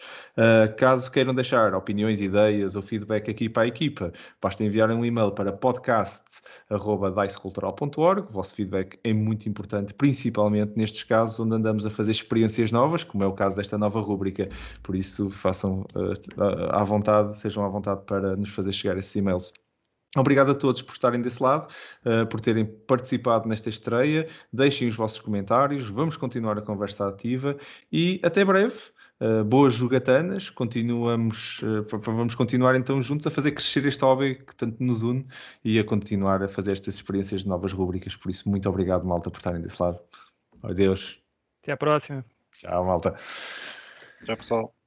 [0.76, 5.32] caso queiram deixar opiniões, ideias ou feedback aqui para a equipa, basta enviar um e-mail
[5.32, 5.52] para
[6.68, 8.28] podcast.dicecultural.org.
[8.28, 13.04] O vosso feedback é muito importante, principalmente nestes casos onde andamos a fazer experiências novas,
[13.04, 14.48] como é o caso desta nova rúbrica.
[14.82, 19.52] Por isso, façam uh, à vontade, sejam à vontade para nos fazer chegar esses e-mails.
[20.16, 21.68] Obrigado a todos por estarem desse lado,
[22.04, 24.26] uh, por terem participado nesta estreia.
[24.52, 27.56] Deixem os vossos comentários, vamos continuar a conversa ativa
[27.92, 28.74] e até breve.
[29.22, 34.56] Uh, boas jogatanas, continuamos, uh, vamos continuar então juntos a fazer crescer este hobby que
[34.56, 35.26] tanto nos une
[35.62, 38.16] e a continuar a fazer estas experiências de novas rubricas.
[38.16, 40.00] Por isso, muito obrigado, malta, por estarem desse lado.
[40.62, 41.20] Adeus.
[41.62, 42.24] Até a próxima.
[42.50, 43.14] Tchau, malta.
[44.24, 44.79] Tchau, pessoal.